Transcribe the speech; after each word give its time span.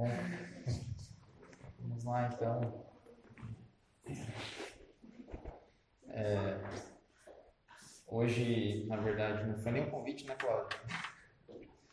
Bom, 0.00 0.08
vamos 1.78 2.04
lá 2.04 2.30
então. 2.32 2.86
É, 6.08 6.58
hoje, 8.06 8.86
na 8.86 8.96
verdade, 8.96 9.44
não 9.44 9.58
foi 9.58 9.72
nem 9.72 9.82
um 9.82 9.90
convite, 9.90 10.24
né, 10.24 10.34
Cláudio? 10.36 10.80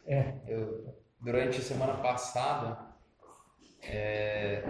É. 0.05 0.39
Eu, 0.47 0.97
durante 1.19 1.59
a 1.59 1.61
semana 1.61 1.97
passada, 1.97 2.95
é, 3.81 4.63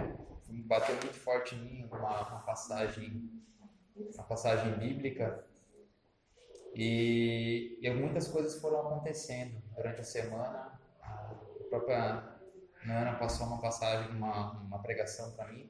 bateu 0.48 0.96
muito 0.96 1.14
forte 1.14 1.54
em 1.54 1.60
mim 1.60 1.84
uma, 1.92 2.28
uma 2.28 2.40
passagem, 2.40 3.30
uma 3.94 4.24
passagem 4.24 4.72
bíblica 4.78 5.46
e, 6.74 7.78
e 7.80 7.90
muitas 7.90 8.26
coisas 8.26 8.60
foram 8.60 8.80
acontecendo 8.80 9.62
durante 9.76 10.00
a 10.00 10.04
semana. 10.04 10.76
A 11.00 11.36
própria 11.70 12.37
Ana 12.86 13.14
passou 13.18 13.46
uma 13.46 13.60
passagem, 13.60 14.10
uma, 14.10 14.52
uma 14.52 14.78
pregação 14.80 15.32
para 15.32 15.48
mim, 15.48 15.68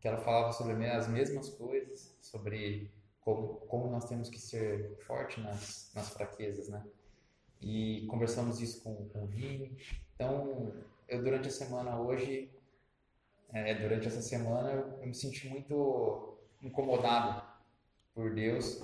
que 0.00 0.08
ela 0.08 0.18
falava 0.18 0.52
sobre 0.52 0.86
as 0.88 1.08
mesmas 1.08 1.48
coisas, 1.50 2.16
sobre 2.20 2.90
como, 3.20 3.54
como 3.66 3.90
nós 3.90 4.04
temos 4.06 4.28
que 4.28 4.38
ser 4.38 4.96
forte 5.06 5.40
nas, 5.40 5.90
nas 5.94 6.08
fraquezas, 6.10 6.68
né? 6.68 6.84
E 7.60 8.06
conversamos 8.08 8.60
isso 8.60 8.82
com, 8.82 9.08
com 9.08 9.24
o 9.24 9.26
Vini. 9.26 9.76
Então, 10.14 10.72
eu 11.08 11.22
durante 11.22 11.48
a 11.48 11.50
semana 11.50 12.00
hoje, 12.00 12.50
é, 13.52 13.74
durante 13.74 14.06
essa 14.06 14.22
semana, 14.22 14.70
eu, 14.70 14.98
eu 15.00 15.06
me 15.06 15.14
senti 15.14 15.48
muito 15.48 16.38
incomodado 16.62 17.42
por 18.14 18.34
Deus 18.34 18.82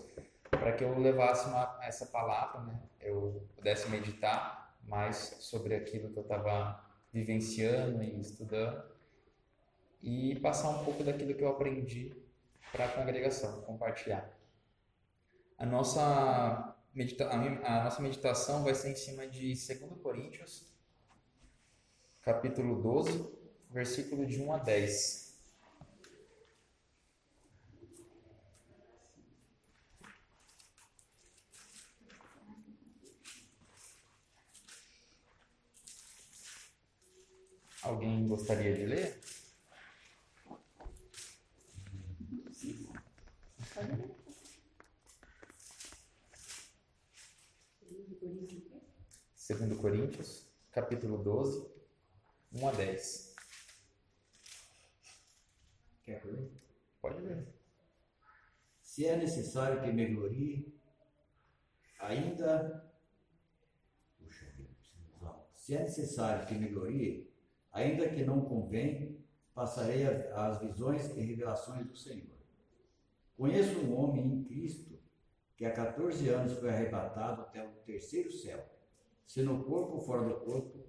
para 0.51 0.73
que 0.73 0.85
eu 0.85 0.99
levasse 0.99 1.49
uma, 1.49 1.79
essa 1.83 2.07
palavra, 2.07 2.61
né? 2.63 2.81
Eu 3.01 3.47
pudesse 3.57 3.89
meditar 3.89 4.77
mais 4.87 5.17
sobre 5.41 5.75
aquilo 5.75 6.11
que 6.11 6.19
eu 6.19 6.23
estava 6.23 6.85
vivenciando 7.15 8.03
e 8.03 8.21
estudando 8.21 8.83
e 10.03 10.35
passar 10.41 10.69
um 10.71 10.85
pouco 10.85 11.05
daquilo 11.05 11.33
que 11.33 11.45
eu 11.45 11.49
aprendi 11.49 12.13
para 12.73 12.87
a 12.87 12.89
congregação, 12.89 13.63
compartilhar. 13.63 14.37
A 15.57 15.65
nossa, 15.65 16.77
medita 16.93 17.29
a 17.31 17.85
nossa 17.85 18.03
meditação 18.03 18.65
vai 18.65 18.75
ser 18.75 18.91
em 18.91 18.97
cima 18.97 19.29
de 19.29 19.55
2 19.55 20.03
Coríntios, 20.03 20.67
capítulo 22.21 22.83
12, 22.83 23.33
versículo 23.71 24.27
de 24.27 24.43
1 24.43 24.53
a 24.53 24.59
10. 24.59 25.24
Alguém 37.85 38.27
gostaria 38.27 38.75
de 38.75 38.87
ler? 38.87 39.21
Segundo 49.35 49.77
Coríntios, 49.77 50.49
capítulo 50.73 51.19
12, 51.23 51.71
1 52.55 52.69
a 52.69 52.73
10. 52.73 53.35
Quer 56.05 56.25
ler? 56.25 56.51
Pode 57.03 57.21
ler. 57.21 57.47
Se 58.81 59.05
é 59.05 59.15
necessário 59.19 59.83
que 59.83 59.93
me 59.93 60.07
glorie, 60.07 60.75
ainda. 61.99 62.91
Puxa 64.19 64.47
Se 65.53 65.77
é 65.77 65.83
necessário 65.83 66.47
que 66.47 66.55
me 66.55 66.69
glorie, 66.69 67.34
ainda 67.75 68.09
que 68.09 68.25
não 68.25 68.41
convém, 68.41 69.23
passarei 69.53 70.07
as 70.07 70.61
visões 70.61 71.15
e 71.17 71.21
revelações 71.21 71.87
do 71.87 71.97
Senhor. 71.97 72.35
Conheço 73.37 73.79
um 73.81 73.99
homem 73.99 74.25
em 74.27 74.45
Cristo 74.45 74.99
que 75.57 75.65
há 75.65 75.73
14 75.73 76.29
anos 76.29 76.53
foi 76.55 76.71
arrebatado 76.71 77.43
até 77.43 77.65
o 77.65 77.73
terceiro 77.85 78.33
céu. 78.33 78.65
Se 79.27 79.43
no 79.43 79.65
corpo 79.65 79.95
ou 79.95 80.01
fora 80.01 80.27
do 80.29 80.41
corpo, 80.41 80.87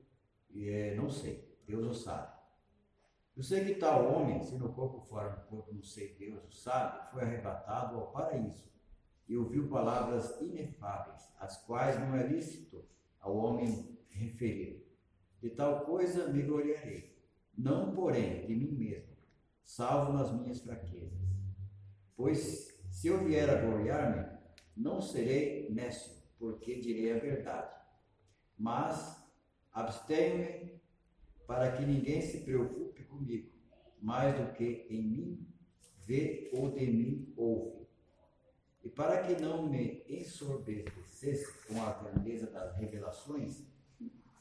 é, 0.55 0.95
não 0.95 1.09
sei, 1.09 1.57
Deus 1.65 1.85
o 1.85 1.93
sabe. 1.93 2.33
Eu 3.35 3.43
sei 3.43 3.65
que 3.65 3.75
tal 3.75 4.13
homem, 4.13 4.41
se 4.43 4.55
no 4.55 4.71
corpo 4.73 4.97
ou 4.97 5.05
fora 5.05 5.29
do 5.29 5.45
corpo, 5.47 5.73
não 5.73 5.83
sei, 5.83 6.15
Deus 6.15 6.43
o 6.45 6.51
sabe, 6.51 7.11
foi 7.11 7.23
arrebatado 7.23 7.97
ao 7.97 8.11
paraíso 8.11 8.65
e 9.27 9.35
ouviu 9.35 9.67
palavras 9.67 10.39
inefáveis, 10.39 11.33
as 11.39 11.57
quais 11.65 11.99
não 11.99 12.15
é 12.15 12.25
lícito 12.27 12.85
ao 13.19 13.35
homem 13.35 13.97
referir. 14.09 14.84
De 15.45 15.51
tal 15.51 15.85
coisa 15.85 16.27
me 16.29 16.41
gloriarei, 16.41 17.15
não 17.55 17.93
porém 17.93 18.47
de 18.47 18.55
mim 18.55 18.71
mesmo, 18.71 19.15
salvo 19.63 20.11
nas 20.11 20.33
minhas 20.33 20.59
fraquezas. 20.59 21.19
Pois 22.17 22.75
se 22.89 23.09
eu 23.09 23.23
vier 23.23 23.47
a 23.47 23.61
gloriar-me, 23.61 24.25
não 24.75 24.99
serei 24.99 25.69
nécio, 25.69 26.15
porque 26.39 26.79
direi 26.79 27.13
a 27.13 27.19
verdade. 27.19 27.75
Mas 28.57 29.23
abstenho-me 29.71 30.81
para 31.45 31.73
que 31.73 31.85
ninguém 31.85 32.21
se 32.21 32.39
preocupe 32.39 33.03
comigo, 33.03 33.51
mais 34.01 34.35
do 34.35 34.51
que 34.51 34.87
em 34.89 35.03
mim 35.03 35.47
vê 36.07 36.49
ou 36.55 36.71
de 36.71 36.87
mim 36.87 37.31
ouve. 37.37 37.85
E 38.83 38.89
para 38.89 39.21
que 39.21 39.39
não 39.39 39.69
me 39.69 40.03
ensorbecesse 40.09 41.53
com 41.67 41.83
a 41.83 41.93
grandeza 41.93 42.47
das 42.47 42.75
revelações, 42.77 43.74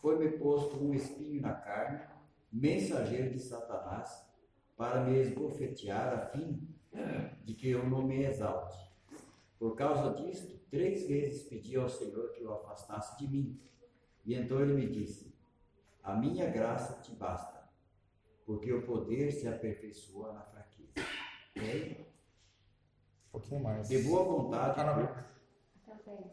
foi-me 0.05 0.37
posto 0.37 0.77
um 0.85 0.93
espinho 0.93 1.41
na 1.41 1.55
carne, 1.55 1.99
mensageiro 2.53 3.31
de 3.31 3.41
Satanás, 3.41 4.23
para 4.77 5.03
me 5.03 5.19
esbofetear 5.19 6.13
a 6.13 6.27
fim 6.27 6.69
de 7.43 7.55
que 7.55 7.71
eu 7.71 7.89
não 7.89 8.03
me 8.03 8.23
exalte. 8.23 8.77
Por 9.59 9.75
causa 9.75 10.13
disto, 10.23 10.59
três 10.69 11.09
vezes 11.09 11.45
pedi 11.45 11.75
ao 11.75 11.89
Senhor 11.89 12.33
que 12.33 12.45
o 12.45 12.53
afastasse 12.53 13.17
de 13.17 13.27
mim. 13.27 13.59
E 14.27 14.35
então 14.35 14.61
ele 14.61 14.75
me 14.75 14.87
disse: 14.87 15.35
A 16.03 16.15
minha 16.15 16.51
graça 16.51 17.01
te 17.01 17.13
basta, 17.13 17.67
porque 18.45 18.71
o 18.75 18.83
poder 18.83 19.33
se 19.33 19.49
aperfeiçoa 19.49 20.35
na 20.35 20.43
fraqueza. 20.43 20.93
Okay? 21.57 22.07
Um 23.29 23.33
pouquinho 23.33 23.63
mais. 23.63 23.89
De 23.89 24.03
boa 24.03 24.23
vontade. 24.23 24.79
Ah, 24.79 24.97
não. 24.99 25.25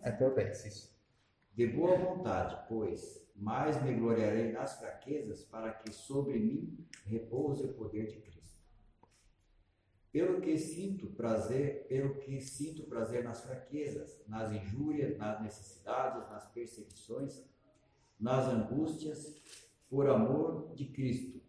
Até 0.04 0.28
o 0.28 0.36
10, 0.36 0.66
isso. 0.66 1.02
De 1.54 1.68
boa 1.68 1.98
vontade, 1.98 2.66
pois, 2.68 3.22
mais 3.42 3.82
me 3.82 3.96
gloriarei 3.96 4.52
nas 4.52 4.78
fraquezas, 4.78 5.44
para 5.44 5.74
que 5.74 5.92
sobre 5.92 6.38
mim 6.38 6.88
repouse 7.06 7.66
o 7.66 7.74
poder 7.74 8.06
de 8.06 8.22
Cristo. 8.22 8.62
Pelo 10.12 10.40
que 10.40 10.56
sinto 10.60 11.08
prazer, 11.08 11.88
pelo 11.88 12.20
que 12.20 12.40
sinto 12.40 12.84
prazer 12.84 13.24
nas 13.24 13.42
fraquezas, 13.42 14.22
nas 14.28 14.52
injúrias, 14.52 15.18
nas 15.18 15.42
necessidades, 15.42 16.30
nas 16.30 16.46
perseguições, 16.52 17.44
nas 18.20 18.46
angústias, 18.48 19.42
por 19.90 20.08
amor 20.08 20.76
de 20.76 20.86
Cristo. 20.86 21.42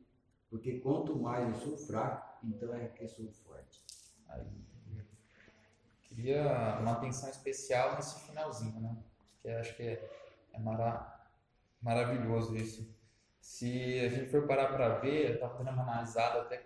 Porque 0.49 0.81
quanto 0.81 1.15
mais 1.19 1.47
eu 1.47 1.61
sou 1.61 1.77
fraco, 1.77 2.47
então 2.47 2.75
é 2.75 2.89
que 2.89 3.07
sou 3.07 3.31
forte. 3.31 3.85
Aí, 4.29 4.47
queria 6.05 6.79
uma 6.81 6.93
atenção 6.93 7.29
especial 7.29 7.97
nesse 7.97 8.19
finalzinho, 8.27 8.81
né? 8.81 8.97
Que 9.43 9.51
acho 9.51 9.77
que 9.77 9.83
é, 9.83 10.11
é 10.53 10.59
Maravilhoso 11.83 12.57
isso. 12.57 12.89
Se 13.41 13.99
a 14.01 14.09
gente 14.09 14.31
for 14.31 14.47
parar 14.47 14.69
para 14.69 15.01
ver, 15.01 15.31
eu 15.31 15.35
estava 15.35 15.65
dando 15.65 15.75
uma 15.75 15.83
analisada, 15.83 16.43
até 16.43 16.63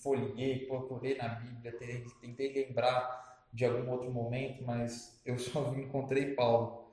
folhei, 0.00 0.66
procurei 0.66 1.16
na 1.16 1.28
Bíblia, 1.28 1.76
tentei 2.20 2.52
lembrar 2.52 3.46
de 3.52 3.64
algum 3.64 3.90
outro 3.90 4.10
momento, 4.10 4.64
mas 4.64 5.20
eu 5.24 5.38
só 5.38 5.72
encontrei 5.76 6.34
Paulo. 6.34 6.88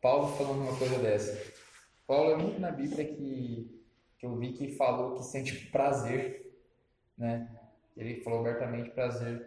Paulo 0.00 0.28
falando 0.36 0.62
uma 0.62 0.78
coisa 0.78 0.98
dessa. 0.98 1.52
Paulo 2.06 2.30
é 2.30 2.36
muito 2.36 2.58
na 2.58 2.72
Bíblia 2.72 3.04
que, 3.04 3.84
que 4.18 4.26
eu 4.26 4.34
vi 4.36 4.52
que 4.52 4.74
falou 4.74 5.14
que 5.14 5.22
sente 5.22 5.66
prazer, 5.70 6.58
né? 7.18 7.48
Ele 7.96 8.22
falou 8.22 8.40
abertamente 8.40 8.90
prazer 8.90 9.46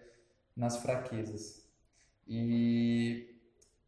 nas 0.56 0.78
fraquezas. 0.78 1.68
E 2.28 3.33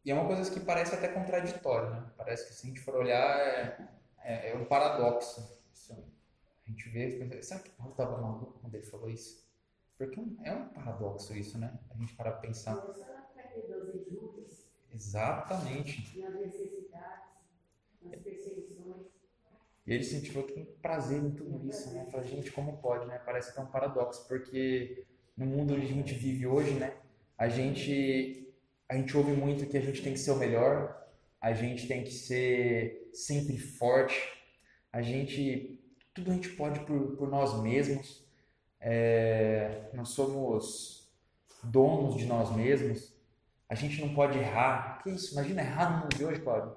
e 0.06 0.10
é 0.12 0.14
uma 0.14 0.24
coisa 0.24 0.48
que 0.48 0.60
parece 0.60 0.94
até 0.94 1.08
contraditória, 1.08 1.90
né? 1.90 2.12
Parece 2.16 2.46
que 2.46 2.54
se 2.54 2.64
a 2.64 2.68
gente 2.68 2.80
for 2.80 2.94
olhar, 2.94 3.40
é, 3.40 3.88
é, 4.22 4.50
é 4.52 4.54
um 4.54 4.64
paradoxo. 4.64 5.60
a 5.92 6.70
gente 6.70 6.88
vê, 6.90 7.42
será 7.42 7.58
que 7.58 7.70
Paulo 7.70 7.90
estava 7.90 8.16
maluco 8.22 8.60
quando 8.60 8.76
ele 8.76 8.86
falou 8.86 9.10
isso? 9.10 9.44
Porque 9.98 10.20
é 10.44 10.52
um 10.52 10.68
paradoxo 10.68 11.36
isso, 11.36 11.58
né? 11.58 11.76
A 11.90 11.98
gente 11.98 12.14
para 12.14 12.30
pensar. 12.30 12.86
Exatamente. 14.92 16.20
Nas 16.20 16.34
necessidades, 16.34 17.26
nas 18.00 18.20
perseguições. 18.20 19.06
E 19.84 19.92
ele 19.92 20.04
sentiu 20.04 20.44
que 20.44 20.52
tem 20.52 20.64
prazer 20.80 21.20
em 21.20 21.32
tudo 21.32 21.68
isso, 21.68 21.92
né? 21.92 22.06
Fala, 22.12 22.22
gente, 22.22 22.52
como 22.52 22.78
pode, 22.78 23.06
né? 23.06 23.18
Parece 23.18 23.52
que 23.52 23.58
é 23.58 23.62
um 23.62 23.66
paradoxo, 23.66 24.24
porque 24.28 25.04
no 25.36 25.46
mundo 25.46 25.74
onde 25.74 25.84
a 25.84 25.88
gente 25.88 26.14
vive 26.14 26.46
hoje, 26.46 26.74
né? 26.74 26.96
A 27.36 27.48
gente 27.48 28.45
a 28.88 28.96
gente 28.96 29.16
ouve 29.16 29.32
muito 29.32 29.66
que 29.66 29.76
a 29.76 29.80
gente 29.80 30.02
tem 30.02 30.12
que 30.12 30.18
ser 30.18 30.30
o 30.30 30.36
melhor, 30.36 31.04
a 31.40 31.52
gente 31.52 31.86
tem 31.86 32.02
que 32.02 32.10
ser 32.12 33.10
sempre 33.12 33.58
forte, 33.58 34.16
a 34.92 35.02
gente 35.02 35.82
tudo 36.14 36.30
a 36.30 36.34
gente 36.34 36.48
pode 36.50 36.80
por, 36.80 37.16
por 37.16 37.28
nós 37.28 37.60
mesmos, 37.62 38.24
é, 38.80 39.90
nós 39.92 40.08
somos 40.10 41.12
donos 41.62 42.16
de 42.16 42.24
nós 42.24 42.54
mesmos, 42.56 43.14
a 43.68 43.74
gente 43.74 44.00
não 44.00 44.14
pode 44.14 44.38
errar. 44.38 45.02
Que 45.02 45.10
isso? 45.10 45.34
Imagina 45.34 45.60
errar 45.60 45.90
no 45.90 46.02
mundo 46.02 46.16
de 46.16 46.24
hoje, 46.24 46.40
Cláudio. 46.40 46.74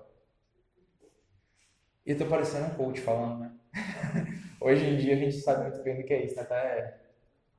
Eu 2.06 2.18
tô 2.18 2.26
parecendo 2.26 2.66
um 2.66 2.76
coach 2.76 3.00
falando, 3.00 3.40
né? 3.40 3.52
hoje 4.60 4.86
em 4.86 4.98
dia 4.98 5.14
a 5.14 5.18
gente 5.18 5.38
sabe 5.38 5.70
muito 5.70 5.84
bem 5.84 6.02
o 6.02 6.06
que 6.06 6.14
é 6.14 6.26
isso, 6.26 6.36
né? 6.36 6.42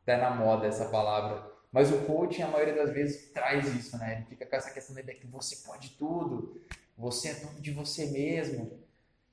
Até 0.02 0.16
na 0.18 0.30
moda 0.30 0.66
essa 0.66 0.88
palavra. 0.90 1.50
Mas 1.72 1.92
o 1.92 2.04
coaching, 2.04 2.42
a 2.42 2.48
maioria 2.48 2.74
das 2.74 2.92
vezes, 2.92 3.30
traz 3.30 3.66
isso, 3.74 3.96
né? 3.98 4.16
Ele 4.16 4.26
fica 4.26 4.44
com 4.44 4.56
essa 4.56 4.70
questão 4.70 4.94
da 4.94 5.00
ideia 5.00 5.18
que 5.18 5.26
você 5.26 5.56
pode 5.64 5.90
tudo, 5.90 6.60
você 6.96 7.28
é 7.28 7.34
dono 7.34 7.60
de 7.60 7.70
você 7.70 8.06
mesmo. 8.06 8.80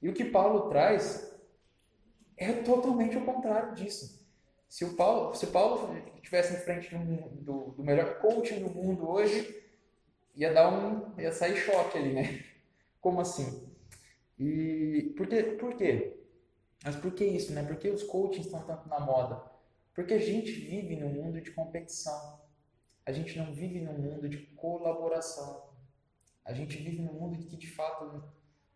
E 0.01 0.07
o 0.07 0.13
que 0.13 0.25
Paulo 0.25 0.69
traz 0.69 1.31
é 2.37 2.53
totalmente 2.53 3.17
o 3.17 3.25
contrário 3.25 3.73
disso. 3.73 4.25
Se 4.69 4.85
o 4.85 4.95
Paulo, 4.95 5.33
se 5.33 5.45
o 5.45 5.51
Paulo 5.51 5.95
estivesse 6.15 6.53
em 6.53 6.57
frente 6.57 6.93
um, 6.95 7.15
do, 7.41 7.71
do, 7.71 7.83
melhor 7.83 8.19
coaching 8.19 8.59
do 8.63 8.69
mundo 8.69 9.09
hoje, 9.09 9.63
ia 10.35 10.53
dar 10.53 10.69
um, 10.69 11.19
ia 11.19 11.31
sair 11.31 11.55
choque 11.55 11.97
ali, 11.97 12.13
né? 12.13 12.43
Como 13.01 13.19
assim? 13.19 13.67
E 14.37 15.13
por, 15.17 15.25
que, 15.25 15.41
por 15.43 15.75
quê? 15.75 16.19
Mas 16.83 16.95
por 16.95 17.11
que 17.13 17.25
isso, 17.25 17.53
né? 17.53 17.63
Por 17.63 17.77
que 17.77 17.89
os 17.89 18.03
coachings 18.03 18.45
estão 18.45 18.61
tanto 18.61 18.87
na 18.87 18.99
moda? 18.99 19.41
Porque 19.97 20.13
a 20.13 20.19
gente 20.19 20.51
vive 20.51 20.95
num 20.95 21.09
mundo 21.09 21.41
de 21.41 21.49
competição. 21.49 22.39
A 23.03 23.11
gente 23.11 23.35
não 23.35 23.51
vive 23.51 23.81
num 23.81 23.97
mundo 23.97 24.29
de 24.29 24.37
colaboração. 24.37 25.71
A 26.45 26.53
gente 26.53 26.77
vive 26.77 27.01
num 27.01 27.13
mundo 27.13 27.43
que, 27.47 27.57
de 27.57 27.67
fato, 27.71 28.23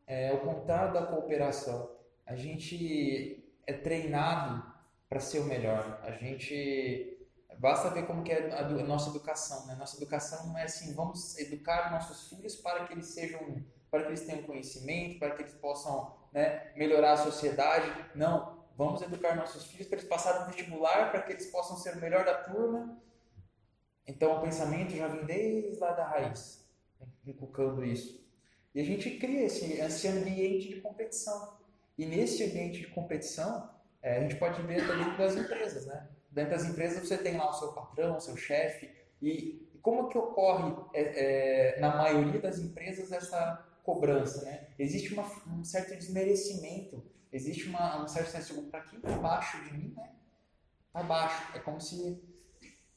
é 0.07 0.33
o 0.33 0.39
contrário 0.39 0.95
da 0.95 1.05
cooperação. 1.05 1.95
A 2.25 2.35
gente 2.35 3.53
é 3.67 3.73
treinado 3.73 4.65
para 5.07 5.19
ser 5.19 5.41
o 5.41 5.43
melhor. 5.43 6.01
A 6.01 6.09
gente 6.13 7.19
basta 7.59 7.91
ver 7.91 8.07
como 8.07 8.23
que 8.23 8.31
é 8.31 8.51
a, 8.57 8.67
nossa 8.67 9.11
educação, 9.11 9.67
né? 9.67 9.75
Nossa 9.75 9.97
educação 9.97 10.47
não 10.47 10.57
é 10.57 10.63
assim, 10.63 10.95
vamos 10.95 11.37
educar 11.37 11.91
nossos 11.91 12.29
filhos 12.29 12.55
para 12.55 12.87
que 12.87 12.93
eles 12.93 13.05
sejam, 13.05 13.63
para 13.91 14.01
que 14.01 14.07
eles 14.07 14.25
tenham 14.25 14.41
conhecimento, 14.41 15.19
para 15.19 15.35
que 15.35 15.43
eles 15.43 15.53
possam, 15.53 16.17
né, 16.33 16.73
melhorar 16.75 17.11
a 17.11 17.17
sociedade. 17.17 17.93
Não, 18.15 18.60
Vamos 18.81 18.99
educar 19.03 19.35
nossos 19.35 19.67
filhos 19.67 19.85
para 19.85 19.99
eles 19.99 20.09
passarem 20.09 20.39
no 20.41 20.47
vestibular, 20.47 21.11
para 21.11 21.21
que 21.21 21.33
eles 21.33 21.45
possam 21.51 21.77
ser 21.77 21.93
o 21.93 22.01
melhor 22.01 22.25
da 22.25 22.33
turma. 22.33 22.99
Então 24.07 24.35
o 24.35 24.41
pensamento 24.41 24.95
já 24.95 25.07
vem 25.07 25.23
desde 25.23 25.79
lá 25.79 25.91
da 25.91 26.07
raiz, 26.07 26.67
inculcando 27.23 27.85
isso. 27.85 28.25
E 28.73 28.81
a 28.81 28.83
gente 28.83 29.19
cria 29.19 29.45
esse, 29.45 29.73
esse 29.73 30.07
ambiente 30.07 30.69
de 30.69 30.81
competição. 30.81 31.59
E 31.95 32.07
nesse 32.07 32.43
ambiente 32.43 32.79
de 32.79 32.87
competição, 32.87 33.69
é, 34.01 34.17
a 34.17 34.21
gente 34.21 34.37
pode 34.37 34.59
ver 34.63 34.81
dentro 34.87 35.15
das 35.15 35.35
empresas, 35.35 35.85
né? 35.85 36.07
Dentro 36.31 36.49
das 36.49 36.65
empresas 36.65 37.07
você 37.07 37.19
tem 37.19 37.37
lá 37.37 37.51
o 37.51 37.53
seu 37.53 37.73
patrão, 37.73 38.17
o 38.17 38.19
seu 38.19 38.35
chefe. 38.35 38.89
E, 39.21 39.69
e 39.75 39.77
como 39.83 40.09
que 40.09 40.17
ocorre 40.17 40.73
é, 40.95 41.75
é, 41.75 41.79
na 41.79 41.97
maioria 41.97 42.41
das 42.41 42.57
empresas 42.57 43.11
essa 43.11 43.63
cobrança, 43.83 44.43
né? 44.43 44.69
Existe 44.79 45.13
uma, 45.13 45.31
um 45.55 45.63
certo 45.63 45.95
desmerecimento 45.95 47.11
existe 47.31 47.69
uma, 47.69 48.03
um 48.03 48.07
certo 48.07 48.29
senso 48.29 48.61
para 48.63 48.81
quem 48.81 48.99
está 48.99 49.13
abaixo 49.15 49.63
de 49.63 49.73
mim, 49.73 49.93
né? 49.95 50.11
Está 50.87 50.99
abaixo. 50.99 51.55
É 51.55 51.59
como 51.59 51.79
se 51.79 52.21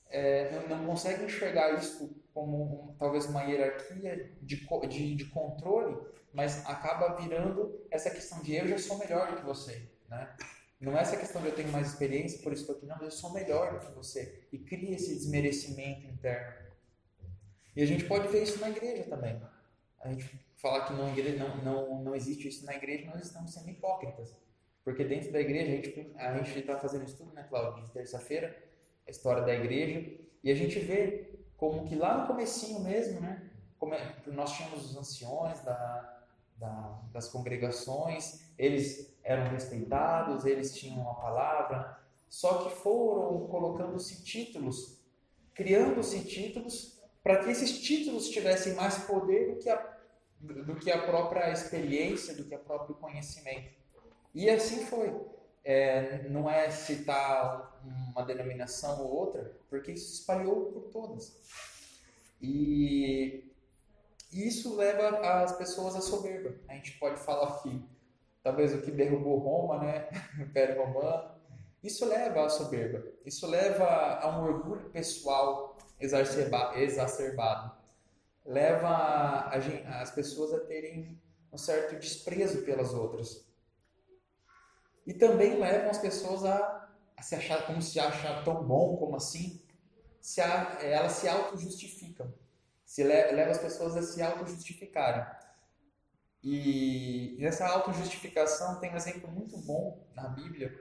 é, 0.08 0.50
não, 0.68 0.76
não 0.76 0.86
consegue 0.86 1.24
enxergar 1.24 1.74
isso 1.78 2.22
como 2.32 2.90
um, 2.90 2.94
talvez 2.96 3.26
uma 3.26 3.42
hierarquia 3.42 4.32
de, 4.42 4.56
de, 4.88 5.14
de, 5.14 5.24
controle, 5.26 5.96
mas 6.32 6.66
acaba 6.66 7.14
virando 7.14 7.80
essa 7.90 8.10
questão 8.10 8.42
de 8.42 8.56
eu 8.56 8.66
já 8.66 8.78
sou 8.78 8.98
melhor 8.98 9.30
do 9.30 9.36
que 9.36 9.44
você, 9.44 9.88
né? 10.08 10.36
Não 10.80 10.98
é 10.98 11.00
essa 11.00 11.16
questão 11.16 11.40
de 11.40 11.48
eu 11.48 11.54
tenho 11.54 11.70
mais 11.70 11.88
experiência, 11.88 12.42
por 12.42 12.52
isso 12.52 12.62
estou 12.62 12.76
aqui, 12.76 12.86
não, 12.86 13.00
eu 13.00 13.10
sou 13.10 13.32
melhor 13.32 13.78
do 13.78 13.86
que 13.86 13.92
você. 13.92 14.46
E 14.52 14.58
cria 14.58 14.94
esse 14.96 15.14
desmerecimento 15.14 16.06
interno. 16.06 16.64
E 17.74 17.82
a 17.82 17.86
gente 17.86 18.04
pode 18.04 18.28
ver 18.28 18.42
isso 18.42 18.60
na 18.60 18.68
igreja 18.68 19.04
também. 19.04 19.40
A 20.04 20.08
gente 20.12 20.38
falar 20.56 20.84
que 20.84 20.92
não, 20.92 21.08
não, 21.14 21.56
não, 21.64 22.04
não 22.04 22.14
existe 22.14 22.46
isso 22.46 22.64
na 22.66 22.74
igreja, 22.74 23.06
nós 23.06 23.24
estamos 23.24 23.52
sendo 23.52 23.70
hipócritas. 23.70 24.36
Porque 24.84 25.02
dentro 25.02 25.32
da 25.32 25.40
igreja, 25.40 25.72
a 26.16 26.36
gente 26.36 26.58
está 26.58 26.78
fazendo 26.78 27.04
estudo, 27.04 27.32
né, 27.32 27.46
Cláudio, 27.48 27.84
de 27.84 27.90
terça-feira, 27.90 28.54
a 29.08 29.10
história 29.10 29.42
da 29.42 29.54
igreja, 29.54 30.20
e 30.42 30.50
a 30.50 30.54
gente 30.54 30.78
vê 30.78 31.38
como 31.56 31.86
que 31.86 31.96
lá 31.96 32.18
no 32.18 32.26
comecinho 32.26 32.80
mesmo, 32.80 33.20
né, 33.20 33.50
como 33.78 33.94
é, 33.94 34.14
nós 34.26 34.52
tínhamos 34.52 34.90
os 34.90 34.96
anciões 34.96 35.60
da, 35.62 36.22
da, 36.56 37.00
das 37.12 37.28
congregações, 37.28 38.44
eles 38.58 39.18
eram 39.22 39.48
respeitados, 39.48 40.44
eles 40.44 40.76
tinham 40.76 41.10
a 41.10 41.14
palavra, 41.14 41.98
só 42.28 42.64
que 42.64 42.76
foram 42.76 43.46
colocando-se 43.46 44.22
títulos, 44.22 45.02
criando-se 45.54 46.24
títulos, 46.24 47.00
para 47.22 47.42
que 47.42 47.50
esses 47.50 47.80
títulos 47.80 48.28
tivessem 48.28 48.74
mais 48.74 48.98
poder 49.04 49.54
do 49.54 49.58
que 49.58 49.70
a 49.70 49.93
do 50.44 50.76
que 50.76 50.90
a 50.90 51.02
própria 51.02 51.50
experiência, 51.50 52.34
do 52.34 52.44
que 52.44 52.54
o 52.54 52.58
próprio 52.58 52.94
conhecimento. 52.96 53.70
E 54.34 54.48
assim 54.50 54.84
foi. 54.86 55.14
É, 55.66 56.28
não 56.28 56.50
é 56.50 56.70
citar 56.70 57.80
uma 58.10 58.22
denominação 58.22 59.02
ou 59.02 59.14
outra, 59.14 59.56
porque 59.70 59.92
isso 59.92 60.08
se 60.08 60.20
espalhou 60.20 60.66
por 60.66 60.90
todas. 60.90 61.40
E 62.42 63.50
isso 64.30 64.76
leva 64.76 65.20
as 65.42 65.56
pessoas 65.56 65.96
à 65.96 66.02
soberba. 66.02 66.54
A 66.68 66.74
gente 66.74 66.98
pode 66.98 67.18
falar 67.18 67.62
que 67.62 67.82
talvez 68.42 68.74
o 68.74 68.82
que 68.82 68.90
derrubou 68.90 69.38
Roma, 69.38 69.78
né, 69.78 70.08
o 70.38 70.42
Império 70.42 70.84
Romano, 70.84 71.30
isso 71.82 72.04
leva 72.06 72.44
à 72.44 72.48
soberba. 72.50 73.02
Isso 73.24 73.46
leva 73.46 73.86
a 73.86 74.38
um 74.38 74.44
orgulho 74.44 74.90
pessoal 74.90 75.78
exacerbado 75.98 77.73
leva 78.44 78.88
a, 78.88 79.56
as 80.02 80.10
pessoas 80.10 80.52
a 80.52 80.60
terem 80.60 81.20
um 81.52 81.56
certo 81.56 81.98
desprezo 81.98 82.62
pelas 82.62 82.92
outras. 82.92 83.46
E 85.06 85.14
também 85.14 85.58
levam 85.58 85.90
as 85.90 85.98
pessoas 85.98 86.44
a, 86.44 86.90
a 87.16 87.22
se 87.22 87.34
achar 87.34 87.66
como 87.66 87.80
se 87.80 87.98
achar 87.98 88.44
tão 88.44 88.64
bom 88.64 88.96
como 88.96 89.16
assim, 89.16 89.62
se 90.20 90.40
a, 90.40 90.78
elas 90.80 91.12
se 91.12 91.28
auto-justificam. 91.28 92.32
Se 92.84 93.02
leva 93.02 93.50
as 93.50 93.58
pessoas 93.58 93.96
a 93.96 94.02
se 94.02 94.22
auto-justificarem. 94.22 95.24
E 96.42 97.36
nessa 97.40 97.66
auto-justificação 97.66 98.78
tem 98.78 98.92
um 98.92 98.96
exemplo 98.96 99.30
muito 99.30 99.56
bom 99.56 100.06
na 100.14 100.28
Bíblia, 100.28 100.78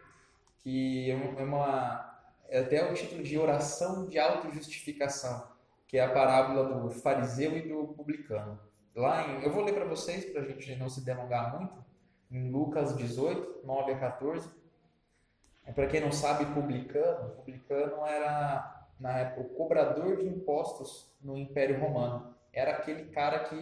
que 0.58 1.10
é, 1.10 1.16
uma, 1.16 2.20
é 2.50 2.60
até 2.60 2.90
o 2.90 2.94
título 2.94 3.24
de 3.24 3.38
oração 3.38 4.08
de 4.08 4.20
auto-justificação 4.20 5.53
que 5.94 6.00
é 6.00 6.04
a 6.04 6.12
parábola 6.12 6.80
do 6.80 6.90
fariseu 6.90 7.56
e 7.56 7.68
do 7.70 7.90
publicano. 7.90 8.60
Lá 8.96 9.28
em, 9.28 9.44
eu 9.44 9.52
vou 9.52 9.64
ler 9.64 9.76
para 9.76 9.86
vocês, 9.86 10.26
para 10.26 10.42
a 10.42 10.44
gente 10.44 10.76
não 10.76 10.90
se 10.90 11.06
delongar 11.06 11.56
muito, 11.56 11.86
em 12.32 12.50
Lucas 12.50 12.98
18, 12.98 13.64
9 13.64 13.92
a 13.92 14.00
14. 14.00 14.50
É, 15.64 15.72
para 15.72 15.86
quem 15.86 16.02
não 16.02 16.12
sabe, 16.12 16.52
publicano, 16.52 17.36
publicano 17.36 18.04
era 18.08 18.88
na 19.00 19.20
época 19.20 19.42
o 19.42 19.50
cobrador 19.54 20.18
de 20.18 20.28
impostos 20.28 21.16
no 21.22 21.38
Império 21.38 21.80
Romano. 21.80 22.36
Era 22.52 22.72
aquele 22.72 23.12
cara 23.12 23.44
que, 23.44 23.56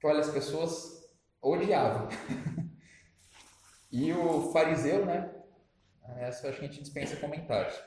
que 0.00 0.04
olha, 0.04 0.18
as 0.18 0.30
pessoas 0.30 1.16
odiavam. 1.40 2.08
e 3.92 4.12
o 4.12 4.50
fariseu, 4.50 5.06
né? 5.06 5.32
Essa 6.16 6.48
a 6.48 6.50
gente 6.50 6.80
dispensa 6.80 7.14
comentários. 7.20 7.80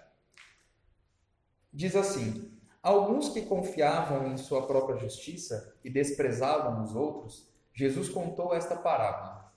Diz 1.74 1.94
assim: 1.94 2.58
Alguns 2.82 3.30
que 3.30 3.42
confiavam 3.42 4.28
em 4.28 4.38
sua 4.38 4.66
própria 4.66 4.98
justiça 4.98 5.76
e 5.84 5.90
desprezavam 5.90 6.82
os 6.82 6.96
outros, 6.96 7.50
Jesus 7.74 8.08
contou 8.08 8.54
esta 8.54 8.76
parábola. 8.76 9.52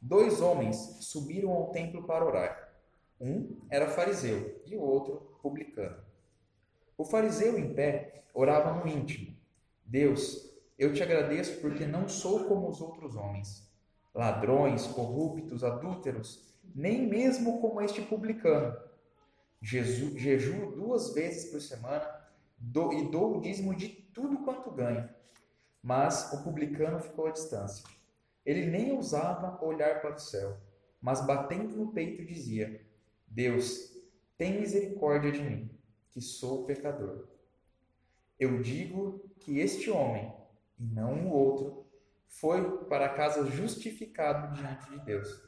Dois 0.00 0.42
homens 0.42 0.76
subiram 1.00 1.50
ao 1.50 1.70
templo 1.70 2.04
para 2.04 2.24
orar. 2.24 2.74
Um 3.18 3.58
era 3.70 3.88
fariseu 3.88 4.62
e 4.66 4.76
o 4.76 4.82
outro 4.82 5.38
publicano. 5.40 5.96
O 6.98 7.04
fariseu 7.04 7.58
em 7.58 7.72
pé 7.72 8.24
orava 8.34 8.72
no 8.74 8.86
íntimo: 8.86 9.34
Deus, 9.84 10.54
eu 10.78 10.92
te 10.92 11.02
agradeço 11.02 11.58
porque 11.62 11.86
não 11.86 12.06
sou 12.06 12.44
como 12.44 12.68
os 12.68 12.82
outros 12.82 13.16
homens, 13.16 13.66
ladrões, 14.14 14.86
corruptos, 14.86 15.64
adúlteros, 15.64 16.54
nem 16.74 17.06
mesmo 17.06 17.62
como 17.62 17.80
este 17.80 18.02
publicano. 18.02 18.76
Jesus, 19.62 20.20
jejuo 20.20 20.72
duas 20.72 21.14
vezes 21.14 21.50
por 21.50 21.62
semana 21.62 22.15
e 22.58 23.10
dou 23.10 23.36
o 23.36 23.40
dízimo 23.40 23.74
de 23.74 23.88
tudo 23.88 24.44
quanto 24.44 24.70
ganho. 24.70 25.08
Mas 25.82 26.32
o 26.32 26.42
publicano 26.42 26.98
ficou 26.98 27.26
à 27.26 27.30
distância. 27.30 27.84
Ele 28.44 28.66
nem 28.66 28.92
ousava 28.92 29.62
olhar 29.64 30.00
para 30.00 30.14
o 30.14 30.18
céu, 30.18 30.56
mas 31.00 31.24
batendo 31.24 31.76
no 31.76 31.92
peito 31.92 32.24
dizia: 32.24 32.84
Deus, 33.26 33.92
tem 34.38 34.60
misericórdia 34.60 35.32
de 35.32 35.42
mim, 35.42 35.70
que 36.10 36.20
sou 36.20 36.64
pecador. 36.64 37.28
Eu 38.38 38.60
digo 38.62 39.30
que 39.40 39.58
este 39.58 39.90
homem, 39.90 40.32
e 40.78 40.84
não 40.84 41.26
o 41.26 41.32
outro, 41.32 41.86
foi 42.28 42.84
para 42.86 43.08
casa 43.08 43.46
justificado 43.50 44.54
diante 44.54 44.90
de 44.90 45.04
Deus. 45.04 45.42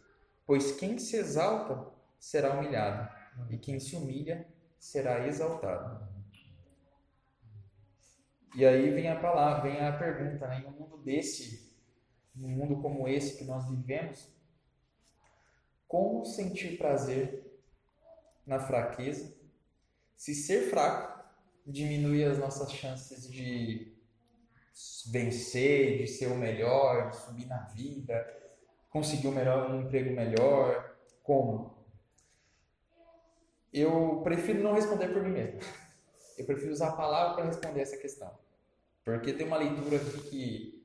Pois 0.47 0.73
quem 0.73 0.99
se 0.99 1.17
exalta 1.17 1.87
será 2.19 2.55
humilhado, 2.55 3.09
e 3.51 3.59
quem 3.59 3.79
se 3.79 3.95
humilha 3.95 4.49
será 4.79 5.27
exaltado. 5.27 6.18
E 8.55 8.65
aí 8.65 8.91
vem 8.91 9.09
a 9.09 9.21
palavra, 9.21 9.71
vem 9.71 9.81
a 9.81 9.93
pergunta, 9.93 10.47
né? 10.47 10.61
Em 10.61 10.67
um 10.67 10.71
mundo 10.71 10.99
desse, 10.99 11.73
num 12.35 12.49
mundo 12.49 12.81
como 12.81 13.07
esse 13.09 13.37
que 13.37 13.45
nós 13.45 13.69
vivemos, 13.69 14.29
como 15.87 16.25
sentir 16.25 16.77
prazer 16.77 17.45
na 18.47 18.59
fraqueza? 18.59 19.35
Se 20.17 20.35
ser 20.35 20.71
fraco 20.71 21.25
diminui 21.67 22.25
as 22.25 22.39
nossas 22.39 22.73
chances 22.73 23.31
de 23.31 23.95
vencer, 25.11 25.99
de 25.99 26.07
ser 26.07 26.27
o 26.27 26.37
melhor, 26.37 27.11
de 27.11 27.17
subir 27.17 27.47
na 27.47 27.59
vida, 27.59 28.27
conseguir 28.91 29.29
um, 29.29 29.33
melhor, 29.33 29.71
um 29.71 29.83
emprego 29.83 30.15
melhor, 30.15 30.97
como? 31.23 31.77
Eu 33.73 34.21
prefiro 34.23 34.63
não 34.63 34.73
responder 34.73 35.09
por 35.09 35.23
mim 35.23 35.31
mesmo. 35.31 35.61
Eu 36.39 36.47
prefiro 36.47 36.73
usar 36.73 36.91
a 36.91 36.97
palavra 36.97 37.35
para 37.35 37.45
responder 37.47 37.81
essa 37.81 37.97
questão. 37.97 38.33
Porque 39.05 39.33
tem 39.33 39.47
uma 39.47 39.57
leitura 39.57 39.97
aqui 39.97 40.21
que, 40.31 40.85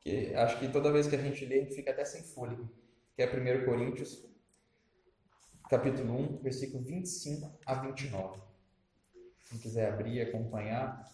que 0.00 0.34
acho 0.34 0.58
que 0.58 0.68
toda 0.68 0.92
vez 0.92 1.06
que 1.06 1.14
a 1.14 1.22
gente 1.22 1.44
lê, 1.46 1.60
a 1.60 1.62
gente 1.62 1.74
fica 1.74 1.92
até 1.92 2.04
sem 2.04 2.22
fôlego, 2.22 2.68
que 3.14 3.22
é 3.22 3.26
1 3.26 3.64
Coríntios, 3.64 4.24
capítulo 5.68 6.38
1, 6.38 6.42
versículo 6.42 6.82
25 6.82 7.60
a 7.64 7.74
29. 7.74 8.40
Quem 9.48 9.58
quiser 9.58 9.92
abrir 9.92 10.14
e 10.14 10.22
acompanhar, 10.22 11.08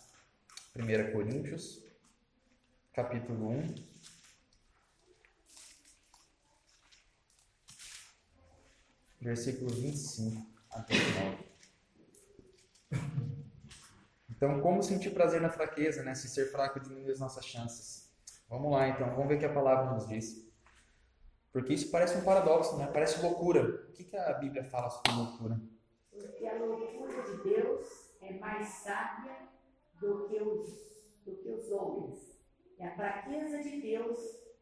1 0.74 1.12
Coríntios, 1.12 1.82
capítulo 2.94 3.50
1, 3.50 3.74
versículo 9.20 9.70
25 9.70 10.46
a 10.70 10.80
29. 10.80 11.46
Então, 14.36 14.60
como 14.60 14.82
sentir 14.82 15.10
prazer 15.10 15.40
na 15.40 15.48
fraqueza, 15.48 16.02
né? 16.02 16.14
Se 16.14 16.28
ser 16.28 16.50
fraco 16.52 16.78
diminui 16.78 17.10
as 17.10 17.20
nossas 17.20 17.44
chances. 17.46 18.14
Vamos 18.48 18.70
lá, 18.70 18.88
então. 18.88 19.08
Vamos 19.10 19.28
ver 19.28 19.36
o 19.36 19.38
que 19.38 19.46
a 19.46 19.52
palavra 19.52 19.92
nos 19.94 20.06
diz. 20.06 20.46
Porque 21.50 21.72
isso 21.72 21.90
parece 21.90 22.18
um 22.18 22.24
paradoxo, 22.24 22.76
né? 22.76 22.86
Parece 22.92 23.22
loucura. 23.22 23.86
O 23.88 23.92
que, 23.92 24.04
que 24.04 24.16
a 24.16 24.34
Bíblia 24.34 24.62
fala 24.64 24.90
sobre 24.90 25.12
loucura? 25.12 25.58
Porque 26.10 26.46
a 26.46 26.54
loucura 26.58 27.22
de 27.22 27.42
Deus 27.42 28.10
é 28.20 28.34
mais 28.34 28.68
sábia 28.68 29.36
do 29.98 30.28
que 30.28 30.36
os, 30.36 31.06
do 31.24 31.34
que 31.36 31.50
os 31.50 31.72
homens. 31.72 32.38
E 32.78 32.84
a 32.84 32.94
fraqueza 32.94 33.62
de 33.62 33.80
Deus 33.80 34.18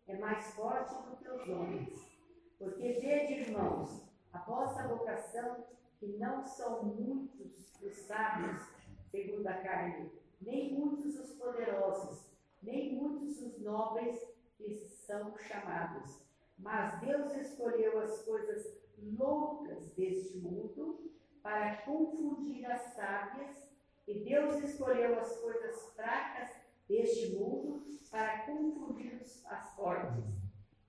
é 0.07 0.16
mais 0.19 0.47
forte 0.54 0.95
do 0.95 1.16
que 1.16 1.28
os 1.28 1.49
homens. 1.49 2.14
Porque 2.59 2.93
vede, 2.93 3.40
irmãos, 3.40 4.04
a 4.33 4.38
vossa 4.38 4.87
vocação, 4.87 5.64
que 5.99 6.07
não 6.16 6.45
são 6.45 6.85
muitos 6.85 7.73
os 7.83 7.93
sábios 8.07 8.74
segundo 9.14 9.47
a 9.47 9.54
carne, 9.54 10.11
nem 10.40 10.75
muitos 10.75 11.14
os 11.21 11.35
poderosos, 11.35 12.33
nem 12.61 12.97
muitos 12.97 13.40
os 13.40 13.61
nobres 13.61 14.21
que 14.56 14.75
são 14.75 15.38
chamados. 15.38 16.21
Mas 16.59 17.00
Deus 17.00 17.33
escolheu 17.37 18.00
as 18.00 18.23
coisas 18.25 18.76
loucas 18.99 19.88
deste 19.94 20.38
mundo 20.38 21.12
para 21.44 21.76
confundir 21.83 22.66
as 22.66 22.80
sábias, 22.94 23.73
e 24.09 24.18
Deus 24.25 24.56
escolheu 24.64 25.18
as 25.21 25.38
coisas 25.38 25.92
fracas 25.94 26.50
deste 26.88 27.37
mundo 27.37 27.87
para 28.11 28.47
confundir 28.47 29.23
as 29.47 29.76
fortes. 29.76 30.25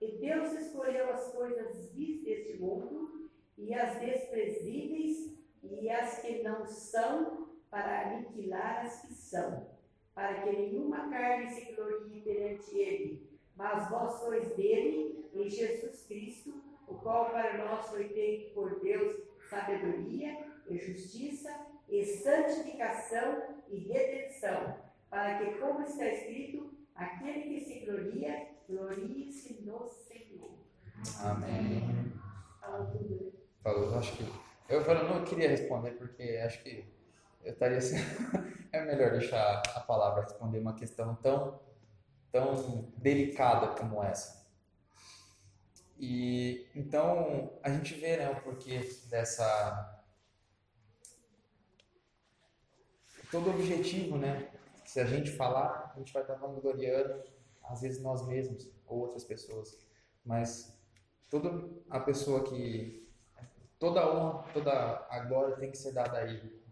E 0.02 0.18
Deus 0.18 0.52
escolheu 0.54 1.14
as 1.14 1.32
coisas 1.32 1.92
vis 1.92 2.24
deste 2.24 2.58
mundo 2.58 3.30
e 3.56 3.74
as 3.74 4.00
desprezíveis 4.00 5.38
e 5.64 5.90
as 5.90 6.20
que 6.22 6.42
não 6.44 6.66
são 6.66 7.45
para 7.76 8.04
aniquilar 8.04 8.86
as 8.86 9.02
que 9.02 9.14
são, 9.14 9.68
para 10.14 10.34
que 10.36 10.50
nenhuma 10.50 11.10
carne 11.10 11.50
se 11.50 11.74
glorie 11.74 12.22
perante 12.22 12.74
ele. 12.74 13.30
Mas 13.54 13.90
vós 13.90 14.14
sois 14.14 14.56
dele, 14.56 15.26
em 15.34 15.50
Jesus 15.50 16.06
Cristo, 16.08 16.54
o 16.88 16.96
qual 16.96 17.32
para 17.32 17.58
nós 17.58 17.90
foi 17.90 18.08
feito 18.08 18.54
por 18.54 18.80
Deus 18.80 19.18
sabedoria 19.50 20.38
e 20.70 20.78
justiça 20.78 21.54
e 21.90 22.06
santificação 22.06 23.44
e 23.68 23.78
redenção, 23.80 24.78
para 25.10 25.38
que, 25.38 25.60
como 25.60 25.82
está 25.82 26.08
escrito, 26.08 26.74
aquele 26.96 27.42
que 27.42 27.60
se 27.60 27.80
gloria, 27.82 28.52
glorie-se 28.70 29.62
no 29.64 29.86
Senhor. 29.90 30.60
Amém. 31.22 32.14
Falou 32.62 32.88
tudo, 32.88 33.26
né? 33.26 33.32
Falou, 33.60 33.98
acho 33.98 34.16
que. 34.16 34.24
Eu, 34.70 34.82
eu 34.82 35.10
não 35.10 35.26
queria 35.26 35.50
responder 35.50 35.92
porque 35.92 36.42
acho 36.44 36.64
que 36.64 36.95
eu 37.46 37.54
estaria 37.54 37.78
assim, 37.78 37.96
é 38.74 38.84
melhor 38.84 39.12
deixar 39.12 39.62
a 39.76 39.80
palavra 39.80 40.24
responder 40.24 40.60
uma 40.60 40.76
questão 40.76 41.16
tão 41.16 41.60
tão 42.32 42.92
delicada 42.98 43.80
como 43.80 44.04
essa. 44.04 44.46
E 45.98 46.68
então 46.76 47.58
a 47.64 47.70
gente 47.70 47.94
vê 47.94 48.18
né, 48.18 48.30
o 48.30 48.42
porquê 48.42 48.80
dessa 49.10 50.04
todo 53.32 53.50
objetivo, 53.50 54.18
né? 54.18 54.52
Se 54.84 55.00
a 55.00 55.06
gente 55.06 55.32
falar, 55.32 55.94
a 55.96 56.00
gente 56.00 56.12
vai 56.12 56.24
estar 56.24 56.36
vangloriando 56.36 57.24
às 57.64 57.82
vezes 57.82 58.02
nós 58.02 58.26
mesmos 58.28 58.70
ou 58.86 59.00
outras 59.00 59.24
pessoas, 59.24 59.80
mas 60.24 60.78
toda 61.30 61.70
a 61.90 62.00
pessoa 62.00 62.44
que 62.44 63.08
toda 63.80 64.08
honra, 64.14 64.46
toda 64.54 65.08
a 65.10 65.20
glória 65.22 65.56
tem 65.56 65.72
que 65.72 65.78
ser 65.78 65.94
dada 65.94 66.18
a 66.18 66.24
ele. 66.24 66.65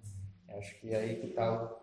Acho 0.57 0.79
que 0.79 0.93
é 0.93 0.97
aí 0.97 1.19
que 1.19 1.39
o. 1.39 1.81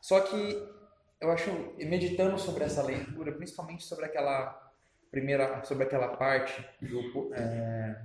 Só 0.00 0.20
que 0.20 0.76
eu 1.20 1.30
acho, 1.30 1.50
meditando 1.78 2.38
sobre 2.38 2.64
essa 2.64 2.82
leitura, 2.82 3.32
principalmente 3.32 3.84
sobre 3.84 4.04
aquela 4.04 4.72
primeira, 5.10 5.64
sobre 5.64 5.84
aquela 5.84 6.16
parte 6.16 6.64
do. 6.80 7.34
É, 7.34 8.02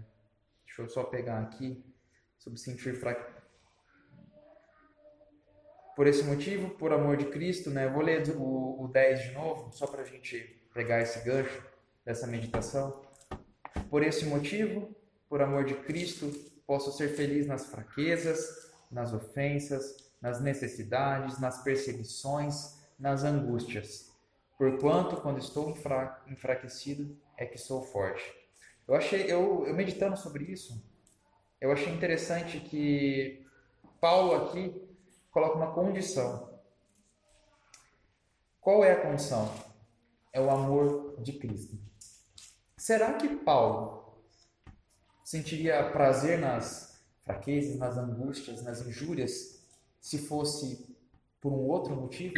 deixa 0.66 0.82
eu 0.82 0.90
só 0.90 1.04
pegar 1.04 1.40
aqui, 1.40 1.84
sobre 2.38 2.60
sentir 2.60 2.96
fraco. 2.96 3.42
Por 5.96 6.08
esse 6.08 6.24
motivo, 6.24 6.70
por 6.72 6.94
amor 6.94 7.18
de 7.18 7.26
Cristo, 7.26 7.70
né? 7.70 7.86
Eu 7.86 7.92
vou 7.92 8.02
ler 8.02 8.24
o, 8.38 8.84
o 8.84 8.88
10 8.88 9.24
de 9.24 9.32
novo, 9.32 9.72
só 9.74 9.86
para 9.86 10.02
a 10.02 10.06
gente 10.06 10.38
pegar 10.74 11.02
esse 11.02 11.20
gancho 11.24 11.64
dessa 12.06 12.26
meditação. 12.26 13.02
Por 13.90 14.02
esse 14.02 14.26
motivo, 14.26 14.96
por 15.28 15.42
amor 15.42 15.66
de 15.66 15.76
Cristo, 15.76 16.32
Posso 16.72 16.90
ser 16.94 17.10
feliz 17.10 17.46
nas 17.46 17.66
fraquezas, 17.66 18.72
nas 18.90 19.12
ofensas, 19.12 20.10
nas 20.22 20.40
necessidades, 20.40 21.38
nas 21.38 21.62
perseguições, 21.62 22.80
nas 22.98 23.26
angústias. 23.26 24.10
Porquanto, 24.58 25.18
quando 25.18 25.38
estou 25.38 25.70
enfra 25.70 26.24
enfraquecido, 26.30 27.14
é 27.36 27.46
que 27.46 27.58
sou 27.58 27.84
forte. 27.84 28.24
Eu 28.88 28.96
achei, 28.96 29.24
eu, 29.30 29.68
eu 29.68 29.74
meditando 29.74 30.16
sobre 30.16 30.46
isso, 30.46 30.82
eu 31.60 31.74
achei 31.74 31.94
interessante 31.94 32.62
que 32.62 33.46
Paulo 34.00 34.34
aqui 34.46 34.82
coloca 35.30 35.58
uma 35.58 35.74
condição. 35.74 36.58
Qual 38.62 38.82
é 38.82 38.94
a 38.94 39.02
condição? 39.02 39.54
É 40.32 40.40
o 40.40 40.50
amor 40.50 41.18
de 41.22 41.34
Cristo. 41.34 41.78
Será 42.78 43.16
que 43.16 43.28
Paulo 43.28 44.01
sentiria 45.32 45.90
prazer 45.92 46.38
nas 46.38 47.02
fraquezas, 47.20 47.78
nas 47.78 47.98
angústias, 47.98 48.62
nas 48.62 48.86
injúrias, 48.86 49.66
se 50.02 50.18
fosse 50.18 50.94
por 51.40 51.54
um 51.54 51.70
outro 51.70 51.96
motivo? 51.96 52.34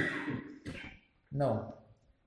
Não, 1.31 1.73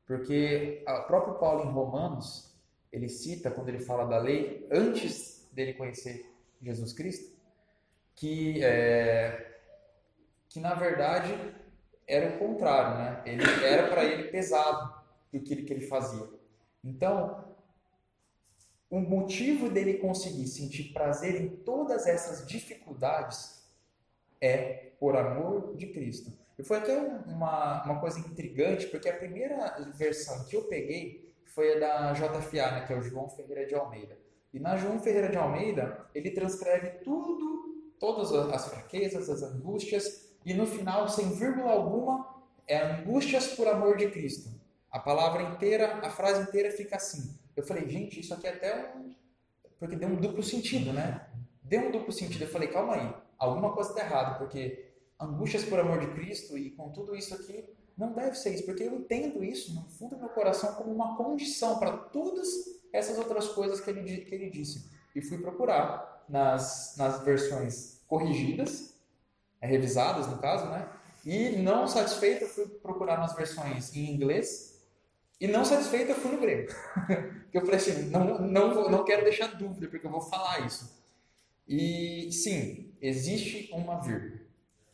porque 0.04 0.82
o 0.84 1.02
próprio 1.04 1.34
Paulo 1.34 1.70
em 1.70 1.72
Romanos, 1.72 2.52
ele 2.90 3.08
cita, 3.08 3.48
quando 3.48 3.68
ele 3.68 3.78
fala 3.78 4.06
da 4.06 4.18
lei, 4.18 4.66
antes 4.68 5.48
dele 5.52 5.72
conhecer 5.74 6.28
Jesus 6.60 6.92
Cristo, 6.92 7.32
que, 8.16 8.60
é, 8.64 9.60
que 10.48 10.58
na 10.58 10.74
verdade 10.74 11.32
era 12.08 12.34
o 12.34 12.38
contrário, 12.40 12.98
né? 12.98 13.22
Ele 13.24 13.44
era 13.64 13.86
para 13.86 14.04
ele 14.04 14.32
pesado 14.32 15.00
do 15.32 15.40
que 15.40 15.54
ele, 15.54 15.62
que 15.62 15.72
ele 15.72 15.86
fazia. 15.86 16.28
Então, 16.82 17.45
o 18.90 19.00
motivo 19.00 19.68
dele 19.68 19.94
conseguir 19.94 20.46
sentir 20.46 20.92
prazer 20.92 21.40
em 21.40 21.48
todas 21.48 22.06
essas 22.06 22.46
dificuldades 22.46 23.64
é 24.40 24.92
por 24.98 25.16
amor 25.16 25.76
de 25.76 25.86
Cristo. 25.88 26.32
E 26.58 26.62
foi 26.62 26.78
até 26.78 26.96
uma, 26.98 27.84
uma 27.84 28.00
coisa 28.00 28.18
intrigante, 28.18 28.86
porque 28.86 29.08
a 29.08 29.16
primeira 29.16 29.76
versão 29.94 30.44
que 30.44 30.56
eu 30.56 30.64
peguei 30.64 31.34
foi 31.46 31.74
a 31.74 31.78
da 31.78 32.12
JFA, 32.12 32.70
né, 32.70 32.84
que 32.86 32.92
é 32.92 32.96
o 32.96 33.02
João 33.02 33.28
Ferreira 33.28 33.66
de 33.66 33.74
Almeida. 33.74 34.18
E 34.52 34.60
na 34.60 34.76
João 34.76 35.00
Ferreira 35.00 35.28
de 35.28 35.36
Almeida, 35.36 36.06
ele 36.14 36.30
transcreve 36.30 37.02
tudo, 37.02 37.92
todas 37.98 38.32
as 38.32 38.68
fraquezas, 38.68 39.28
as 39.28 39.42
angústias, 39.42 40.34
e 40.44 40.54
no 40.54 40.66
final, 40.66 41.08
sem 41.08 41.30
vírgula 41.34 41.72
alguma, 41.72 42.26
é 42.66 42.78
angústias 42.78 43.48
por 43.48 43.66
amor 43.66 43.96
de 43.96 44.08
Cristo. 44.10 44.48
A 44.90 44.98
palavra 44.98 45.42
inteira, 45.42 45.98
a 46.02 46.10
frase 46.10 46.42
inteira 46.42 46.70
fica 46.70 46.96
assim: 46.96 47.36
Eu 47.56 47.64
falei, 47.64 47.88
gente, 47.88 48.20
isso 48.20 48.34
aqui 48.34 48.46
é 48.46 48.50
até 48.50 48.94
um. 48.94 49.14
Porque 49.78 49.96
deu 49.96 50.08
um 50.08 50.16
duplo 50.16 50.42
sentido, 50.42 50.92
né? 50.92 51.26
Deu 51.62 51.88
um 51.88 51.90
duplo 51.90 52.12
sentido. 52.12 52.42
Eu 52.42 52.48
falei, 52.48 52.68
calma 52.68 52.94
aí, 52.94 53.14
alguma 53.38 53.72
coisa 53.72 53.90
está 53.90 54.02
errada, 54.02 54.38
porque 54.38 54.92
angústias 55.18 55.64
por 55.64 55.80
amor 55.80 56.00
de 56.00 56.08
Cristo 56.14 56.56
e 56.56 56.70
com 56.70 56.90
tudo 56.90 57.16
isso 57.16 57.34
aqui, 57.34 57.64
não 57.96 58.12
deve 58.12 58.36
ser 58.36 58.54
isso, 58.54 58.66
porque 58.66 58.82
eu 58.82 58.94
entendo 58.94 59.42
isso 59.42 59.74
no 59.74 59.88
fundo 59.88 60.16
do 60.16 60.20
meu 60.20 60.28
coração 60.28 60.74
como 60.74 60.92
uma 60.92 61.16
condição 61.16 61.78
para 61.78 61.96
todas 61.96 62.48
essas 62.92 63.16
outras 63.18 63.48
coisas 63.48 63.80
que 63.80 63.88
ele, 63.88 64.24
que 64.24 64.34
ele 64.34 64.50
disse. 64.50 64.90
E 65.14 65.22
fui 65.22 65.38
procurar 65.38 66.24
nas, 66.28 66.94
nas 66.98 67.24
versões 67.24 68.02
corrigidas, 68.06 68.94
revisadas 69.60 70.26
no 70.26 70.38
caso, 70.38 70.66
né? 70.66 70.88
E 71.24 71.56
não 71.56 71.88
satisfeito, 71.88 72.46
fui 72.46 72.66
procurar 72.66 73.18
nas 73.18 73.34
versões 73.34 73.94
em 73.96 74.14
inglês. 74.14 74.75
E 75.40 75.46
não 75.46 75.64
satisfeito, 75.64 76.10
eu 76.10 76.14
fui 76.14 76.32
no 76.32 76.38
porque 76.38 77.58
eu 77.58 77.60
falei 77.60 77.76
assim, 77.76 78.10
não, 78.10 78.40
não, 78.40 78.74
vou, 78.74 78.90
não 78.90 79.04
quero 79.04 79.22
deixar 79.22 79.48
dúvida, 79.48 79.88
porque 79.88 80.06
eu 80.06 80.10
vou 80.10 80.22
falar 80.22 80.66
isso. 80.66 80.96
E 81.68 82.30
sim, 82.32 82.94
existe 83.00 83.70
uma 83.72 84.00
vírgula. 84.00 84.40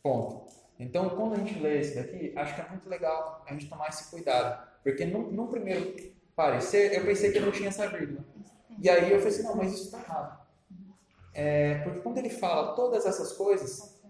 Ponto. 0.03 0.53
Então, 0.79 1.11
quando 1.11 1.35
a 1.35 1.37
gente 1.37 1.61
lê 1.61 1.79
esse 1.79 1.95
daqui, 1.95 2.33
acho 2.35 2.55
que 2.55 2.61
é 2.61 2.69
muito 2.69 2.89
legal 2.89 3.45
a 3.47 3.53
gente 3.53 3.69
tomar 3.69 3.89
esse 3.89 4.11
cuidado. 4.11 4.67
Porque 4.83 5.05
no, 5.05 5.31
no 5.31 5.47
primeiro 5.47 5.95
parecer, 6.35 6.93
eu 6.93 7.05
pensei 7.05 7.31
que 7.31 7.39
não 7.39 7.53
tinha 7.53 7.69
essa 7.69 7.89
vírgula. 7.89 8.25
E 8.81 8.91
aí 8.91 9.13
eu 9.13 9.19
falei 9.19 9.33
assim, 9.33 9.43
não, 9.45 9.55
mas 9.55 9.73
isso 9.73 9.85
está 9.85 9.99
errado. 9.99 10.43
É, 11.35 11.79
porque 11.85 12.01
quando 12.01 12.19
ele 12.19 12.31
fala 12.31 12.75
todas 12.75 13.07
essas 13.07 13.33
coisas, 13.33 14.01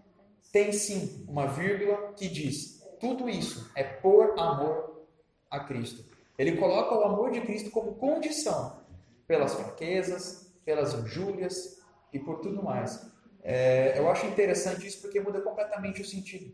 tem 0.51 0.71
sim 0.71 1.25
uma 1.27 1.47
vírgula 1.47 2.13
que 2.13 2.27
diz: 2.27 2.81
tudo 2.99 3.29
isso 3.29 3.71
é 3.75 3.83
por 3.83 4.37
amor 4.37 5.07
a 5.49 5.59
Cristo. 5.61 6.12
Ele 6.37 6.57
coloca 6.57 6.95
o 6.95 7.03
amor 7.03 7.31
de 7.31 7.41
Cristo 7.41 7.69
como 7.69 7.95
condição 7.95 8.81
pelas 9.27 9.53
fraquezas, 9.53 10.51
pelas 10.65 10.93
injúrias 10.93 11.79
e 12.11 12.19
por 12.19 12.39
tudo 12.39 12.63
mais. 12.63 13.11
É, 13.41 13.97
eu 13.97 14.09
acho 14.09 14.25
interessante 14.25 14.87
isso 14.87 15.01
porque 15.01 15.19
muda 15.19 15.41
completamente 15.41 16.01
o 16.01 16.05
sentido. 16.05 16.53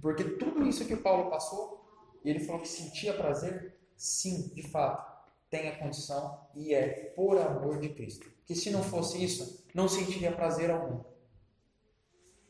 Porque 0.00 0.24
tudo 0.24 0.66
isso 0.66 0.86
que 0.86 0.96
Paulo 0.96 1.30
passou, 1.30 1.84
ele 2.24 2.40
falou 2.40 2.62
que 2.62 2.68
sentia 2.68 3.14
prazer, 3.14 3.76
sim, 3.96 4.48
de 4.54 4.62
fato, 4.62 5.12
tem 5.48 5.68
a 5.68 5.78
condição 5.78 6.40
e 6.54 6.74
é 6.74 7.12
por 7.14 7.38
amor 7.38 7.78
de 7.78 7.90
Cristo. 7.90 8.30
Que 8.46 8.54
se 8.54 8.70
não 8.70 8.82
fosse 8.82 9.22
isso, 9.22 9.64
não 9.74 9.88
sentiria 9.88 10.32
prazer 10.32 10.70
algum. 10.70 11.04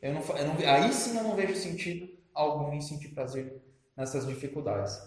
Eu 0.01 0.15
não, 0.15 0.21
eu 0.21 0.47
não, 0.47 0.55
aí 0.69 0.93
sim 0.93 1.17
eu 1.17 1.25
não 1.25 1.37
vejo 1.37 1.55
sentido 1.55 2.09
algum 2.33 2.73
em 2.73 2.81
sentir 2.81 3.09
prazer 3.09 3.61
nessas 3.97 4.27
dificuldades. 4.27 4.99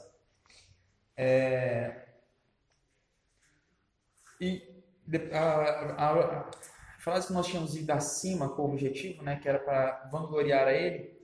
É, 1.18 2.06
e 4.40 4.84
a, 5.32 5.40
a, 5.40 6.40
a, 6.42 6.52
frase 7.00 7.28
que 7.28 7.34
nós 7.34 7.48
tínhamos 7.48 7.76
ido 7.76 7.92
acima 7.92 8.50
com 8.50 8.64
o 8.64 8.72
objetivo, 8.72 9.24
né, 9.24 9.38
que 9.38 9.48
era 9.48 9.60
para 9.60 10.06
vangloriar 10.12 10.68
a 10.68 10.74
Ele, 10.74 11.16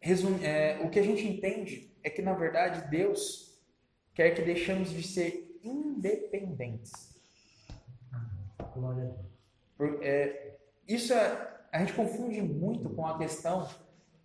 resume, 0.00 0.44
é, 0.44 0.80
o 0.82 0.90
que 0.90 0.98
a 0.98 1.02
gente 1.02 1.26
entende 1.26 1.94
é 2.02 2.10
que, 2.10 2.22
na 2.22 2.32
verdade, 2.32 2.90
Deus 2.90 3.60
quer 4.14 4.32
que 4.32 4.42
deixemos 4.42 4.90
de 4.90 5.02
ser 5.02 5.60
independentes. 5.62 7.12
Por, 9.76 10.02
é, 10.02 10.56
isso 10.88 11.12
é, 11.12 11.52
a 11.70 11.78
gente 11.78 11.92
confunde 11.92 12.42
muito 12.42 12.90
com 12.90 13.06
a 13.06 13.18
questão 13.18 13.68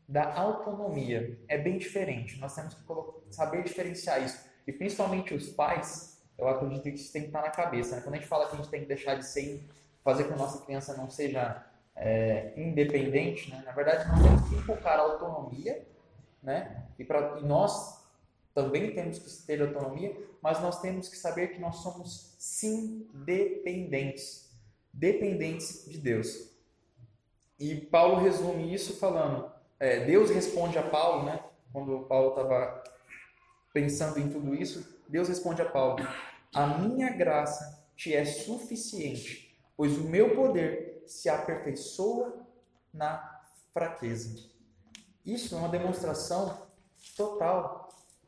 da 0.07 0.33
autonomia. 0.33 1.37
É 1.47 1.57
bem 1.57 1.77
diferente. 1.77 2.39
Nós 2.39 2.55
temos 2.55 2.73
que 2.73 2.81
saber 3.29 3.63
diferenciar 3.63 4.23
isso. 4.23 4.47
E 4.65 4.71
principalmente 4.71 5.33
os 5.33 5.49
pais, 5.49 6.21
eu 6.37 6.47
acredito 6.47 6.83
que 6.83 6.89
isso 6.89 7.11
tem 7.11 7.23
que 7.23 7.27
estar 7.27 7.41
na 7.41 7.49
cabeça. 7.49 7.95
Né? 7.95 8.01
Quando 8.01 8.15
a 8.15 8.17
gente 8.17 8.27
fala 8.27 8.47
que 8.47 8.53
a 8.53 8.57
gente 8.57 8.69
tem 8.69 8.81
que 8.81 8.87
deixar 8.87 9.15
de 9.15 9.25
ser 9.25 9.63
fazer 10.03 10.23
com 10.23 10.29
que 10.29 10.35
a 10.35 10.37
nossa 10.37 10.65
criança 10.65 10.95
não 10.95 11.09
seja 11.09 11.65
é, 11.93 12.53
independente, 12.55 13.49
né? 13.49 13.61
na 13.65 13.73
verdade 13.73 14.07
nós 14.07 14.21
temos 14.21 14.47
que 14.47 14.55
inculcar 14.55 14.99
autonomia, 14.99 15.85
né? 16.41 16.85
e, 16.97 17.03
pra, 17.03 17.39
e 17.41 17.43
nós 17.43 18.07
também 18.53 18.93
temos 18.93 19.19
que 19.19 19.45
ter 19.45 19.61
autonomia, 19.61 20.15
mas 20.41 20.61
nós 20.61 20.79
temos 20.79 21.09
que 21.09 21.17
saber 21.17 21.49
que 21.49 21.59
nós 21.59 21.77
somos 21.77 22.35
sim 22.39 23.09
dependentes, 23.13 24.49
dependentes 24.93 25.85
de 25.89 25.97
Deus. 25.97 26.55
E 27.59 27.75
Paulo 27.75 28.21
resume 28.21 28.73
isso 28.73 28.97
falando, 28.97 29.51
é, 29.79 30.05
Deus 30.05 30.29
responde 30.29 30.77
a 30.77 30.83
Paulo, 30.83 31.25
né? 31.25 31.43
Quando 31.71 32.05
Paulo 32.07 32.29
estava 32.29 32.83
pensando 33.73 34.19
em 34.19 34.29
tudo 34.29 34.55
isso, 34.55 35.01
Deus 35.07 35.27
responde 35.27 35.61
a 35.61 35.69
Paulo: 35.69 35.97
A 36.53 36.67
minha 36.79 37.09
graça 37.09 37.85
te 37.95 38.13
é 38.13 38.25
suficiente 38.25 39.47
pois 39.77 39.95
o 39.95 40.03
meu 40.03 40.35
poder 40.35 41.03
se 41.05 41.29
aperfeiçoa 41.29 42.45
na 42.91 43.43
fraqueza. 43.71 44.49
Isso 45.23 45.55
é 45.55 45.59
uma 45.59 45.69
demonstração 45.69 46.67
total 47.15 47.87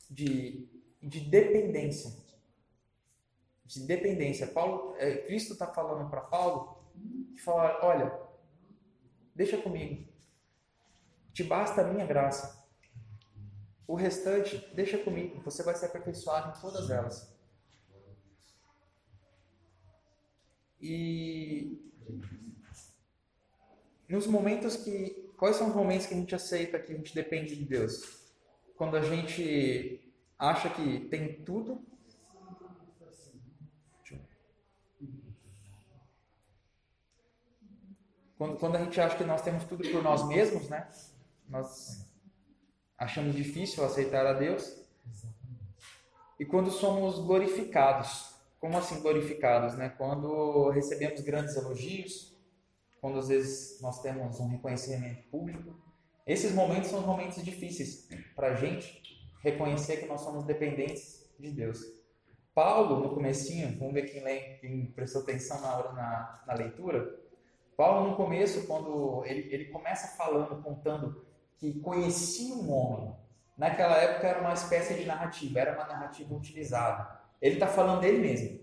de, 0.10 0.70
de 1.02 1.22
dependência. 1.22 2.16
De 3.66 3.82
dependência. 3.82 4.48
Paulo, 4.48 4.96
é, 4.98 5.18
Cristo 5.26 5.54
está 5.54 5.66
falando 5.68 6.08
para 6.10 6.22
Paulo 6.22 6.78
fala: 7.44 7.80
olha, 7.82 8.20
deixa 9.34 9.58
comigo. 9.58 10.08
Te 11.34 11.44
basta 11.44 11.82
a 11.82 11.84
minha 11.84 12.06
graça. 12.06 12.60
O 13.88 13.96
restante, 13.96 14.58
deixa 14.74 14.98
comigo. 14.98 15.42
Você 15.42 15.64
vai 15.64 15.76
se 15.76 15.86
aperfeiçoar 15.86 16.50
em 16.56 16.62
todas 16.62 16.90
elas. 16.90 17.34
E 20.82 21.80
nos 24.08 24.26
momentos 24.28 24.76
que. 24.78 25.28
Quais 25.38 25.56
são 25.56 25.70
os 25.70 25.76
momentos 25.76 26.06
que 26.06 26.14
a 26.14 26.18
gente 26.18 26.36
aceita 26.36 26.80
que 26.80 26.92
a 26.92 26.96
gente 26.96 27.16
depende 27.16 27.56
de 27.56 27.64
Deus? 27.64 28.30
Quando 28.76 28.98
a 28.98 29.02
gente 29.02 30.14
acha 30.38 30.70
que 30.70 31.08
tem 31.10 31.44
tudo. 31.44 31.82
Quando, 38.38 38.58
quando 38.58 38.76
a 38.78 38.84
gente 38.84 39.00
acha 39.00 39.18
que 39.18 39.24
nós 39.24 39.42
temos 39.42 39.64
tudo 39.66 39.90
por 39.90 40.02
nós 40.02 40.28
mesmos, 40.28 40.70
né? 40.70 40.90
Nós 41.50 42.06
achamos 42.98 43.36
difícil 43.36 43.84
aceitar 43.84 44.26
a 44.26 44.34
Deus. 44.34 44.80
E 46.40 46.46
quando 46.46 46.72
somos 46.72 47.20
glorificados 47.20 48.30
como 48.60 48.78
assim 48.78 49.02
glorificados, 49.02 49.76
né? 49.76 49.90
Quando 49.98 50.70
recebemos 50.70 51.22
grandes 51.22 51.56
elogios, 51.56 52.38
quando 53.00 53.18
às 53.18 53.30
vezes 53.30 53.80
nós 53.82 54.02
temos 54.02 54.40
um 54.40 54.50
reconhecimento 54.50 55.24
público, 55.30 55.74
esses 56.28 56.54
momentos 56.54 56.90
são 56.90 57.00
os 57.00 57.06
momentos 57.06 57.44
difíceis 57.44 58.08
para 58.36 58.50
a 58.50 58.56
gente 58.56 59.02
reconhecer 59.42 59.98
que 59.98 60.06
nós 60.06 60.22
somos 60.22 60.44
dependentes 60.44 61.26
de 61.40 61.50
Deus. 61.52 61.80
Paulo, 62.54 63.00
no 63.00 63.16
comecinho, 63.16 63.80
vamos 63.80 63.94
ver 63.94 64.04
quem, 64.04 64.22
lê, 64.22 64.58
quem 64.58 64.88
prestou 64.88 65.22
atenção 65.22 65.62
na 65.62 65.78
hora 65.78 65.94
na, 65.94 66.44
na 66.46 66.54
leitura, 66.54 67.18
Paulo 67.78 68.10
no 68.10 68.18
começo, 68.18 68.68
quando 68.68 69.24
ele, 69.26 69.54
ele 69.54 69.66
começa 69.66 70.18
falando, 70.18 70.62
contando 70.62 71.26
que 71.60 71.80
conhecia 71.82 72.56
um 72.56 72.72
homem, 72.72 73.16
naquela 73.56 73.98
época 73.98 74.28
era 74.28 74.40
uma 74.40 74.54
espécie 74.54 74.96
de 74.96 75.06
narrativa, 75.06 75.60
era 75.60 75.76
uma 75.76 75.86
narrativa 75.86 76.34
utilizada 76.34 77.20
ele 77.42 77.56
está 77.56 77.68
falando 77.68 78.02
dele 78.02 78.20
mesmo. 78.20 78.60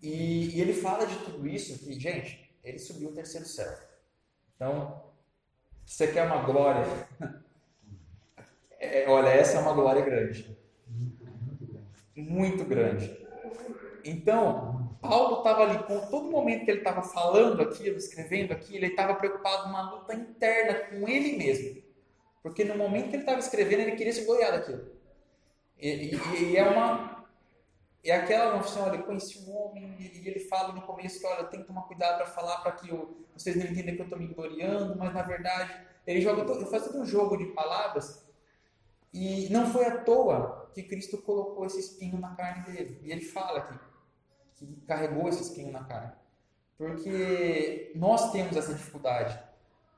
E, 0.00 0.56
e, 0.56 0.60
ele 0.60 0.72
fala 0.72 1.06
de 1.06 1.18
tudo 1.24 1.46
isso 1.48 1.78
que, 1.78 1.98
gente, 1.98 2.54
ele 2.62 2.78
subiu 2.78 3.08
o 3.08 3.14
terceiro 3.14 3.46
céu. 3.46 3.72
Então, 4.54 5.02
você 5.84 6.06
quer 6.08 6.24
uma 6.24 6.42
glória? 6.42 6.84
É, 8.80 9.08
olha, 9.08 9.30
essa 9.30 9.58
é 9.58 9.60
uma 9.60 9.72
glória 9.72 10.02
grande. 10.02 10.56
Muito 12.14 12.64
grande. 12.64 13.26
Então, 14.04 14.77
Paulo 15.00 15.38
estava 15.38 15.62
ali, 15.62 15.82
com 15.84 16.00
todo 16.08 16.30
momento 16.30 16.64
que 16.64 16.70
ele 16.70 16.78
estava 16.78 17.02
falando 17.02 17.62
aquilo, 17.62 17.96
escrevendo 17.96 18.52
aquilo, 18.52 18.78
ele 18.78 18.86
estava 18.88 19.14
preocupado 19.14 19.68
numa 19.68 19.92
luta 19.92 20.14
interna 20.14 20.74
com 20.74 21.08
ele 21.08 21.36
mesmo. 21.36 21.82
Porque 22.42 22.64
no 22.64 22.76
momento 22.76 23.10
que 23.10 23.16
ele 23.16 23.22
estava 23.22 23.38
escrevendo, 23.38 23.80
ele 23.80 23.96
queria 23.96 24.12
se 24.12 24.24
gloriar 24.24 24.52
daquilo. 24.52 24.90
E, 25.78 25.88
e, 25.88 26.42
e, 26.42 26.56
é 26.56 26.68
uma. 26.68 27.26
É 28.04 28.12
aquela 28.12 28.52
confissão, 28.52 28.84
olha, 28.84 28.96
eu 28.96 29.02
conheci 29.02 29.38
um 29.40 29.56
homem 29.56 29.96
e 29.98 30.28
ele 30.28 30.40
fala 30.40 30.72
no 30.72 30.82
começo 30.82 31.20
que, 31.20 31.26
olha, 31.26 31.44
tenho 31.44 31.62
que 31.62 31.68
tomar 31.68 31.82
cuidado 31.82 32.16
para 32.16 32.26
falar 32.26 32.58
para 32.58 32.72
que 32.72 32.88
eu, 32.88 33.26
vocês 33.36 33.56
não 33.56 33.66
entendam 33.66 33.96
que 33.96 34.00
eu 34.00 34.04
estou 34.04 34.18
me 34.18 34.28
gloriando, 34.28 34.96
mas 34.96 35.12
na 35.12 35.22
verdade 35.22 35.86
ele 36.06 36.20
joga 36.20 36.44
todo, 36.44 36.60
ele 36.60 36.70
faz 36.70 36.84
todo 36.84 37.00
um 37.00 37.04
jogo 37.04 37.36
de 37.36 37.46
palavras 37.46 38.24
e 39.12 39.48
não 39.50 39.70
foi 39.70 39.86
à 39.86 39.98
toa 39.98 40.70
que 40.72 40.82
Cristo 40.82 41.18
colocou 41.18 41.66
esse 41.66 41.80
espinho 41.80 42.18
na 42.18 42.34
carne 42.34 42.64
dele. 42.64 43.00
E 43.02 43.10
ele 43.10 43.22
fala 43.22 43.60
que, 43.62 43.78
que 44.58 44.80
carregou 44.86 45.28
esse 45.28 45.42
espinho 45.42 45.72
na 45.72 45.84
carne. 45.84 46.12
Porque 46.76 47.92
nós 47.94 48.30
temos 48.32 48.56
essa 48.56 48.74
dificuldade. 48.74 49.38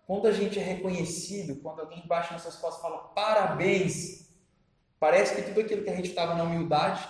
Quando 0.07 0.27
a 0.27 0.33
gente 0.33 0.59
é 0.59 0.63
reconhecido, 0.63 1.61
quando 1.63 1.81
alguém 1.81 2.07
baixa 2.07 2.33
nas 2.33 2.43
suas 2.43 2.57
costas 2.57 2.79
e 2.79 2.83
fala 2.83 2.99
parabéns, 3.15 4.21
Parece 5.01 5.35
que 5.35 5.43
tudo 5.43 5.61
aquilo 5.61 5.83
que 5.83 5.89
a 5.89 5.97
gente 5.97 6.11
estava 6.11 6.35
na 6.35 6.45
humildade 6.45 7.09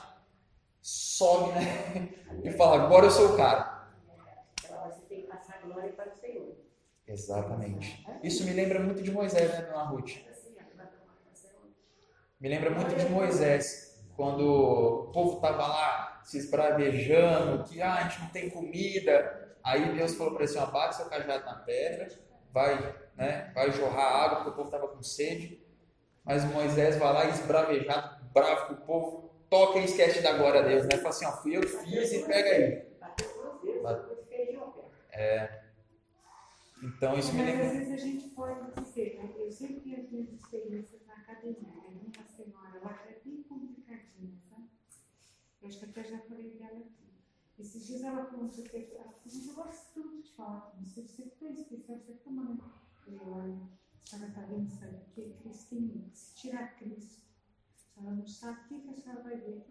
sobe, 0.80 1.52
né? 1.52 2.08
E 2.44 2.50
fala, 2.52 2.84
agora 2.84 3.06
eu 3.06 3.10
sou 3.10 3.34
o 3.34 3.36
cara. 3.36 3.88
Então 4.64 4.80
você 4.84 5.00
tem 5.08 5.22
que 5.22 5.26
passar 5.26 5.56
a 5.56 5.66
glória 5.66 5.92
para 5.92 6.12
o 6.12 6.14
Senhor. 6.14 6.54
Exatamente. 7.04 8.06
Isso 8.22 8.44
me 8.44 8.52
lembra 8.52 8.78
muito 8.78 9.02
de 9.02 9.10
Moisés, 9.10 9.50
né, 9.50 9.62
dona 9.62 9.82
Ruth? 9.82 10.12
Me 12.40 12.48
lembra 12.48 12.70
muito 12.70 12.94
de 12.94 13.06
Moisés, 13.06 14.00
quando 14.16 14.46
o 14.48 15.12
povo 15.12 15.34
estava 15.34 15.66
lá 15.66 16.19
se 16.24 16.38
esbravejando, 16.38 17.64
que 17.64 17.80
ah, 17.80 17.94
a 17.94 18.02
gente 18.02 18.20
não 18.20 18.28
tem 18.28 18.50
comida. 18.50 19.56
Aí 19.62 19.94
Deus 19.94 20.14
falou 20.14 20.34
para 20.34 20.44
ele 20.44 20.58
assim: 20.58 20.72
bate 20.72 20.96
seu 20.96 21.06
cajado 21.06 21.44
na 21.44 21.54
pedra, 21.54 22.08
vai, 22.50 22.94
né, 23.16 23.50
vai 23.54 23.70
jorrar 23.72 24.24
água, 24.24 24.36
porque 24.36 24.50
o 24.50 24.54
povo 24.54 24.68
estava 24.68 24.88
com 24.88 25.02
sede. 25.02 25.60
Mas 26.24 26.44
Moisés 26.44 26.96
vai 26.96 27.12
lá 27.12 27.26
esbravejado, 27.26 28.24
bravo 28.32 28.66
com 28.66 28.72
o 28.74 28.86
povo, 28.86 29.30
toca 29.48 29.78
e 29.78 29.84
esquece 29.84 30.20
da 30.20 30.34
glória 30.34 30.60
a 30.60 30.64
Deus, 30.64 30.86
né? 30.86 30.96
Fala 30.96 31.08
assim: 31.08 31.26
ó, 31.26 31.32
fui 31.32 31.56
eu 31.56 31.60
que 31.60 31.68
fiz 31.68 32.12
e 32.12 32.26
pega 32.26 32.50
aí. 32.50 32.90
É. 35.12 35.60
Então 36.82 37.18
isso 37.18 37.34
me 37.34 37.42
lembra. 37.42 37.64
Mas 37.64 37.72
às 37.72 37.78
vezes 37.78 37.92
a 37.92 38.06
gente 38.06 38.28
pode 38.30 38.80
dizer, 38.80 39.18
né? 39.18 39.30
eu 39.36 39.52
sempre 39.52 39.80
tenho 39.80 40.00
as 40.00 40.10
minhas 40.10 40.32
experiências 40.32 41.06
na 41.06 41.14
academia. 41.14 41.74
Né? 41.90 42.00
Uma 42.16 42.26
senhora, 42.26 42.78
ela 42.80 42.98
é 43.08 43.18
bem 43.22 43.42
complicadinha, 43.42 44.38
sabe? 44.48 44.68
Eu 45.70 46.04
já 46.04 46.18
falei 46.18 46.50
dela 46.50 46.80
aqui. 46.80 47.00
Esses 47.56 47.86
dias 47.86 48.02
ela 48.02 48.24
falou, 48.24 48.48
que 48.48 48.60
ela 48.60 49.04
falou, 49.04 49.20
mas 49.24 49.46
eu 49.46 49.54
gosto 49.54 49.94
tanto 49.94 50.20
de 50.20 50.32
falar 50.32 50.62
com 50.62 50.82
você, 50.82 51.02
você 51.02 51.22
é 51.22 51.52
especial, 51.52 51.98
você 51.98 52.10
é 52.10 52.14
tão 52.16 52.32
maneiro. 52.32 52.64
Eu 53.06 53.18
falei, 53.18 53.20
olha, 53.20 53.54
a 54.02 54.06
senhora 54.08 54.28
está 54.28 54.40
vendo, 54.46 54.68
sabe 54.68 54.96
o 54.96 55.10
que? 55.14 55.30
Cristo 55.34 55.74
em 55.76 55.80
mim. 55.80 56.10
Se 56.12 56.34
tirar 56.34 56.76
Cristo, 56.76 57.22
a 57.76 58.00
senhora 58.00 58.16
não 58.16 58.26
sabe 58.26 58.58
o 58.58 58.64
que, 58.64 58.80
que 58.80 58.90
a 58.90 58.94
senhora 58.94 59.22
vai 59.22 59.36
ver. 59.36 59.64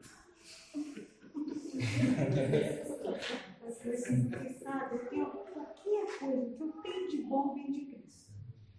Você 3.65 4.53
sabe, 4.53 4.95
eu 4.95 5.09
tenho 5.09 5.31
qualquer 5.31 6.19
coisa 6.19 6.55
que 6.55 6.63
eu 6.63 6.71
tenho 6.81 7.09
de 7.09 7.17
bom 7.23 7.53
vem 7.53 7.71
de 7.73 7.85
Cristo. 7.87 8.31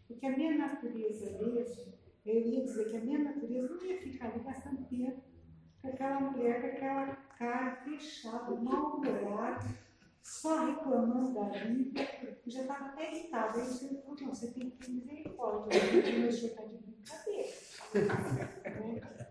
Porque 0.08 0.24
a 0.24 0.36
minha 0.36 0.56
natureza 0.56 1.30
mesmo, 1.32 1.92
eu 2.24 2.40
ia 2.40 2.64
dizer 2.64 2.90
que 2.90 2.96
a 2.96 3.00
minha 3.00 3.18
natureza 3.18 3.68
não 3.68 3.84
ia 3.84 4.00
ficar 4.00 4.30
ali 4.30 4.42
gastando 4.42 4.88
tempo 4.88 5.29
aquela 5.88 6.20
mulher 6.20 6.60
com 6.60 6.66
aquela 6.66 7.16
cara 7.38 7.76
fechada, 7.76 8.54
mal-humorada, 8.54 9.64
só 10.22 10.66
reclamando 10.66 11.34
da 11.34 11.48
vida, 11.48 12.00
já 12.46 12.62
estava 12.62 12.86
até 12.86 13.10
irritada. 13.10 13.58
Aí 13.58 13.66
você 13.66 13.88
falou, 13.88 14.16
não, 14.20 14.28
você 14.28 14.50
tem 14.50 14.70
que 14.70 14.86
ter 14.86 14.92
misericórdia, 14.92 15.80
o 15.80 16.20
meu 16.20 16.28
está 16.28 16.62
de 16.64 16.76
brincadeira. 16.76 17.48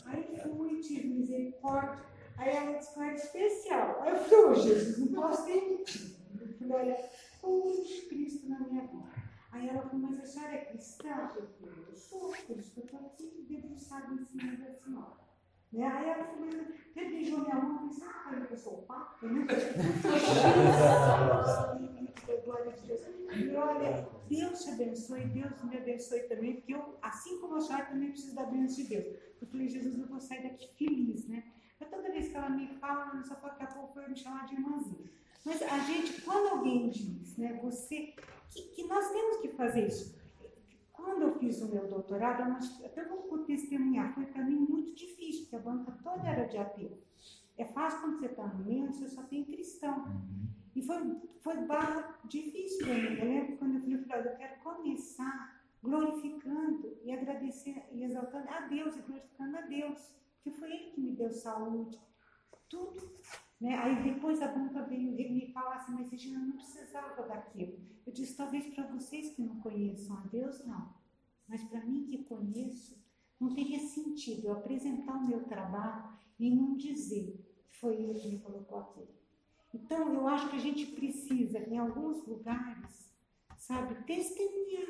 Aí 0.06 0.40
fui, 0.42 0.80
tive 0.80 1.08
misericórdia. 1.10 2.04
Aí 2.38 2.56
ela 2.56 2.78
disse 2.78 2.94
que 2.94 3.00
era 3.00 3.14
especial. 3.14 4.02
Aí 4.02 4.12
eu 4.12 4.18
falei, 4.18 4.62
Jesus, 4.62 4.98
não 4.98 5.22
posso 5.22 5.46
ter 5.46 5.70
mentido. 5.70 6.16
Eu 6.40 6.48
falei, 6.58 6.74
olha, 6.74 7.10
pus 7.42 8.08
Cristo 8.08 8.50
na 8.50 8.60
minha 8.60 8.88
vida. 8.88 9.10
Aí 9.52 9.68
ela 9.68 9.82
falou, 9.82 10.10
mas 10.10 10.20
a 10.20 10.26
senhora 10.26 10.54
é 10.54 10.66
cristã? 10.66 11.32
Eu 11.36 11.48
falei, 11.48 11.86
eu 11.90 11.96
sou, 11.96 12.32
por 12.32 12.50
eu 12.50 12.60
estou 12.60 13.00
aqui 13.00 13.46
debruçada 13.50 14.14
em 14.14 14.26
cima 14.26 14.56
da 14.58 14.72
senhora. 14.74 15.29
Né? 15.72 15.86
Aí 15.86 16.10
ela 16.10 16.24
falou, 16.24 16.48
ele 16.48 17.10
beijou 17.10 17.40
minha 17.40 17.56
mão 17.56 17.86
e 17.86 17.90
disse, 17.90 18.04
ah, 18.04 18.48
eu 18.50 18.58
sou 18.58 18.80
o 18.80 18.82
Papa, 18.84 19.28
né? 19.28 19.46
Glória 22.46 22.74
a 22.74 22.86
Deus. 22.86 23.02
E 23.36 23.56
olha, 23.56 24.08
Deus 24.28 24.64
te 24.64 24.70
abençoe, 24.72 25.26
Deus 25.26 25.64
me 25.64 25.78
abençoe 25.78 26.22
também, 26.22 26.56
porque 26.56 26.74
eu, 26.74 26.98
assim 27.02 27.40
como 27.40 27.56
a 27.56 27.62
senhora, 27.62 27.86
também 27.86 28.12
preciso 28.12 28.36
da 28.36 28.46
bênção 28.46 28.84
de 28.84 28.90
Deus. 28.90 29.06
Eu 29.42 29.48
falei, 29.48 29.68
Jesus, 29.68 30.00
eu 30.00 30.08
vou 30.08 30.20
sair 30.20 30.44
daqui 30.44 30.68
feliz, 30.76 31.28
né? 31.28 31.44
Mas 31.80 31.90
toda 31.90 32.12
vez 32.12 32.28
que 32.28 32.36
ela 32.36 32.50
me 32.50 32.68
fala, 32.68 33.12
ela 33.14 33.24
só 33.24 33.36
daqui 33.36 33.64
a 33.64 33.68
pouco 33.68 33.96
vai 33.96 34.10
me 34.10 34.18
chamar 34.18 34.46
de 34.48 34.56
irmãzinha. 34.56 35.10
Mas 35.46 35.62
a 35.62 35.80
gente, 35.80 36.22
quando 36.22 36.58
alguém 36.58 36.90
diz, 36.90 37.38
né, 37.38 37.58
você, 37.62 38.14
que, 38.50 38.64
que 38.76 38.84
nós 38.88 39.10
temos 39.12 39.38
que 39.38 39.50
fazer 39.50 39.88
isso. 39.88 40.19
Quando 41.04 41.22
eu 41.24 41.40
fiz 41.40 41.62
o 41.62 41.70
meu 41.70 41.88
doutorado, 41.88 42.44
até 42.84 43.06
vou 43.06 43.20
testemunhar, 43.46 44.14
foi 44.14 44.26
para 44.26 44.44
mim 44.44 44.58
muito 44.58 44.94
difícil, 44.94 45.44
porque 45.44 45.56
a 45.56 45.60
banca 45.60 45.92
toda 46.04 46.28
era 46.28 46.46
de 46.46 46.58
ateu. 46.58 46.98
É 47.58 47.66
fácil 47.66 48.02
quando 48.02 48.20
você 48.20 48.28
está 48.28 48.48
no 48.48 48.64
meio, 48.64 48.88
você 48.88 49.08
só 49.08 49.24
tem 49.24 49.44
cristão. 49.44 50.06
Uhum. 50.06 50.48
E 50.76 50.82
foi, 50.82 50.98
foi 51.42 51.58
barra 51.66 52.20
difícil 52.26 52.86
para 52.86 52.96
mim. 52.96 53.18
Eu 53.18 53.26
lembro 53.26 53.58
quando 53.58 53.92
eu 53.92 54.06
falei, 54.06 54.32
eu 54.32 54.38
quero 54.38 54.60
começar 54.62 55.60
glorificando 55.82 56.98
e 57.04 57.12
agradecendo 57.12 57.82
e 57.92 58.04
exaltando 58.04 58.50
a 58.50 58.62
Deus 58.62 58.96
e 58.98 59.02
glorificando 59.02 59.58
a 59.58 59.62
Deus, 59.62 60.16
porque 60.36 60.58
foi 60.58 60.72
Ele 60.72 60.92
que 60.92 61.02
me 61.02 61.16
deu 61.16 61.32
saúde, 61.32 62.00
tudo. 62.70 63.02
Né? 63.60 63.76
Aí 63.76 64.04
depois 64.04 64.42
a 64.42 64.48
banca 64.48 64.84
veio 64.84 65.12
me 65.12 65.52
falar 65.52 65.76
assim, 65.76 65.94
mas 65.94 66.10
Regina, 66.10 66.40
não 66.40 66.54
precisava 66.54 67.24
daquilo. 67.28 67.80
Eu 68.06 68.14
disse, 68.14 68.38
talvez 68.38 68.74
para 68.74 68.88
vocês 68.88 69.36
que 69.36 69.42
não 69.42 69.60
conheçam 69.60 70.18
a 70.18 70.22
Deus, 70.22 70.66
não. 70.66 70.94
Mas 71.48 71.64
para 71.64 71.86
mim 71.86 72.06
que 72.06 72.24
conheço, 72.24 72.98
não 73.40 73.54
teria 73.54 73.80
sentido 73.80 74.48
eu 74.48 74.54
apresentar 74.54 75.14
o 75.14 75.28
meu 75.28 75.44
trabalho 75.44 76.10
e 76.40 76.50
não 76.50 76.78
dizer 76.78 77.46
foi 77.80 77.96
Ele 77.96 78.20
que 78.20 78.28
me 78.30 78.40
colocou 78.40 78.80
aqui. 78.80 79.08
Então, 79.74 80.14
eu 80.14 80.28
acho 80.28 80.50
que 80.50 80.56
a 80.56 80.60
gente 80.60 80.86
precisa, 80.88 81.60
em 81.60 81.78
alguns 81.78 82.26
lugares, 82.26 83.14
sabe, 83.58 84.04
testemunhar, 84.04 84.88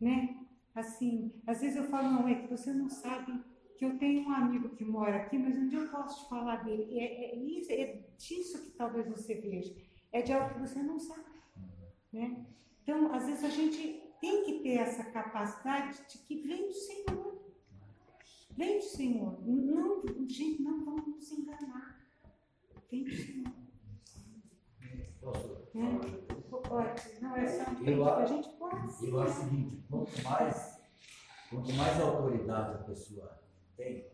né? 0.00 0.46
Assim, 0.74 1.32
às 1.46 1.60
vezes 1.60 1.76
eu 1.76 1.84
falo, 1.84 2.10
não, 2.10 2.28
é 2.28 2.34
que 2.34 2.48
você 2.48 2.72
não 2.72 2.88
sabe 2.88 3.42
que 3.76 3.84
eu 3.84 3.98
tenho 3.98 4.26
um 4.26 4.32
amigo 4.32 4.70
que 4.70 4.84
mora 4.84 5.16
aqui, 5.16 5.38
mas 5.38 5.56
um 5.56 5.68
dia 5.68 5.80
eu 5.80 5.88
posso 5.88 6.24
te 6.24 6.30
falar 6.30 6.64
dele. 6.64 6.98
É, 6.98 7.32
é, 7.32 7.36
isso, 7.36 7.72
é 7.72 8.02
disso 8.16 8.62
que 8.64 8.70
talvez 8.70 9.06
você 9.08 9.34
veja. 9.34 9.74
É 10.12 10.22
de 10.22 10.32
algo 10.32 10.54
que 10.54 10.60
você 10.60 10.82
não 10.82 10.98
sabe. 10.98 11.24
Né? 12.12 12.46
Então, 12.82 13.14
às 13.14 13.26
vezes 13.26 13.44
a 13.44 13.50
gente 13.50 14.02
tem 14.20 14.44
que 14.44 14.60
ter 14.60 14.78
essa 14.78 15.04
capacidade 15.04 15.98
de 16.08 16.18
que 16.18 16.42
vem 16.42 16.68
do 16.68 16.74
Senhor. 16.74 17.42
Vem 18.56 18.78
do 18.78 18.84
Senhor. 18.84 19.46
Não, 19.46 20.02
gente, 20.26 20.62
não 20.62 20.84
vamos 20.84 21.06
nos 21.06 21.32
enganar. 21.32 22.00
Vem 22.90 23.04
do 23.04 23.14
Senhor. 23.14 23.52
Posso 25.20 25.54
é? 25.54 26.26
Pode. 26.50 27.20
Não, 27.20 27.36
é 27.36 27.46
só 27.46 27.70
um 27.70 28.08
a 28.08 28.24
gente 28.24 28.48
pode. 28.56 29.06
Eu 29.06 29.20
acho 29.20 29.40
o 29.40 29.44
seguinte, 29.44 29.84
quanto 29.90 30.22
mais, 30.22 30.80
quanto 31.50 31.72
mais 31.74 32.00
autoridade 32.00 32.74
a 32.74 32.84
pessoa 32.84 33.45
tem, 33.76 34.10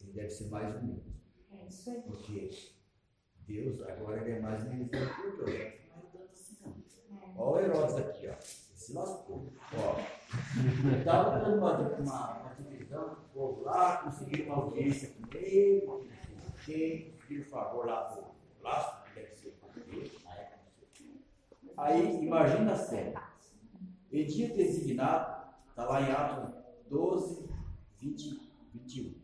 ele 0.00 0.12
deve 0.12 0.30
ser 0.30 0.48
mais 0.48 0.74
humilde. 0.76 1.12
É 1.50 1.66
isso 1.66 1.90
aí. 1.90 2.02
Porque 2.02 2.50
Deus 3.46 3.82
agora 3.82 4.20
ele 4.20 4.38
é 4.38 4.40
mais. 4.40 4.64
Não 4.64 4.72
é 4.72 4.84
tanto 4.84 6.32
assim 6.32 6.58
não. 6.62 6.72
É. 7.20 7.32
Olha 7.36 7.68
o 7.68 7.76
Herodes 7.76 7.96
aqui, 7.96 8.28
ó. 8.28 8.34
Se 8.40 8.92
lascou. 8.92 9.52
Ó. 9.74 10.98
Estava 10.98 11.38
dando 11.38 11.58
uma, 11.58 11.78
uma, 11.78 12.38
uma 12.38 12.54
divisão 12.54 13.12
o 13.12 13.16
povo 13.32 13.62
lá, 13.62 13.98
conseguiram 13.98 14.46
uma 14.46 14.64
audiência 14.64 15.10
com 15.10 15.36
ele, 15.36 15.86
quem, 16.64 17.10
conseguiram 17.12 17.44
favor 17.44 17.86
lá 17.86 18.04
pro 18.04 18.24
Lácio, 18.60 19.04
que 19.04 19.20
deve 19.20 19.34
ser 19.34 19.58
ele, 19.88 20.18
na 20.24 20.34
época. 20.34 20.60
Aí, 21.76 22.24
imagina 22.24 22.72
a 22.72 22.76
cena. 22.76 23.32
Em 24.10 24.26
dia 24.26 24.48
designado, 24.54 25.52
está 25.70 25.84
lá 25.84 26.02
em 26.02 26.10
Atos 26.12 26.54
12, 26.90 27.48
20, 27.98 28.41
21. 28.72 29.14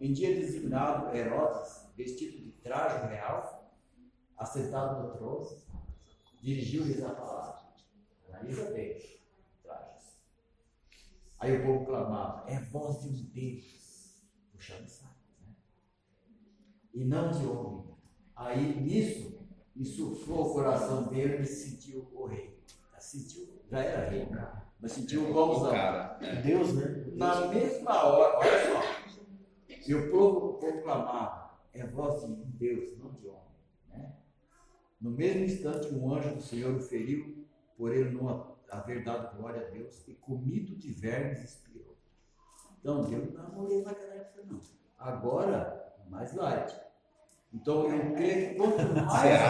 Em 0.00 0.12
dia 0.12 0.34
designado, 0.34 1.14
Herodes, 1.16 1.86
vestido 1.96 2.38
de 2.38 2.52
traje 2.62 3.06
real, 3.06 3.72
assentado 4.36 5.02
no 5.02 5.14
trono, 5.14 5.56
dirigiu-lhes 6.40 7.02
a 7.02 7.10
palavra. 7.10 7.64
Analisa 8.28 8.70
bem, 8.72 9.00
trajes. 9.62 10.18
Aí 11.38 11.56
o 11.56 11.64
povo 11.64 11.86
clamava: 11.86 12.50
É 12.50 12.58
voz 12.60 13.02
de 13.02 13.08
um 13.08 13.24
Deus, 13.32 14.22
puxando 14.52 14.88
saco, 14.88 15.14
né? 15.40 15.54
E 16.92 17.04
não 17.04 17.30
de 17.30 17.46
homem. 17.46 17.94
Aí 18.34 18.80
nisso, 18.80 19.38
insuflou 19.76 20.50
o 20.50 20.52
coração 20.52 21.04
dele 21.04 21.42
e 21.42 21.46
sentiu 21.46 22.10
o 22.12 22.26
rei. 22.26 22.54
Sentiu, 22.98 23.46
já 23.70 23.80
era 23.80 24.08
rei, 24.08 24.26
mas 24.80 24.92
sentiu 24.92 25.28
o 25.28 25.32
gomzão. 25.34 25.72
Deus, 26.42 26.72
né? 26.74 27.03
Na 27.14 27.46
mesma 27.46 28.04
hora, 28.04 28.38
olha 28.38 28.72
só. 28.72 28.82
E 29.86 29.94
o 29.94 30.10
povo 30.10 30.54
proclamava, 30.54 31.58
é 31.72 31.86
voz 31.86 32.26
de 32.26 32.34
Deus, 32.34 32.98
não 32.98 33.12
de 33.12 33.28
homem. 33.28 33.42
Né? 33.88 34.12
No 35.00 35.10
mesmo 35.10 35.44
instante, 35.44 35.94
um 35.94 36.12
anjo 36.12 36.34
do 36.34 36.42
Senhor 36.42 36.74
o 36.74 36.80
feriu, 36.80 37.46
por 37.76 37.94
ele 37.94 38.10
não 38.10 38.56
haver 38.70 39.04
dado 39.04 39.36
glória 39.36 39.66
a 39.66 39.70
Deus, 39.70 40.06
e 40.08 40.14
comido 40.14 40.74
de 40.74 40.90
vermes 40.90 41.44
expirou. 41.44 41.96
Então, 42.80 43.04
Deus 43.04 43.32
não 43.32 43.52
morreu 43.52 43.84
naquela 43.84 44.14
época, 44.14 44.42
não. 44.50 44.60
Agora, 44.98 45.94
mais 46.08 46.34
light. 46.34 46.74
Então, 47.52 47.88
eu 47.88 48.14
creio 48.14 48.48
que 48.48 48.54
quanto 48.56 48.82
mais, 49.06 49.40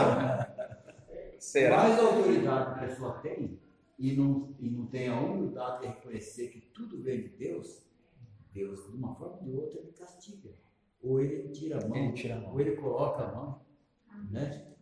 mais 1.70 1.98
autoridade 1.98 2.70
a 2.70 2.86
pessoa 2.86 3.18
tem, 3.20 3.58
e 3.98 4.16
não, 4.16 4.54
e 4.58 4.68
não 4.68 4.86
tem 4.86 5.08
a 5.08 5.18
humildade 5.18 5.82
de 5.82 5.86
reconhecer 5.86 6.48
que 6.48 6.60
tudo 6.74 7.02
vem 7.02 7.22
de 7.22 7.28
Deus, 7.36 7.86
Deus, 8.52 8.84
de 8.90 8.96
uma 8.96 9.14
forma 9.14 9.36
ou 9.38 9.42
de 9.42 9.50
outra, 9.52 9.78
ele 9.80 9.92
castiga. 9.92 10.50
ou 11.02 11.20
ele 11.20 11.48
tira 11.50 11.78
a 11.82 11.88
mão, 11.88 11.96
Ele 11.96 12.12
tira 12.12 12.36
a 12.36 12.40
mão. 12.40 12.52
ou 12.52 12.60
ele 12.60 12.76
coloca 12.76 13.22
a 13.24 13.34
mão, 13.34 13.64
né? 14.30 14.74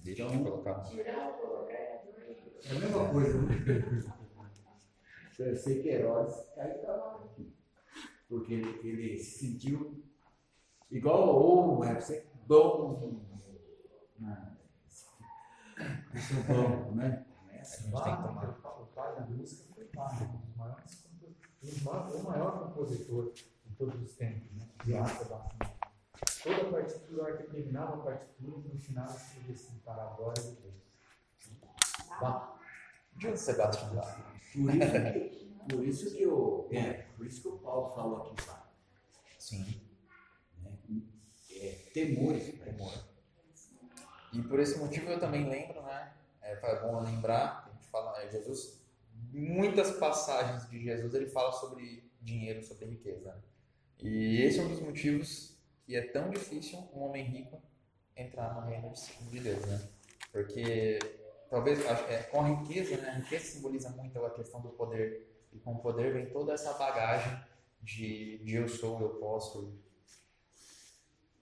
Deixa 0.00 0.22
Então, 0.24 0.34
eu 0.36 0.44
colocar 0.44 0.72
a 0.72 0.78
mão. 0.78 0.90
Tirar 0.90 1.28
ou 1.28 1.34
colocar 1.34 1.72
é 1.74 2.04
doido. 2.04 2.52
É 2.64 2.70
a 2.76 2.80
mesma 2.80 3.08
coisa, 3.12 3.42
né? 3.42 4.14
Eu 5.36 5.56
sei 5.56 5.82
que 5.82 5.88
Herodes 5.88 6.36
caiu 6.54 6.78
para 6.78 6.94
lá 6.96 7.24
aqui. 7.24 7.52
Porque 8.28 8.54
ele, 8.54 8.88
ele 8.88 9.18
se 9.18 9.38
sentiu 9.40 10.04
igual 10.90 11.22
ao 11.24 11.42
ouro, 11.42 11.82
é 11.84 12.00
você 12.00 12.24
bom. 12.46 13.20
Ah, 14.22 14.54
Isso 16.14 16.34
é 16.38 16.42
bom, 16.54 16.92
né? 16.92 17.26
A 17.50 17.64
gente 17.64 17.90
tem 18.04 18.16
que 18.16 18.22
tomar. 18.22 18.80
O 18.80 18.86
pai 18.94 19.14
da 19.16 19.26
música 19.26 19.74
foi 19.74 19.84
Bach, 19.92 20.22
um 20.22 20.36
dos 20.38 20.56
maiores 20.56 21.03
o 21.72 22.22
maior- 22.24 22.58
compositor 22.64 23.32
de 23.32 23.74
todos 23.76 24.00
os 24.02 24.14
tempos, 24.16 24.50
né? 24.52 24.68
De 24.84 24.96
arte 24.96 25.24
bastante. 25.24 25.74
Toda 26.42 26.68
a 26.68 26.70
partitura, 26.70 27.22
a 27.22 27.24
hora 27.24 27.36
que 27.38 27.50
terminava 27.50 27.94
a 27.94 27.98
partitura, 28.04 28.58
no 28.58 28.78
final 28.78 29.06
escrevia 29.06 29.54
assim, 29.54 29.78
para 29.84 30.02
a 30.02 30.06
glória 30.14 30.42
de 30.42 30.50
Deus. 30.56 30.74
Bach. 32.20 32.54
Johann 33.16 33.36
Sebastian 33.36 33.94
Bach. 33.94 34.16
Por 34.52 34.74
isso 34.74 34.92
que, 34.92 35.66
por 35.68 35.84
isso 35.84 36.14
que 36.14 36.26
o, 36.26 36.68
é, 36.70 36.92
por 37.16 37.26
isso 37.26 37.42
que 37.42 37.48
o 37.48 37.58
Paulo 37.58 37.94
falou 37.94 38.16
aqui 38.22 38.30
embaixo, 38.42 38.68
Sim. 39.38 39.80
né? 40.62 40.72
É, 41.50 41.70
temores, 41.94 42.58
Temor. 42.62 42.92
E 44.32 44.42
por 44.42 44.60
esse 44.60 44.78
motivo 44.78 45.08
eu 45.10 45.18
também 45.20 45.48
lembro, 45.48 45.82
né? 45.82 46.12
É 46.42 46.52
é 46.52 46.80
bom 46.82 47.00
lembrar, 47.00 47.66
a 47.66 47.72
gente 47.72 47.88
fala, 47.88 48.20
é, 48.22 48.28
Jesus, 48.28 48.83
muitas 49.34 49.92
passagens 49.98 50.68
de 50.70 50.82
Jesus 50.82 51.12
ele 51.14 51.26
fala 51.26 51.52
sobre 51.52 52.08
dinheiro, 52.20 52.62
sobre 52.64 52.86
riqueza. 52.86 53.36
E 54.00 54.42
esse 54.42 54.58
é 54.58 54.62
um 54.62 54.68
dos 54.68 54.80
motivos 54.80 55.56
que 55.84 55.94
é 55.96 56.02
tão 56.02 56.30
difícil 56.30 56.78
um 56.94 57.00
homem 57.02 57.24
rico 57.24 57.62
entrar 58.16 58.54
no 58.54 58.62
reino 58.68 58.92
de- 58.92 59.30
de 59.30 59.40
Deus, 59.40 59.64
né? 59.66 59.88
Porque 60.32 60.98
talvez 61.50 61.80
é, 61.84 62.22
com 62.24 62.40
a 62.40 62.48
riqueza, 62.48 62.96
né? 62.96 63.08
A 63.10 63.14
riqueza 63.14 63.44
simboliza 63.44 63.90
muito 63.90 64.24
a 64.24 64.30
questão 64.30 64.60
do 64.60 64.70
poder 64.70 65.28
e 65.52 65.58
com 65.58 65.72
o 65.74 65.78
poder 65.80 66.12
vem 66.12 66.26
toda 66.30 66.52
essa 66.54 66.72
bagagem 66.74 67.38
de, 67.82 68.38
de 68.38 68.54
eu 68.54 68.68
sou, 68.68 69.00
eu 69.00 69.10
posso. 69.16 69.78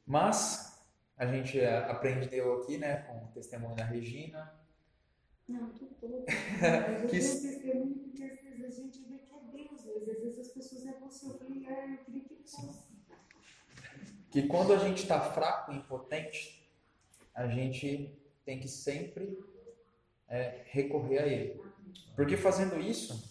Mas 0.06 0.82
a 1.16 1.26
gente 1.26 1.64
aprendeu 1.64 2.60
aqui, 2.62 2.76
né, 2.78 2.96
com 3.02 3.24
o 3.24 3.28
testemunho 3.28 3.76
da 3.76 3.84
Regina, 3.84 4.52
Não, 5.48 5.70
tô 5.70 5.86
todo. 6.00 6.24
Mas 6.26 7.02
eu 7.02 7.08
Que- 7.08 7.18
tenho 7.18 7.40
testemunho 7.42 7.94
porque 7.98 8.24
às 8.24 8.40
vezes 8.40 8.64
a 8.78 8.82
gente 8.82 8.98
vê 9.04 9.18
que 9.18 9.34
é 9.34 9.40
Deus, 9.52 9.86
às 9.86 10.04
vezes 10.22 10.38
as 10.38 10.48
pessoas 10.48 10.86
é 10.86 10.92
você. 11.00 11.26
Eu 11.26 11.38
falei, 11.38 11.66
ah, 11.66 11.86
eu 11.92 11.98
queria 12.04 12.24
que 12.24 12.34
fosse. 12.36 12.82
que 14.30 14.46
quando 14.48 14.72
a 14.72 14.78
gente 14.78 15.02
está 15.02 15.20
fraco 15.32 15.72
e 15.72 15.76
impotente, 15.76 16.66
a 17.34 17.46
gente 17.48 18.18
tem 18.46 18.58
que 18.58 18.68
sempre 18.68 19.38
é, 20.28 20.62
recorrer 20.66 21.18
a 21.18 21.26
Ele. 21.26 21.62
Porque 22.16 22.36
fazendo 22.36 22.80
isso, 22.80 23.30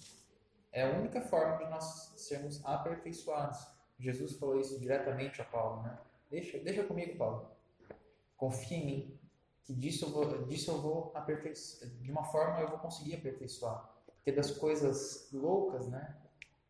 é 0.72 0.84
a 0.84 0.92
única 0.92 1.20
forma 1.22 1.58
de 1.64 1.70
nós 1.72 2.14
sermos 2.18 2.64
aperfeiçoados. 2.64 3.60
Jesus 4.00 4.34
falou 4.38 4.60
isso 4.60 4.80
diretamente 4.80 5.42
a 5.42 5.46
Paulo, 5.46 5.82
né? 5.84 5.98
Deixa, 6.30 6.60
deixa 6.60 6.84
comigo, 6.84 7.18
Paulo. 7.18 7.50
Confia 8.38 8.78
em 8.78 8.86
mim, 8.86 9.20
que 9.64 9.74
disso 9.74 10.06
eu 10.06 10.10
vou, 10.10 10.46
disso 10.46 10.72
eu 10.72 10.82
vou 10.82 11.12
aperfeiçoar. 11.16 11.92
De 12.02 12.12
uma 12.12 12.24
forma 12.26 12.60
eu 12.60 12.70
vou 12.70 12.80
conseguir 12.80 13.16
aperfeiçoar. 13.16 13.90
Porque 14.16 14.32
das 14.32 14.52
coisas 14.52 15.30
loucas, 15.32 15.88
né? 15.88 16.16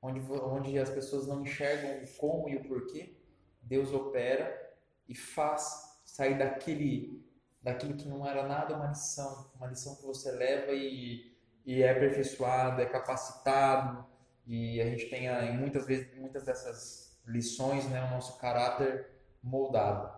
Onde, 0.02 0.20
onde 0.20 0.80
as 0.80 0.90
pessoas 0.90 1.28
não 1.28 1.42
enxergam 1.42 2.04
o 2.04 2.18
como 2.18 2.50
e 2.50 2.56
o 2.56 2.64
porquê, 2.64 3.16
Deus 3.62 3.94
opera 3.94 4.76
e 5.08 5.14
faz 5.14 6.02
sair 6.04 6.38
daquele, 6.38 7.24
daquilo 7.62 7.96
que 7.96 8.08
não 8.08 8.26
era 8.26 8.48
nada 8.48 8.76
uma 8.76 8.88
lição, 8.88 9.52
uma 9.56 9.68
lição 9.68 9.96
que 9.96 10.06
você 10.06 10.32
leva 10.32 10.72
e, 10.72 11.36
e 11.66 11.84
é 11.84 11.92
aperfeiçoado, 11.92 12.82
é 12.82 12.86
capacitado 12.86 14.06
e 14.48 14.82
a 14.82 14.86
gente 14.86 15.10
tem 15.10 15.30
ah, 15.30 15.52
muitas 15.54 15.86
vezes 15.86 16.14
muitas 16.18 16.44
dessas 16.44 17.20
lições, 17.28 17.88
né, 17.90 18.04
o 18.04 18.10
nosso 18.10 18.40
caráter 18.40 19.08
moldado. 19.44 20.12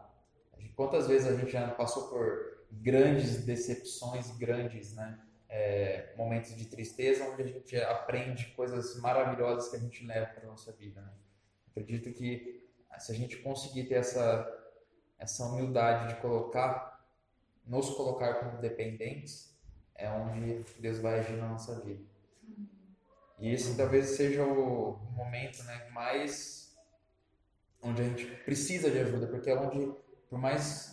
Quantas 0.76 1.08
vezes 1.08 1.28
a 1.28 1.36
gente 1.36 1.52
já 1.52 1.68
passou 1.72 2.10
por 2.10 2.53
grandes 2.82 3.46
decepções, 3.46 4.32
grandes, 4.38 4.94
né, 4.94 5.20
é, 5.50 6.14
momentos 6.18 6.56
de 6.56 6.66
tristeza, 6.66 7.26
onde 7.26 7.44
a 7.44 7.48
gente 7.48 7.78
aprende 7.78 8.48
coisas 8.56 9.00
maravilhosas 9.00 9.70
que 9.70 9.76
a 9.76 9.80
gente 9.80 10.06
leva 10.06 10.28
para 10.28 10.48
nossa 10.48 10.72
vida. 10.72 11.02
Né? 11.02 11.12
Acredito 11.70 12.12
que 12.12 12.68
se 12.98 13.12
a 13.12 13.16
gente 13.16 13.38
conseguir 13.38 13.86
ter 13.86 13.96
essa 13.96 14.60
essa 15.24 15.46
humildade 15.46 16.14
de 16.14 16.20
colocar, 16.20 17.02
nos 17.66 17.90
colocar 17.92 18.36
como 18.36 18.60
dependentes, 18.60 19.58
é 19.96 20.10
onde 20.10 20.66
Deus 20.80 21.00
vai 21.00 21.20
agir 21.20 21.38
na 21.38 21.48
nossa 21.48 21.80
vida. 21.80 22.04
E 23.40 23.50
esse 23.50 23.76
talvez 23.78 24.08
seja 24.08 24.44
o 24.44 25.00
momento 25.12 25.64
né, 25.64 25.90
mais 25.92 26.76
onde 27.82 28.02
a 28.02 28.06
gente 28.06 28.26
precisa 28.44 28.92
de 28.92 29.00
ajuda, 29.00 29.28
porque 29.28 29.50
é 29.50 29.58
onde, 29.58 29.94
por 30.30 30.38
mais 30.38 30.93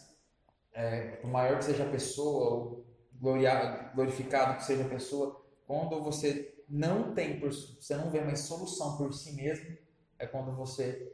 é, 0.72 1.16
por 1.16 1.30
maior 1.30 1.58
que 1.58 1.64
seja 1.64 1.84
a 1.84 1.90
pessoa, 1.90 2.50
ou 2.50 2.86
gloria- 3.20 3.90
glorificado 3.94 4.56
que 4.56 4.64
seja 4.64 4.84
a 4.84 4.88
pessoa, 4.88 5.44
quando 5.66 6.02
você 6.02 6.62
não 6.68 7.14
tem, 7.14 7.38
por, 7.40 7.52
você 7.52 7.96
não 7.96 8.10
vê 8.10 8.20
mais 8.20 8.40
solução 8.40 8.96
por 8.96 9.12
si 9.12 9.32
mesmo, 9.32 9.76
é 10.18 10.26
quando 10.26 10.54
você 10.54 11.12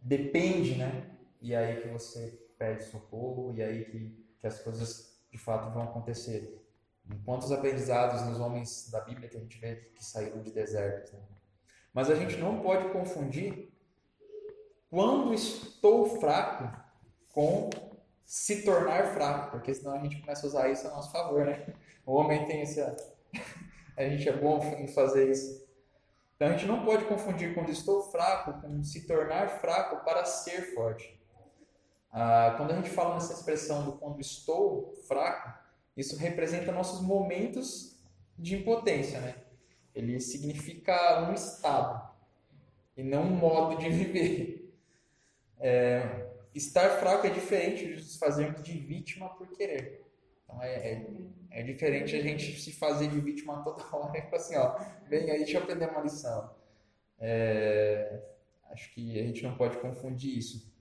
depende, 0.00 0.76
né? 0.76 1.10
E 1.40 1.54
aí 1.54 1.80
que 1.80 1.88
você 1.88 2.38
pede 2.58 2.84
socorro, 2.84 3.52
e 3.54 3.62
aí 3.62 3.84
que, 3.84 4.26
que 4.40 4.46
as 4.46 4.60
coisas 4.60 5.20
de 5.30 5.38
fato 5.38 5.72
vão 5.72 5.82
acontecer. 5.82 6.62
Quantos 7.24 7.52
aprendizados 7.52 8.22
nos 8.26 8.40
homens 8.40 8.90
da 8.90 9.00
Bíblia 9.00 9.28
que 9.28 9.36
a 9.36 9.40
gente 9.40 9.58
vê 9.58 9.76
que 9.94 10.04
saíram 10.04 10.42
de 10.42 10.50
desertos, 10.50 11.12
né? 11.12 11.20
Mas 11.92 12.10
a 12.10 12.14
gente 12.14 12.36
não 12.36 12.60
pode 12.60 12.90
confundir 12.90 13.72
quando 14.90 15.32
estou 15.32 16.20
fraco 16.20 16.70
com 17.32 17.70
se 18.26 18.62
tornar 18.62 19.14
fraco, 19.14 19.52
porque 19.52 19.72
senão 19.72 19.94
a 19.94 19.98
gente 20.00 20.20
começa 20.20 20.44
a 20.44 20.48
usar 20.48 20.68
isso 20.68 20.86
a 20.88 20.90
nosso 20.90 21.12
favor, 21.12 21.46
né? 21.46 21.64
O 22.04 22.14
homem 22.14 22.44
tem 22.46 22.62
esse. 22.62 22.80
A 23.96 24.06
gente 24.06 24.28
é 24.28 24.32
bom 24.36 24.58
em 24.78 24.86
fazer 24.88 25.30
isso. 25.30 25.66
Então 26.34 26.48
a 26.48 26.52
gente 26.52 26.66
não 26.66 26.84
pode 26.84 27.06
confundir 27.06 27.54
quando 27.54 27.70
estou 27.70 28.02
fraco 28.10 28.60
com 28.60 28.84
se 28.84 29.06
tornar 29.06 29.48
fraco 29.48 30.04
para 30.04 30.22
ser 30.26 30.74
forte. 30.74 31.18
Ah, 32.12 32.54
quando 32.58 32.72
a 32.72 32.76
gente 32.76 32.90
fala 32.90 33.14
nessa 33.14 33.32
expressão 33.32 33.86
do 33.86 33.92
quando 33.92 34.20
estou 34.20 34.94
fraco, 35.08 35.58
isso 35.96 36.14
representa 36.18 36.70
nossos 36.72 37.00
momentos 37.00 37.98
de 38.38 38.54
impotência, 38.54 39.18
né? 39.18 39.36
Ele 39.94 40.20
significa 40.20 41.22
um 41.22 41.32
estado 41.32 42.06
e 42.94 43.02
não 43.02 43.22
um 43.22 43.36
modo 43.36 43.78
de 43.78 43.88
viver. 43.88 44.74
É, 45.58 46.35
estar 46.56 46.98
fraco 46.98 47.26
é 47.26 47.30
diferente 47.30 47.86
de 47.86 47.94
nos 47.96 48.16
fazermos 48.16 48.62
de 48.62 48.78
vítima 48.78 49.28
por 49.30 49.48
querer. 49.48 50.04
Então 50.42 50.62
é, 50.62 50.74
é, 50.74 51.06
é 51.50 51.62
diferente 51.62 52.16
a 52.16 52.22
gente 52.22 52.58
se 52.58 52.72
fazer 52.72 53.08
de 53.08 53.20
vítima 53.20 53.62
toda 53.62 53.84
hora 53.94 54.18
e 54.18 54.22
falar 54.22 54.36
assim, 54.36 54.56
ó, 54.56 54.78
vem 55.08 55.30
aí, 55.30 55.38
deixa 55.38 55.58
eu 55.58 55.62
aprender 55.62 55.90
uma 55.90 56.00
lição. 56.00 56.50
É, 57.18 58.22
acho 58.70 58.92
que 58.92 59.18
a 59.18 59.22
gente 59.22 59.42
não 59.42 59.56
pode 59.56 59.76
confundir 59.78 60.36
isso. 60.36 60.74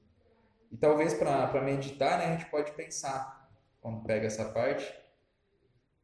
E 0.72 0.78
talvez 0.78 1.14
para 1.14 1.62
meditar, 1.62 2.20
né, 2.20 2.26
a 2.26 2.38
gente 2.38 2.50
pode 2.50 2.72
pensar, 2.74 3.50
quando 3.82 4.04
pega 4.04 4.28
essa 4.28 4.46
parte, 4.46 4.94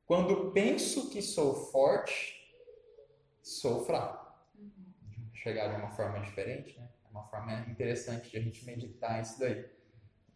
quando 0.06 0.52
penso 0.52 1.10
que 1.10 1.22
sou 1.22 1.54
forte, 1.72 2.56
sou 3.42 3.86
fraco. 3.86 4.32
Chegar 5.34 5.70
de 5.70 5.82
uma 5.82 5.90
forma 5.92 6.20
diferente, 6.20 6.78
né? 6.78 6.91
Uma 7.12 7.24
forma 7.24 7.54
interessante 7.70 8.32
de 8.32 8.38
a 8.38 8.42
gente 8.42 8.66
meditar 8.66 9.22
isso 9.22 9.40
daí. 9.40 9.66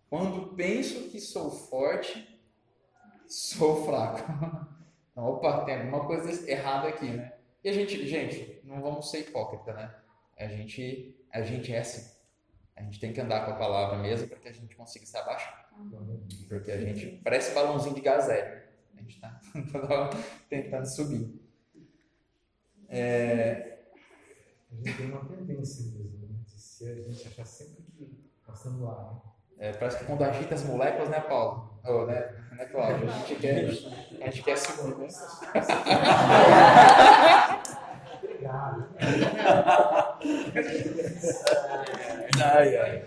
Quando 0.09 0.55
penso 0.55 1.09
que 1.09 1.19
sou 1.19 1.49
forte, 1.49 2.39
sou 3.27 3.85
fraco. 3.85 4.19
Então, 5.11 5.23
opa, 5.25 5.63
tem 5.65 5.75
alguma 5.75 6.05
coisa 6.05 6.49
errada 6.49 6.87
aqui, 6.89 7.09
né? 7.09 7.33
E 7.63 7.69
a 7.69 7.73
gente, 7.73 8.05
gente, 8.07 8.61
não 8.63 8.81
vamos 8.81 9.09
ser 9.09 9.21
hipócrita, 9.21 9.73
né? 9.73 9.95
A 10.37 10.47
gente, 10.47 11.17
a 11.31 11.41
gente 11.41 11.73
é 11.73 11.79
assim. 11.79 12.13
A 12.75 12.83
gente 12.83 12.99
tem 12.99 13.13
que 13.13 13.21
andar 13.21 13.45
com 13.45 13.51
a 13.51 13.55
palavra 13.55 13.97
mesmo 13.97 14.27
para 14.27 14.37
que 14.37 14.49
a 14.49 14.51
gente 14.51 14.75
consiga 14.75 15.05
se 15.05 15.17
abaixar. 15.17 15.69
Porque 16.47 16.71
a 16.71 16.79
gente 16.79 17.21
parece 17.23 17.53
balãozinho 17.53 17.95
de 17.95 18.01
gazelle. 18.01 18.63
A 18.93 19.01
gente 19.01 19.15
está 19.15 19.39
tentando 20.49 20.85
subir. 20.85 21.41
É, 22.87 23.79
A 24.71 24.75
gente 24.75 24.97
tem 24.97 25.05
uma 25.07 25.25
tendência 25.25 25.85
mesmo, 25.85 26.19
né? 26.19 26.24
Se 26.75 26.89
a 26.89 26.93
gente 26.93 27.25
achar 27.29 27.45
sempre 27.45 27.83
que 27.83 28.29
nós 28.45 28.57
estamos 28.57 28.81
lá, 28.81 29.13
né? 29.13 29.69
é, 29.69 29.71
parece 29.71 29.99
que 29.99 30.03
quando 30.03 30.25
agita 30.25 30.55
as 30.55 30.63
moléculas, 30.63 31.07
né, 31.07 31.21
Paulo? 31.21 31.79
Oh, 31.85 32.05
né, 32.05 32.35
né, 32.51 32.65
Cláudio? 32.65 33.09
A 33.09 33.11
gente 33.13 33.35
quer, 33.35 33.69
a 34.21 34.25
gente 34.25 34.43
quer 34.43 34.57
subir, 34.57 34.97
né? 34.97 35.07
Obrigado. 38.21 38.89
Ai, 42.43 42.77
ai. 42.77 43.05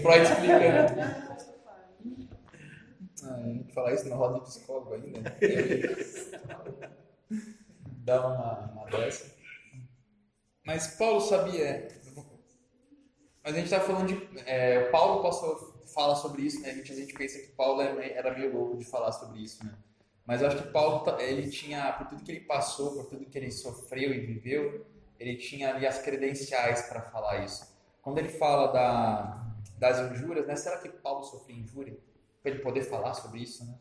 Freud 0.00 0.22
explicando. 0.22 1.02
Ah, 3.24 3.40
eu 3.46 3.64
falar 3.74 3.92
isso 3.92 4.08
na 4.08 4.16
roda 4.16 4.38
de 4.38 4.46
psicólogo 4.46 4.94
ainda. 4.94 5.20
né? 5.20 5.36
Dá 8.04 8.26
uma, 8.26 8.72
uma 8.72 8.86
dessa. 8.86 9.33
Mas 10.64 10.86
Paulo 10.96 11.20
sabia. 11.20 11.88
Mas 13.42 13.52
a 13.52 13.56
gente 13.56 13.64
está 13.66 13.80
falando 13.80 14.08
de. 14.08 14.40
É, 14.48 14.88
Paulo 14.90 15.22
passou, 15.22 15.82
fala 15.92 16.14
sobre 16.16 16.42
isso, 16.42 16.60
né? 16.62 16.70
A 16.70 16.74
gente, 16.74 16.92
a 16.92 16.96
gente 16.96 17.12
pensa 17.12 17.38
que 17.38 17.48
Paulo 17.48 17.82
era 17.82 17.94
meio, 17.94 18.12
era 18.14 18.34
meio 18.36 18.52
louco 18.52 18.78
de 18.78 18.84
falar 18.84 19.12
sobre 19.12 19.40
isso, 19.40 19.64
né? 19.64 19.74
Mas 20.26 20.40
eu 20.40 20.48
acho 20.48 20.62
que 20.62 20.70
Paulo, 20.70 21.00
tá- 21.04 21.22
ele 21.22 21.50
tinha, 21.50 21.92
por 21.92 22.06
tudo 22.06 22.22
que 22.24 22.32
ele 22.32 22.40
passou, 22.40 22.94
por 22.94 23.04
tudo 23.06 23.26
que 23.26 23.36
ele 23.36 23.50
sofreu 23.50 24.10
e 24.14 24.20
viveu, 24.20 24.86
ele 25.20 25.36
tinha 25.36 25.74
ali 25.74 25.86
as 25.86 25.98
credenciais 25.98 26.82
para 26.88 27.02
falar 27.02 27.44
isso. 27.44 27.74
Quando 28.00 28.18
ele 28.18 28.30
fala 28.30 28.68
da, 28.72 29.46
das 29.78 29.98
injúrias, 30.10 30.46
né? 30.46 30.56
Será 30.56 30.78
que 30.78 30.88
Paulo 30.88 31.22
sofreu 31.22 31.56
injúria? 31.56 31.98
Para 32.42 32.52
ele 32.52 32.60
poder 32.62 32.82
falar 32.84 33.12
sobre 33.12 33.40
isso, 33.40 33.66
né? 33.66 33.78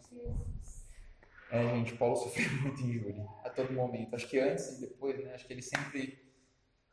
É, 1.50 1.62
gente, 1.70 1.94
Paulo 1.96 2.16
sofreu 2.18 2.50
muito 2.62 2.82
injúria 2.82 3.26
a 3.46 3.50
todo 3.50 3.72
momento. 3.72 4.14
Acho 4.14 4.28
que 4.28 4.40
antes 4.40 4.78
e 4.78 4.82
depois, 4.82 5.24
né? 5.24 5.34
Acho 5.34 5.48
que 5.48 5.54
ele 5.54 5.62
sempre 5.62 6.23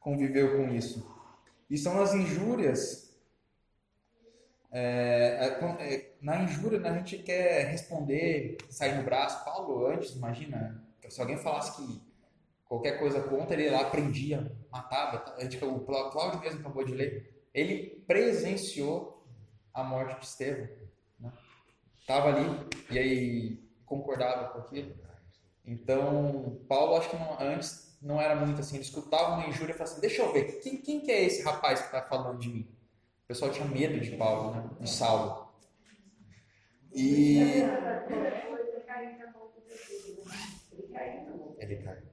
conviveu 0.00 0.56
com 0.56 0.74
isso. 0.74 1.06
E 1.68 1.78
são 1.78 2.00
as 2.02 2.14
injúrias. 2.14 3.08
é, 4.72 5.46
é, 5.46 5.94
é, 5.94 6.12
na 6.20 6.42
injúria, 6.42 6.78
né, 6.78 6.90
a 6.90 6.94
gente 6.98 7.18
quer 7.18 7.66
responder, 7.70 8.56
sair 8.68 8.96
no 8.96 9.02
braço. 9.04 9.44
Paulo, 9.44 9.86
antes, 9.86 10.12
imagina, 10.14 10.84
se 11.08 11.20
alguém 11.20 11.36
falasse 11.38 11.76
que 11.76 12.02
qualquer 12.64 12.98
coisa 12.98 13.20
contra, 13.20 13.54
ele 13.60 13.70
lá 13.70 13.84
prendia, 13.90 14.50
matava. 14.70 15.34
A 15.36 15.42
gente, 15.42 15.62
o 15.64 15.80
Cláudio 15.80 16.40
mesmo 16.40 16.60
acabou 16.60 16.84
de 16.84 16.92
ler. 16.94 17.44
Ele 17.52 18.04
presenciou 18.06 19.26
a 19.74 19.82
morte 19.82 20.18
de 20.20 20.26
Estevão. 20.26 20.68
Né? 21.18 21.32
Tava 22.06 22.28
ali 22.28 22.68
e 22.90 22.98
aí 22.98 23.70
concordava 23.84 24.50
com 24.50 24.58
aquilo. 24.60 24.94
Então, 25.64 26.60
Paulo, 26.68 26.96
acho 26.96 27.10
que 27.10 27.16
não- 27.16 27.40
antes 27.40 27.89
não 28.00 28.20
era 28.20 28.34
muito 28.34 28.60
assim. 28.60 28.76
Ele 28.76 28.84
escutava 28.84 29.34
uma 29.34 29.46
injúria 29.46 29.72
e 29.72 29.76
falava 29.76 29.92
assim: 29.92 30.00
Deixa 30.00 30.22
eu 30.22 30.32
ver, 30.32 30.60
quem, 30.60 30.78
quem 30.78 31.00
que 31.00 31.10
é 31.10 31.22
esse 31.24 31.42
rapaz 31.42 31.80
que 31.80 31.86
está 31.86 32.02
falando 32.02 32.38
de 32.38 32.48
mim? 32.48 32.68
O 33.24 33.28
pessoal 33.28 33.50
tinha 33.50 33.66
medo 33.66 34.00
de 34.00 34.16
Paulo, 34.16 34.52
né? 34.52 34.70
de 34.80 34.90
Saulo. 34.90 35.50
E. 36.92 37.62
Ele 41.58 41.76
caiu. 41.76 42.10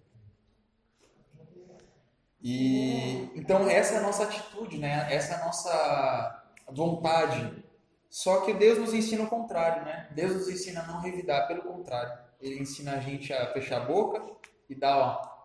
E 2.41 3.31
então 3.35 3.67
essa 3.69 3.95
é 3.95 3.97
a 3.97 4.01
nossa 4.01 4.23
atitude, 4.23 4.77
né? 4.77 5.07
Essa 5.13 5.33
é 5.33 5.41
a 5.41 5.45
nossa 5.45 6.43
vontade. 6.69 7.63
Só 8.09 8.41
que 8.41 8.53
Deus 8.53 8.77
nos 8.77 8.93
ensina 8.93 9.23
o 9.23 9.27
contrário, 9.27 9.83
né? 9.83 10.07
Deus 10.11 10.33
nos 10.33 10.47
ensina 10.47 10.81
a 10.81 10.87
não 10.87 11.01
revidar, 11.01 11.47
pelo 11.47 11.63
contrário. 11.63 12.17
Ele 12.39 12.59
ensina 12.59 12.93
a 12.93 12.99
gente 12.99 13.33
a 13.33 13.47
fechar 13.47 13.81
a 13.81 13.85
boca 13.85 14.23
e 14.69 14.75
dar, 14.75 14.97
ó, 14.97 15.36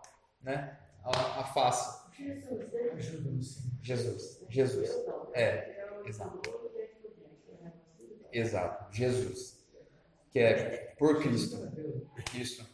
né? 0.43 0.77
A, 1.03 1.39
a 1.41 1.43
face. 1.45 2.03
Ajuda-nos, 2.93 3.55
Senhor. 3.55 3.73
Jesus. 3.81 4.45
Jesus. 4.49 4.89
É, 5.33 6.01
exato. 6.05 6.41
Exato. 8.31 8.93
Jesus. 8.93 9.65
Que 10.31 10.39
é 10.39 10.95
por 10.97 11.21
Cristo. 11.21 11.57
Isso. 12.33 12.67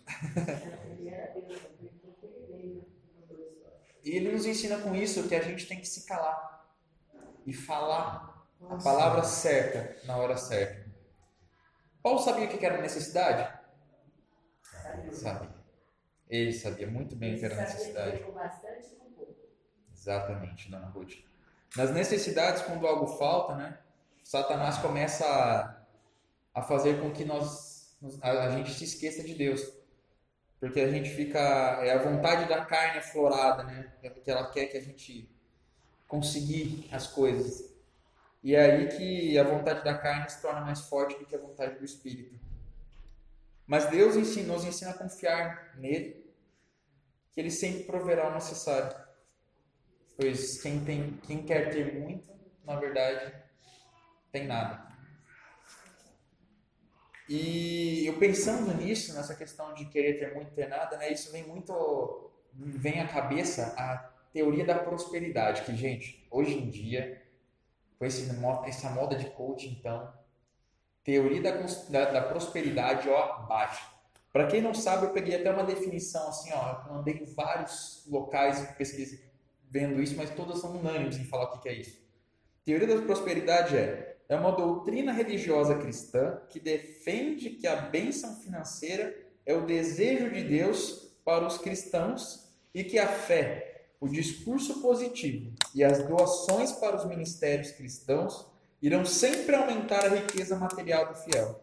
E 4.03 4.11
ele 4.11 4.31
nos 4.31 4.45
ensina 4.45 4.79
com 4.79 4.95
isso 4.95 5.27
que 5.27 5.35
a 5.35 5.41
gente 5.41 5.67
tem 5.67 5.79
que 5.79 5.87
se 5.87 6.05
calar 6.05 6.67
e 7.45 7.53
falar 7.53 8.47
a 8.69 8.77
palavra 8.77 9.23
certa 9.23 9.95
na 10.05 10.17
hora 10.17 10.37
certa. 10.37 10.89
Paulo 12.01 12.19
sabia 12.19 12.45
o 12.45 12.49
que 12.49 12.65
era 12.65 12.81
necessidade? 12.81 13.59
Sabia. 15.11 15.58
Ele 16.29 16.53
sabia 16.53 16.87
muito 16.87 17.15
bem 17.15 17.35
o 17.35 17.39
que 17.39 17.45
era 17.45 17.55
necessidade. 17.55 18.19
Com 18.19 18.31
bastante 18.33 18.89
com 18.95 19.09
pouco. 19.11 19.35
Exatamente, 19.91 20.69
dona 20.69 20.87
Ruth. 20.87 21.15
Nas 21.75 21.91
necessidades, 21.91 22.61
quando 22.61 22.85
algo 22.85 23.07
falta, 23.07 23.55
né? 23.55 23.79
Satanás 24.23 24.77
começa 24.77 25.25
a, 25.25 26.59
a 26.59 26.61
fazer 26.61 27.01
com 27.01 27.11
que 27.11 27.25
nós, 27.25 27.97
a, 28.21 28.45
a 28.45 28.49
gente 28.51 28.71
se 28.73 28.83
esqueça 28.83 29.23
de 29.23 29.33
Deus. 29.33 29.73
Porque 30.59 30.79
a 30.81 30.91
gente 30.91 31.09
fica. 31.09 31.39
É 31.39 31.93
a 31.93 32.03
vontade 32.03 32.47
da 32.47 32.63
carne 32.65 32.99
aflorada, 32.99 33.63
né? 33.63 33.91
É 34.03 34.09
que 34.09 34.29
ela 34.29 34.51
quer 34.51 34.65
que 34.67 34.77
a 34.77 34.81
gente 34.81 35.29
conseguir 36.07 36.87
as 36.91 37.07
coisas. 37.07 37.73
E 38.43 38.55
é 38.55 38.71
aí 38.71 38.87
que 38.89 39.37
a 39.37 39.43
vontade 39.43 39.83
da 39.83 39.97
carne 39.97 40.29
se 40.29 40.41
torna 40.41 40.61
mais 40.61 40.81
forte 40.81 41.17
do 41.17 41.25
que 41.25 41.35
a 41.35 41.39
vontade 41.39 41.77
do 41.77 41.85
espírito. 41.85 42.35
Mas 43.69 43.87
Deus 43.87 44.15
ensina, 44.15 44.51
nos 44.51 44.65
ensina 44.65 44.89
a 44.89 44.97
confiar 44.97 45.75
nele, 45.77 46.25
que 47.31 47.39
ele 47.39 47.51
sempre 47.51 47.83
proverá 47.83 48.27
o 48.27 48.33
necessário. 48.33 48.97
Pois 50.17 50.59
quem, 50.59 50.83
tem, 50.83 51.19
quem 51.27 51.45
quer 51.45 51.69
ter 51.69 51.99
muito, 51.99 52.27
na 52.65 52.77
verdade, 52.77 53.31
tem 54.31 54.47
nada. 54.47 54.89
E 57.29 58.07
eu 58.07 58.17
pensando 58.17 58.73
nisso, 58.73 59.13
nessa 59.13 59.35
questão 59.35 59.71
de 59.75 59.85
querer 59.85 60.15
ter 60.15 60.33
muito 60.33 60.51
ter 60.55 60.67
nada, 60.67 60.97
né, 60.97 61.13
isso 61.13 61.31
vem 61.31 61.45
muito. 61.45 62.31
vem 62.51 62.99
à 62.99 63.07
cabeça 63.07 63.75
a 63.77 63.97
teoria 64.33 64.65
da 64.65 64.79
prosperidade, 64.79 65.61
que, 65.61 65.75
gente, 65.75 66.27
hoje 66.31 66.55
em 66.55 66.71
dia, 66.71 67.23
com 67.99 68.05
esse, 68.05 68.27
essa 68.65 68.89
moda 68.89 69.15
de 69.15 69.29
coaching, 69.29 69.77
então, 69.79 70.11
teoria 71.03 71.41
da, 71.41 71.51
da, 71.89 72.11
da 72.11 72.21
prosperidade, 72.21 73.09
ó, 73.09 73.45
bate. 73.47 73.83
Para 74.31 74.47
quem 74.47 74.61
não 74.61 74.73
sabe, 74.73 75.07
eu 75.07 75.11
peguei 75.11 75.35
até 75.35 75.51
uma 75.51 75.63
definição 75.63 76.27
assim, 76.27 76.51
ó, 76.53 76.83
eu 76.87 76.95
andei 76.95 77.15
em 77.15 77.25
vários 77.25 78.03
locais 78.07 78.61
pesquisa 78.77 79.19
vendo 79.71 80.01
isso, 80.01 80.15
mas 80.15 80.29
todas 80.31 80.59
são 80.59 80.75
unânimes 80.77 81.17
em 81.17 81.25
falar 81.25 81.45
o 81.45 81.59
que 81.59 81.69
é 81.69 81.73
isso. 81.73 81.99
Teoria 82.63 82.87
da 82.87 83.01
prosperidade 83.01 83.77
é 83.77 84.09
é 84.29 84.35
uma 84.35 84.51
doutrina 84.51 85.11
religiosa 85.11 85.75
cristã 85.75 86.39
que 86.49 86.59
defende 86.59 87.49
que 87.49 87.65
a 87.65 87.75
bênção 87.75 88.35
financeira 88.35 89.17
é 89.43 89.55
o 89.55 89.65
desejo 89.65 90.29
de 90.29 90.43
Deus 90.43 91.11
para 91.25 91.47
os 91.47 91.57
cristãos 91.57 92.47
e 92.71 92.83
que 92.83 92.99
a 92.99 93.07
fé, 93.07 93.87
o 93.99 94.07
discurso 94.07 94.81
positivo 94.81 95.51
e 95.73 95.83
as 95.83 96.07
doações 96.07 96.71
para 96.73 96.95
os 96.95 97.05
ministérios 97.05 97.71
cristãos 97.71 98.45
irão 98.81 99.05
sempre 99.05 99.55
aumentar 99.55 100.05
a 100.05 100.09
riqueza 100.09 100.57
material 100.57 101.07
do 101.07 101.15
fiel. 101.15 101.61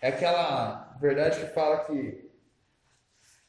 É 0.00 0.08
aquela 0.08 0.96
verdade 1.00 1.40
que 1.40 1.46
fala 1.52 1.84
que 1.84 2.30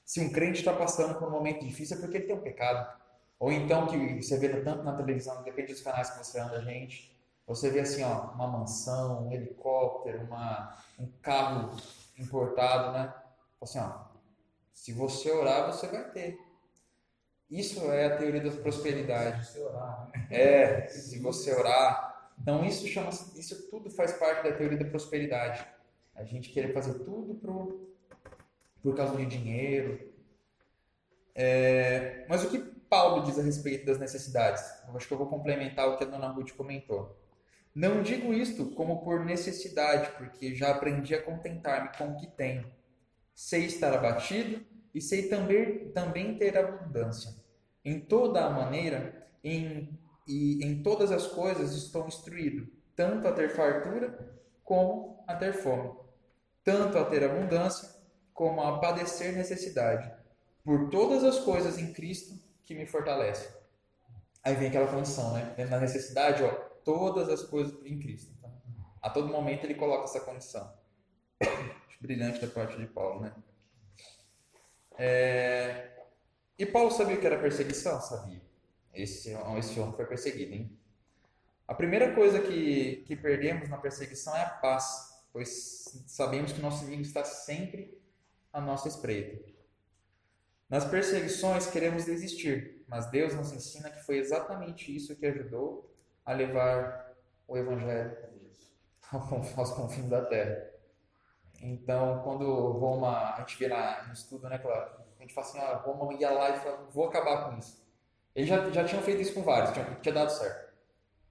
se 0.04 0.22
um 0.22 0.32
crente 0.32 0.60
está 0.60 0.74
passando 0.74 1.20
por 1.20 1.28
um 1.28 1.32
momento 1.32 1.66
difícil 1.66 1.98
é 1.98 2.00
porque 2.00 2.18
ele 2.18 2.28
tem 2.28 2.36
um 2.36 2.42
pecado. 2.42 2.98
Ou 3.40 3.52
então 3.52 3.88
que 3.88 4.22
você 4.22 4.38
vê 4.38 4.50
tanto 4.62 4.84
na 4.84 4.96
televisão, 4.96 5.44
depende 5.44 5.74
dos 5.74 5.82
canais 5.82 6.10
que 6.10 6.18
você 6.18 6.40
anda, 6.40 6.62
gente, 6.64 7.16
você 7.46 7.70
vê 7.70 7.82
assim, 7.82 8.04
ó, 8.04 8.32
uma 8.34 8.48
mansão, 8.48 9.28
um 9.28 9.32
helicóptero, 9.32 10.24
uma, 10.24 10.78
um 11.00 11.08
carro 11.22 11.76
importado, 12.18 12.92
né? 12.92 13.14
Assim, 13.62 13.80
ó, 13.80 14.06
se 14.74 14.92
você 14.92 15.32
orar, 15.32 15.72
você 15.72 15.88
vai 15.88 16.10
ter. 16.12 16.40
Isso 17.50 17.90
é 17.92 18.06
a 18.06 18.18
teoria 18.18 18.42
da 18.42 18.52
prosperidade. 18.62 19.48
Se 19.48 19.60
orar, 19.60 20.10
né? 20.14 20.28
É, 20.30 20.88
se 20.88 21.20
você 21.20 21.54
orar. 21.54 22.17
Então 22.40 22.64
isso 22.64 22.88
chama, 22.88 23.10
isso 23.10 23.70
tudo 23.70 23.90
faz 23.90 24.14
parte 24.14 24.44
da 24.44 24.56
teoria 24.56 24.78
da 24.78 24.86
prosperidade. 24.86 25.66
A 26.16 26.24
gente 26.24 26.50
querer 26.50 26.74
fazer 26.74 26.94
tudo 27.00 27.36
pro, 27.36 27.96
por 28.82 28.96
causa 28.96 29.16
de 29.16 29.26
dinheiro. 29.26 30.14
É, 31.36 32.26
mas 32.28 32.44
o 32.44 32.50
que 32.50 32.60
Paulo 32.90 33.24
diz 33.24 33.38
a 33.38 33.44
respeito 33.44 33.86
das 33.86 34.00
necessidades? 34.00 34.64
Eu 34.88 34.96
acho 34.96 35.08
que 35.08 35.14
eu 35.14 35.18
vou 35.18 35.28
complementar 35.28 35.88
o 35.88 35.98
que 35.98 36.04
a 36.04 36.08
dona 36.08 36.30
Ruth 36.30 36.52
comentou. 36.54 37.16
Não 37.76 38.02
digo 38.02 38.34
isto 38.34 38.66
como 38.72 39.04
por 39.04 39.24
necessidade, 39.24 40.10
porque 40.18 40.56
já 40.56 40.72
aprendi 40.72 41.14
a 41.14 41.22
contentar-me 41.22 41.96
com 41.96 42.14
o 42.14 42.18
que 42.18 42.26
tenho. 42.26 42.66
Sei 43.36 43.66
estar 43.66 43.94
abatido 43.94 44.66
e 44.96 45.00
sei 45.00 45.30
também, 45.30 45.90
também 45.90 46.36
ter 46.40 46.58
abundância. 46.58 47.36
Em 47.86 48.00
toda 48.00 48.44
a 48.44 48.50
maneira, 48.50 49.28
em, 49.44 49.96
e 50.28 50.64
em 50.66 50.84
todas 50.84 51.12
as 51.12 51.28
coisas 51.28 51.74
estou 51.76 52.08
instruído, 52.08 52.68
tanto 52.96 53.28
a 53.28 53.32
ter 53.32 53.50
fartura 53.50 54.38
como 54.64 55.24
a 55.28 55.36
ter 55.36 55.54
fome, 55.54 55.92
tanto 56.64 56.98
a 56.98 57.06
ter 57.06 57.24
abundância 57.24 57.90
como 58.34 58.62
a 58.62 58.80
padecer 58.80 59.34
necessidade, 59.34 60.12
por 60.64 60.90
todas 60.90 61.24
as 61.24 61.40
coisas 61.40 61.78
em 61.78 61.94
Cristo 61.94 62.36
que 62.66 62.76
me 62.76 62.86
fortalece. 62.86 63.50
Aí 64.44 64.56
vem 64.56 64.70
aquela 64.70 64.88
condição, 64.88 65.34
né? 65.34 65.56
Na 65.70 65.80
necessidade, 65.80 66.44
ó, 66.44 66.50
todas 66.84 67.30
as 67.30 67.44
coisas 67.44 67.74
em 67.86 68.00
Cristo. 68.00 68.34
Então, 68.38 68.52
a 69.02 69.10
todo 69.10 69.28
momento 69.30 69.66
ele 69.66 69.76
coloca 69.76 70.06
essa 70.06 70.22
condição. 70.22 70.72
Brilhante 72.02 72.40
da 72.40 72.48
parte 72.48 72.78
de 72.78 72.88
Paulo, 72.88 73.22
né? 73.22 73.34
É, 74.98 75.92
E 76.58 76.66
Paulo 76.66 76.92
sabia 76.92 77.16
o 77.18 77.20
que 77.22 77.28
era 77.28 77.40
perseguição? 77.40 78.02
Sabia. 78.02 78.42
Esse, 79.02 79.34
esse 79.58 79.80
homem 79.80 79.96
foi 79.96 80.06
perseguido, 80.06 80.54
hein? 80.54 80.78
A 81.68 81.74
primeira 81.74 82.14
coisa 82.16 82.40
que, 82.40 83.04
que 83.06 83.16
perdemos 83.16 83.68
na 83.70 83.78
perseguição 83.78 84.36
é 84.36 84.42
a 84.42 84.50
paz, 84.50 85.22
pois 85.34 86.04
sabemos 86.08 86.54
que 86.54 86.62
nosso 86.62 86.84
inimigo 86.84 87.02
está 87.02 87.26
sempre 87.26 88.02
à 88.54 88.62
nossa 88.62 88.88
espreita. 88.88 89.38
Nas 90.70 90.86
perseguições 90.86 91.68
queremos 91.68 92.06
desistir, 92.06 92.84
mas 92.88 93.10
Deus 93.12 93.34
nos 93.34 93.52
ensina 93.52 93.90
que 93.90 94.04
foi 94.04 94.18
exatamente 94.18 94.96
isso 94.96 95.16
que 95.16 95.26
ajudou 95.26 95.94
a 96.26 96.34
levar 96.34 97.14
o 97.48 97.58
Evangelho 97.58 98.18
aos 99.56 99.72
confins 99.72 100.10
da 100.10 100.26
terra. 100.26 100.70
Então, 101.62 102.22
quando 102.24 102.46
Roma, 102.74 103.34
a 103.34 103.40
gente 103.40 103.58
vê 103.58 103.68
no 103.68 104.14
estudo, 104.14 104.48
né, 104.48 104.58
claro, 104.58 104.92
a 105.18 105.22
gente 105.22 105.34
fala 105.34 105.48
assim, 105.48 105.60
ah, 105.60 105.76
Roma 105.78 106.14
ia 106.14 106.30
lá 106.30 106.50
e 106.52 106.60
falava, 106.60 106.86
vou 106.86 107.08
acabar 107.08 107.50
com 107.50 107.58
isso. 107.58 107.87
Eles 108.38 108.50
já, 108.50 108.70
já 108.70 108.86
tinham 108.86 109.02
feito 109.02 109.20
isso 109.20 109.34
com 109.34 109.42
vários, 109.42 109.72
tinha, 109.72 109.84
tinha 109.96 110.14
dado 110.14 110.30
certo. 110.30 110.72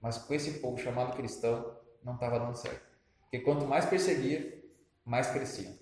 Mas 0.01 0.17
com 0.17 0.33
esse 0.33 0.59
povo 0.59 0.77
chamado 0.77 1.15
cristão, 1.15 1.79
não 2.03 2.15
estava 2.15 2.37
dando 2.37 2.57
certo. 2.57 2.85
Porque 3.21 3.39
quanto 3.39 3.65
mais 3.65 3.85
perseguia, 3.85 4.61
mais 5.05 5.27
crescia. 5.27 5.73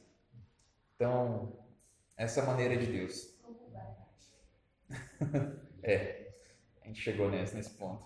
Então, 0.96 1.52
essa 2.16 2.40
é 2.40 2.44
a 2.44 2.46
maneira 2.46 2.78
de 2.78 2.86
Deus. 2.86 3.36
é, 5.82 6.32
a 6.84 6.88
gente 6.88 7.02
chegou 7.02 7.28
nesse, 7.32 7.56
nesse 7.56 7.72
ponto. 7.72 8.06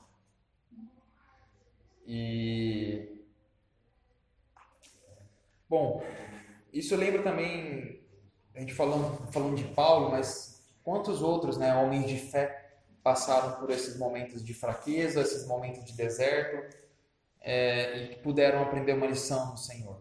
E. 2.07 3.25
Bom, 5.67 6.01
isso 6.71 6.95
lembra 6.95 7.21
também, 7.21 8.01
a 8.55 8.61
gente 8.61 8.73
falando, 8.73 9.29
falando 9.29 9.57
de 9.57 9.65
Paulo, 9.73 10.09
mas 10.09 10.73
quantos 10.83 11.21
outros 11.21 11.57
né, 11.57 11.75
homens 11.75 12.07
de 12.07 12.17
fé 12.17 12.58
passaram 13.09 13.59
por 13.59 13.71
esses 13.71 13.97
momentos 13.97 14.45
de 14.45 14.53
fraqueza, 14.53 15.21
esses 15.21 15.47
momentos 15.47 15.83
de 15.83 15.93
deserto, 15.93 16.77
é, 17.41 18.03
e 18.03 18.15
puderam 18.17 18.61
aprender 18.61 18.93
uma 18.93 19.07
lição 19.07 19.55
do 19.55 19.59
Senhor. 19.59 19.99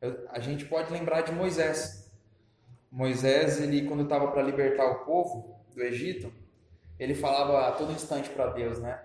Eu, 0.00 0.24
a 0.30 0.38
gente 0.38 0.64
pode 0.64 0.92
lembrar 0.92 1.22
de 1.22 1.32
Moisés. 1.32 2.08
Moisés, 2.92 3.60
ele 3.60 3.88
quando 3.88 4.04
estava 4.04 4.30
para 4.30 4.40
libertar 4.40 4.86
o 4.86 5.04
povo 5.04 5.66
do 5.74 5.82
Egito, 5.82 6.32
ele 6.96 7.12
falava 7.12 7.66
a 7.66 7.72
todo 7.72 7.90
instante 7.90 8.30
para 8.30 8.52
Deus, 8.52 8.78
né? 8.78 9.04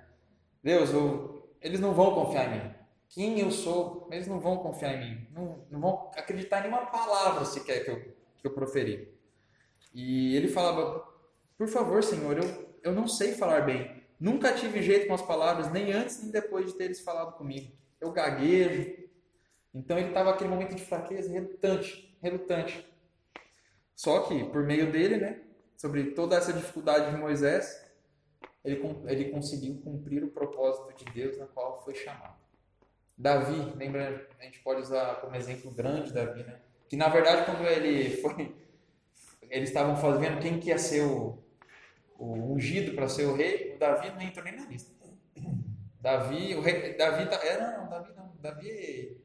Deus, 0.62 0.92
eu, 0.92 1.50
eles 1.60 1.80
não 1.80 1.96
vão 1.96 2.14
confiar 2.14 2.56
em 2.56 2.60
mim. 2.60 2.76
Quem 3.08 3.40
eu 3.40 3.50
sou, 3.50 4.08
eles 4.12 4.28
não 4.28 4.40
vão 4.40 4.58
confiar 4.58 4.94
em 4.94 5.00
mim. 5.00 5.28
Não, 5.32 5.66
não 5.72 5.80
vão 5.80 6.12
acreditar 6.16 6.60
em 6.60 6.70
nenhuma 6.70 6.86
palavra 6.86 7.44
sequer 7.46 7.84
que 7.84 7.90
eu, 7.90 8.00
que 8.38 8.46
eu 8.46 8.52
proferi. 8.52 9.12
E 9.92 10.36
ele 10.36 10.50
falava, 10.50 11.04
por 11.58 11.68
favor, 11.68 12.04
Senhor, 12.04 12.38
eu, 12.38 12.69
eu 12.84 12.92
não 12.92 13.08
sei 13.08 13.34
falar 13.34 13.62
bem. 13.62 14.04
Nunca 14.20 14.54
tive 14.54 14.82
jeito 14.82 15.08
com 15.08 15.14
as 15.14 15.22
palavras, 15.22 15.72
nem 15.72 15.94
antes 15.94 16.22
nem 16.22 16.32
depois 16.32 16.66
de 16.66 16.78
teres 16.78 17.00
falado 17.00 17.38
comigo. 17.38 17.72
Eu 18.02 18.12
gaguejo. 18.12 19.08
Então 19.74 19.98
ele 19.98 20.10
estava 20.10 20.32
aquele 20.32 20.50
momento 20.50 20.76
de 20.76 20.84
fraqueza, 20.84 21.32
relutante, 21.32 22.18
relutante. 22.22 22.86
Só 23.96 24.22
que, 24.22 24.46
por 24.46 24.64
meio 24.64 24.92
dele, 24.92 25.18
né, 25.18 25.42
sobre 25.78 26.12
toda 26.12 26.36
essa 26.36 26.52
dificuldade 26.52 27.12
de 27.12 27.18
Moisés, 27.18 27.86
ele, 28.64 28.82
ele 29.08 29.30
conseguiu 29.30 29.80
cumprir 29.82 30.24
o 30.24 30.30
propósito 30.30 30.94
de 30.94 31.06
Deus 31.14 31.38
na 31.38 31.46
qual 31.48 31.84
foi 31.84 31.96
chamado. 31.96 32.38
Davi, 33.18 33.74
lembra, 33.76 34.28
a 34.40 34.44
gente 34.44 34.60
pode 34.60 34.82
usar 34.82 35.16
como 35.22 35.36
exemplo 35.36 35.72
grande 35.72 36.14
Davi, 36.14 36.44
né? 36.44 36.60
Que 36.88 36.96
na 36.96 37.10
verdade 37.10 37.46
quando 37.46 37.66
ele 37.68 38.18
foi, 38.22 38.56
eles 39.50 39.70
estavam 39.70 39.98
fazendo 39.98 40.40
quem 40.40 40.60
que 40.60 40.70
ia 40.70 40.78
ser 40.78 41.02
o, 41.02 41.38
o 42.20 42.54
ungido 42.54 42.94
para 42.94 43.08
ser 43.08 43.26
o 43.26 43.36
rei, 43.36 43.76
o 43.76 43.80
Davi 43.80 44.12
não 44.12 44.22
entrou 44.22 44.44
nem 44.44 44.56
na 44.56 44.66
lista. 44.66 44.94
Davi, 46.02 46.56
o 46.56 46.62
rei, 46.62 46.96
Davi 46.96 47.30
tá, 47.30 47.38
é, 47.38 47.60
não, 47.60 47.90
Davi 47.90 48.14
não, 48.14 48.36
Davi 48.40 49.22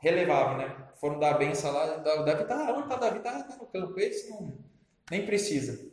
relevável, 0.00 0.58
né? 0.58 0.88
Foram 0.98 1.18
dar 1.18 1.34
a 1.34 1.38
benção 1.38 1.72
lá, 1.72 1.98
o 1.98 2.24
Davi 2.24 2.44
tá, 2.46 2.74
onde 2.74 2.88
tá 2.88 2.96
Davi? 2.96 3.20
Tá, 3.20 3.42
tá 3.42 3.56
no 3.56 3.66
campo, 3.66 4.00
esse 4.00 4.30
não, 4.30 4.58
nem 5.10 5.26
precisa. 5.26 5.90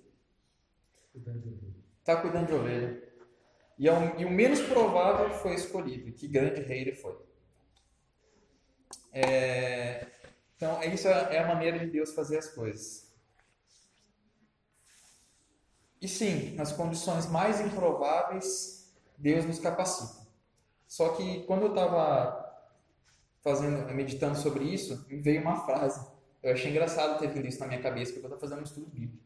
Tá 2.03 2.15
cuidando 2.21 2.47
de 2.47 2.53
ovelha. 2.53 3.03
E, 3.77 3.87
é 3.87 3.93
um, 3.93 4.19
e 4.19 4.25
o 4.25 4.31
menos 4.31 4.61
provável 4.61 5.29
foi 5.29 5.53
escolhido, 5.53 6.11
que 6.13 6.27
grande 6.27 6.61
rei 6.61 6.81
ele 6.81 6.93
foi. 6.93 7.17
É, 9.11 10.07
então, 10.55 10.81
isso 10.83 11.07
é 11.07 11.39
a 11.39 11.47
maneira 11.47 11.77
de 11.79 11.87
Deus 11.87 12.13
fazer 12.13 12.37
as 12.37 12.49
coisas. 12.49 13.06
E 16.01 16.07
sim, 16.07 16.55
nas 16.55 16.71
condições 16.71 17.27
mais 17.27 17.59
improváveis, 17.59 18.93
Deus 19.17 19.45
nos 19.45 19.59
capacita. 19.59 20.27
Só 20.87 21.09
que 21.09 21.43
quando 21.43 21.63
eu 21.63 21.69
estava 21.69 22.45
fazendo, 23.41 23.93
meditando 23.93 24.37
sobre 24.37 24.63
isso, 24.65 25.05
me 25.09 25.17
veio 25.17 25.41
uma 25.41 25.65
frase. 25.65 26.05
Eu 26.41 26.53
achei 26.53 26.69
engraçado 26.69 27.19
ter 27.19 27.29
vindo 27.29 27.47
isso 27.47 27.59
na 27.59 27.67
minha 27.67 27.81
cabeça, 27.81 28.13
porque 28.13 28.25
eu 28.25 28.29
estava 28.29 28.39
fazendo 28.39 28.59
um 28.59 28.63
estudo 28.63 28.87
bíblico. 28.87 29.23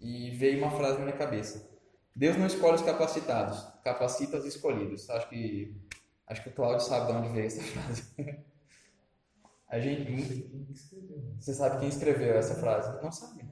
E 0.00 0.30
veio 0.30 0.58
uma 0.58 0.70
frase 0.70 0.98
na 0.98 1.04
minha 1.04 1.16
cabeça. 1.16 1.68
Deus 2.14 2.36
não 2.36 2.46
escolhe 2.46 2.76
os 2.76 2.82
capacitados, 2.82 3.66
capacita 3.84 4.38
os 4.38 4.44
escolhidos. 4.44 5.08
Acho 5.10 5.28
que 5.28 5.76
acho 6.26 6.42
que 6.42 6.48
o 6.48 6.52
Cláudio 6.52 6.86
sabe 6.86 7.12
de 7.12 7.18
onde 7.18 7.28
veio 7.28 7.46
essa 7.46 7.62
frase. 7.72 8.04
A 9.68 9.78
gente, 9.78 10.50
você 11.38 11.54
sabe 11.54 11.78
quem 11.78 11.88
escreveu 11.88 12.34
essa 12.34 12.54
frase? 12.56 13.02
Não 13.02 13.12
sabe. 13.12 13.44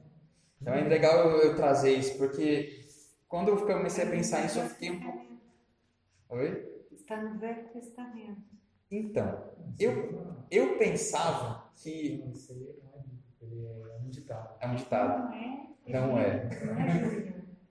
Então 0.61 0.73
é 0.73 0.81
legal 0.81 1.29
eu, 1.29 1.41
eu, 1.41 1.55
trazer 1.55 1.95
isso, 1.95 2.17
porque 2.17 2.85
quando 3.27 3.49
eu 3.49 3.65
comecei 3.65 4.05
a 4.05 4.09
pensar 4.09 4.41
nisso, 4.41 4.59
eu 4.59 4.65
fiquei 4.65 4.91
um 4.91 4.99
pouco. 4.99 5.25
Oi? 6.29 6.85
Está 6.91 7.21
no 7.21 7.39
Velho 7.39 7.67
Testamento. 7.69 8.41
Então, 8.91 9.51
eu, 9.79 10.35
eu 10.51 10.77
pensava 10.77 11.71
que. 11.75 12.23
É 13.41 13.97
um 14.03 14.09
ditado. 14.09 14.55
É 14.59 14.67
um 14.67 14.75
ditado. 14.75 15.29
Não 15.29 15.33
é? 15.33 15.69
Não 15.87 16.19
é. 16.19 16.49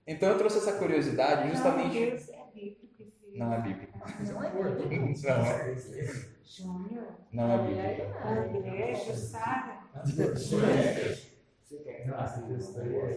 Então 0.07 0.29
eu 0.29 0.37
trouxe 0.37 0.57
essa 0.57 0.73
curiosidade 0.73 1.49
justamente. 1.51 1.99
Não, 1.99 2.09
Deus 2.09 2.29
é 2.29 2.45
bíblico. 2.51 2.89
Não 3.35 3.53
é 3.53 3.61
bíblico. 3.61 3.99
Não 3.99 4.43
é 4.43 4.53
Não 4.53 5.45
é. 5.45 5.75
Júnior. 6.43 7.07
Não 7.31 7.51
é 7.51 7.57
bíblico. 7.67 8.57
André, 8.57 8.95
Jussara. 8.95 9.79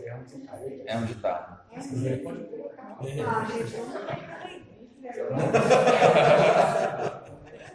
É 0.07 0.17
um 0.17 0.25
ditado. 0.25 0.63
É 0.87 0.97
um 0.97 1.05
ditado. 1.05 1.61
É 1.71 1.77
mesmo. 1.97 2.31
Ah, 3.27 3.45
gente, 3.45 3.75
eu 3.75 3.87
não 3.87 3.95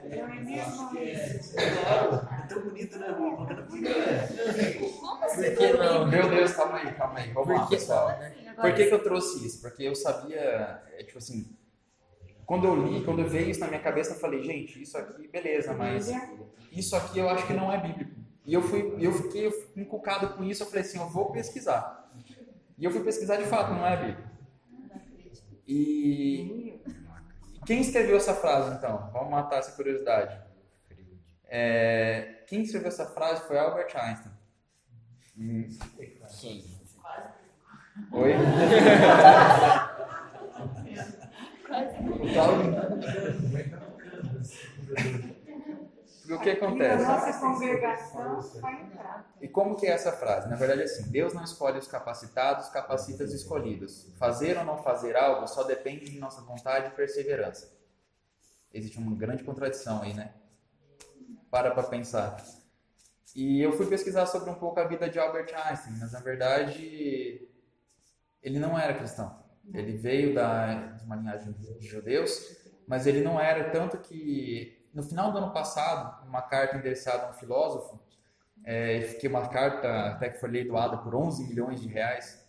Não 0.07 0.33
é 0.33 0.39
mesmo 0.39 0.97
isso? 0.99 1.59
É 1.59 2.45
tão 2.47 2.61
bonito, 2.61 2.97
né? 2.99 3.13
Como 3.13 3.43
assim? 5.23 5.43
Por 5.43 5.57
que 5.57 5.73
não? 5.73 6.07
Meu 6.07 6.29
Deus, 6.29 6.53
calma 6.53 6.77
aí, 6.77 6.93
calma 6.93 7.19
aí. 7.19 7.33
Vamos 7.33 7.49
lá, 7.49 7.59
Por 7.59 7.69
que 7.69 7.75
pessoal. 7.75 8.09
Agora 8.09 8.33
Por 8.61 8.73
que, 8.73 8.85
que 8.85 8.93
eu 8.93 9.03
trouxe 9.03 9.45
isso? 9.45 9.61
Porque 9.61 9.83
eu 9.83 9.95
sabia, 9.95 10.81
é, 10.93 11.03
tipo 11.03 11.17
assim, 11.17 11.45
quando 12.45 12.65
eu 12.65 12.75
li, 12.75 13.03
quando 13.03 13.19
eu 13.19 13.29
veio 13.29 13.49
isso 13.49 13.59
na 13.59 13.67
minha 13.67 13.81
cabeça, 13.81 14.13
eu 14.13 14.19
falei, 14.19 14.41
gente, 14.43 14.81
isso 14.81 14.97
aqui, 14.97 15.27
beleza, 15.27 15.73
mas 15.73 16.09
isso 16.71 16.95
aqui 16.95 17.19
eu 17.19 17.29
acho 17.29 17.45
que 17.45 17.53
não 17.53 17.71
é 17.71 17.77
bíblico. 17.77 18.15
E 18.47 18.53
eu 18.53 18.61
fui, 18.61 18.95
eu 18.97 19.11
fiquei 19.11 19.51
encucado 19.75 20.29
com 20.29 20.43
isso, 20.45 20.63
eu 20.63 20.67
falei 20.67 20.81
assim, 20.81 20.97
eu 20.97 21.09
vou 21.09 21.33
pesquisar. 21.33 22.09
E 22.77 22.85
eu 22.85 22.91
fui 22.91 23.03
pesquisar 23.03 23.35
de 23.35 23.43
fato, 23.43 23.73
não 23.73 23.85
é 23.85 23.97
bíblico. 23.97 24.29
E 25.67 26.79
quem 27.65 27.81
escreveu 27.81 28.15
essa 28.15 28.33
frase, 28.33 28.73
então? 28.73 29.09
Vamos 29.11 29.29
matar 29.29 29.59
essa 29.59 29.73
curiosidade. 29.73 30.39
É, 31.43 32.45
quem 32.47 32.61
escreveu 32.61 32.87
essa 32.87 33.05
frase 33.07 33.45
foi 33.45 33.59
Albert 33.59 33.93
Einstein. 33.93 34.31
Hum, 35.37 35.67
Oi? 38.13 38.33
O 45.33 45.36
Porque 46.27 46.33
o 46.33 46.39
que 46.41 46.49
acontece? 46.49 47.05
A 47.05 47.07
nossa 47.07 47.39
congregação 47.39 48.41
vai 48.59 48.81
entrar. 48.81 49.25
E 49.39 49.47
como 49.47 49.77
que 49.77 49.87
é 49.87 49.91
essa 49.91 50.11
frase? 50.11 50.49
Na 50.49 50.57
verdade 50.57 50.81
é 50.81 50.83
assim, 50.83 51.09
Deus 51.09 51.33
não 51.33 51.43
escolhe 51.43 51.77
os 51.77 51.87
capacitados, 51.87 52.67
capacita 52.67 53.23
os 53.23 53.33
escolhidos. 53.33 54.11
Fazer 54.17 54.57
ou 54.57 54.65
não 54.65 54.83
fazer 54.83 55.15
algo 55.15 55.47
só 55.47 55.63
depende 55.63 56.05
de 56.11 56.19
nossa 56.19 56.41
vontade 56.41 56.87
e 56.87 56.91
perseverança. 56.91 57.73
Existe 58.73 58.97
uma 58.97 59.15
grande 59.15 59.43
contradição 59.45 60.01
aí, 60.01 60.13
né? 60.13 60.33
Para 61.49 61.71
para 61.71 61.83
pensar. 61.83 62.35
E 63.33 63.61
eu 63.61 63.71
fui 63.71 63.85
pesquisar 63.85 64.25
sobre 64.25 64.49
um 64.49 64.55
pouco 64.55 64.79
a 64.81 64.83
vida 64.83 65.09
de 65.09 65.17
Albert 65.17 65.53
Einstein, 65.53 65.95
mas 65.97 66.11
na 66.11 66.19
verdade 66.19 67.47
ele 68.43 68.59
não 68.59 68.77
era 68.77 68.93
cristão. 68.93 69.43
Ele 69.73 69.93
veio 69.93 70.33
da, 70.33 70.87
de 70.87 71.05
uma 71.05 71.15
linhagem 71.15 71.53
de 71.53 71.87
judeus, 71.87 72.57
mas 72.85 73.07
ele 73.07 73.21
não 73.21 73.39
era 73.39 73.69
tanto 73.69 73.97
que 73.97 74.76
no 74.97 75.03
final 75.03 75.31
do 75.31 75.37
ano 75.37 75.51
passado, 75.51 76.27
uma 76.27 76.41
carta 76.41 76.75
endereçada 76.75 77.27
a 77.27 77.29
um 77.29 77.33
filósofo, 77.33 77.99
é, 78.65 78.99
que 79.19 79.27
uma 79.27 79.47
carta 79.47 80.07
até 80.07 80.27
que 80.27 80.39
foi 80.39 80.49
leiloada 80.49 80.97
por 80.97 81.13
11 81.13 81.47
milhões 81.47 81.79
de 81.79 81.87
reais, 81.87 82.43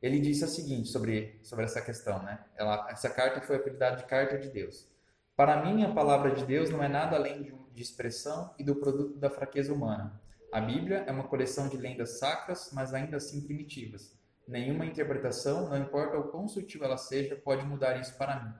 ele 0.00 0.18
disse 0.18 0.42
o 0.42 0.48
seguinte 0.48 0.88
sobre, 0.88 1.38
sobre 1.42 1.66
essa 1.66 1.82
questão, 1.82 2.22
né? 2.22 2.42
Ela, 2.56 2.88
essa 2.90 3.10
carta 3.10 3.42
foi 3.42 3.56
apelidada 3.56 3.96
de 3.96 4.04
Carta 4.04 4.38
de 4.38 4.48
Deus. 4.48 4.88
Para 5.36 5.62
mim, 5.62 5.84
a 5.84 5.92
palavra 5.92 6.34
de 6.34 6.46
Deus 6.46 6.70
não 6.70 6.82
é 6.82 6.88
nada 6.88 7.16
além 7.16 7.42
de, 7.42 7.54
de 7.74 7.82
expressão 7.82 8.54
e 8.58 8.64
do 8.64 8.76
produto 8.76 9.18
da 9.18 9.28
fraqueza 9.28 9.70
humana. 9.70 10.18
A 10.50 10.62
Bíblia 10.62 11.04
é 11.06 11.12
uma 11.12 11.24
coleção 11.24 11.68
de 11.68 11.76
lendas 11.76 12.18
sacras, 12.18 12.70
mas 12.72 12.94
ainda 12.94 13.18
assim 13.18 13.42
primitivas. 13.42 14.18
Nenhuma 14.48 14.86
interpretação, 14.86 15.68
não 15.68 15.76
importa 15.76 16.16
o 16.18 16.28
quão 16.30 16.48
sutil 16.48 16.82
ela 16.84 16.96
seja, 16.96 17.36
pode 17.36 17.66
mudar 17.66 18.00
isso 18.00 18.16
para 18.16 18.42
mim. 18.42 18.54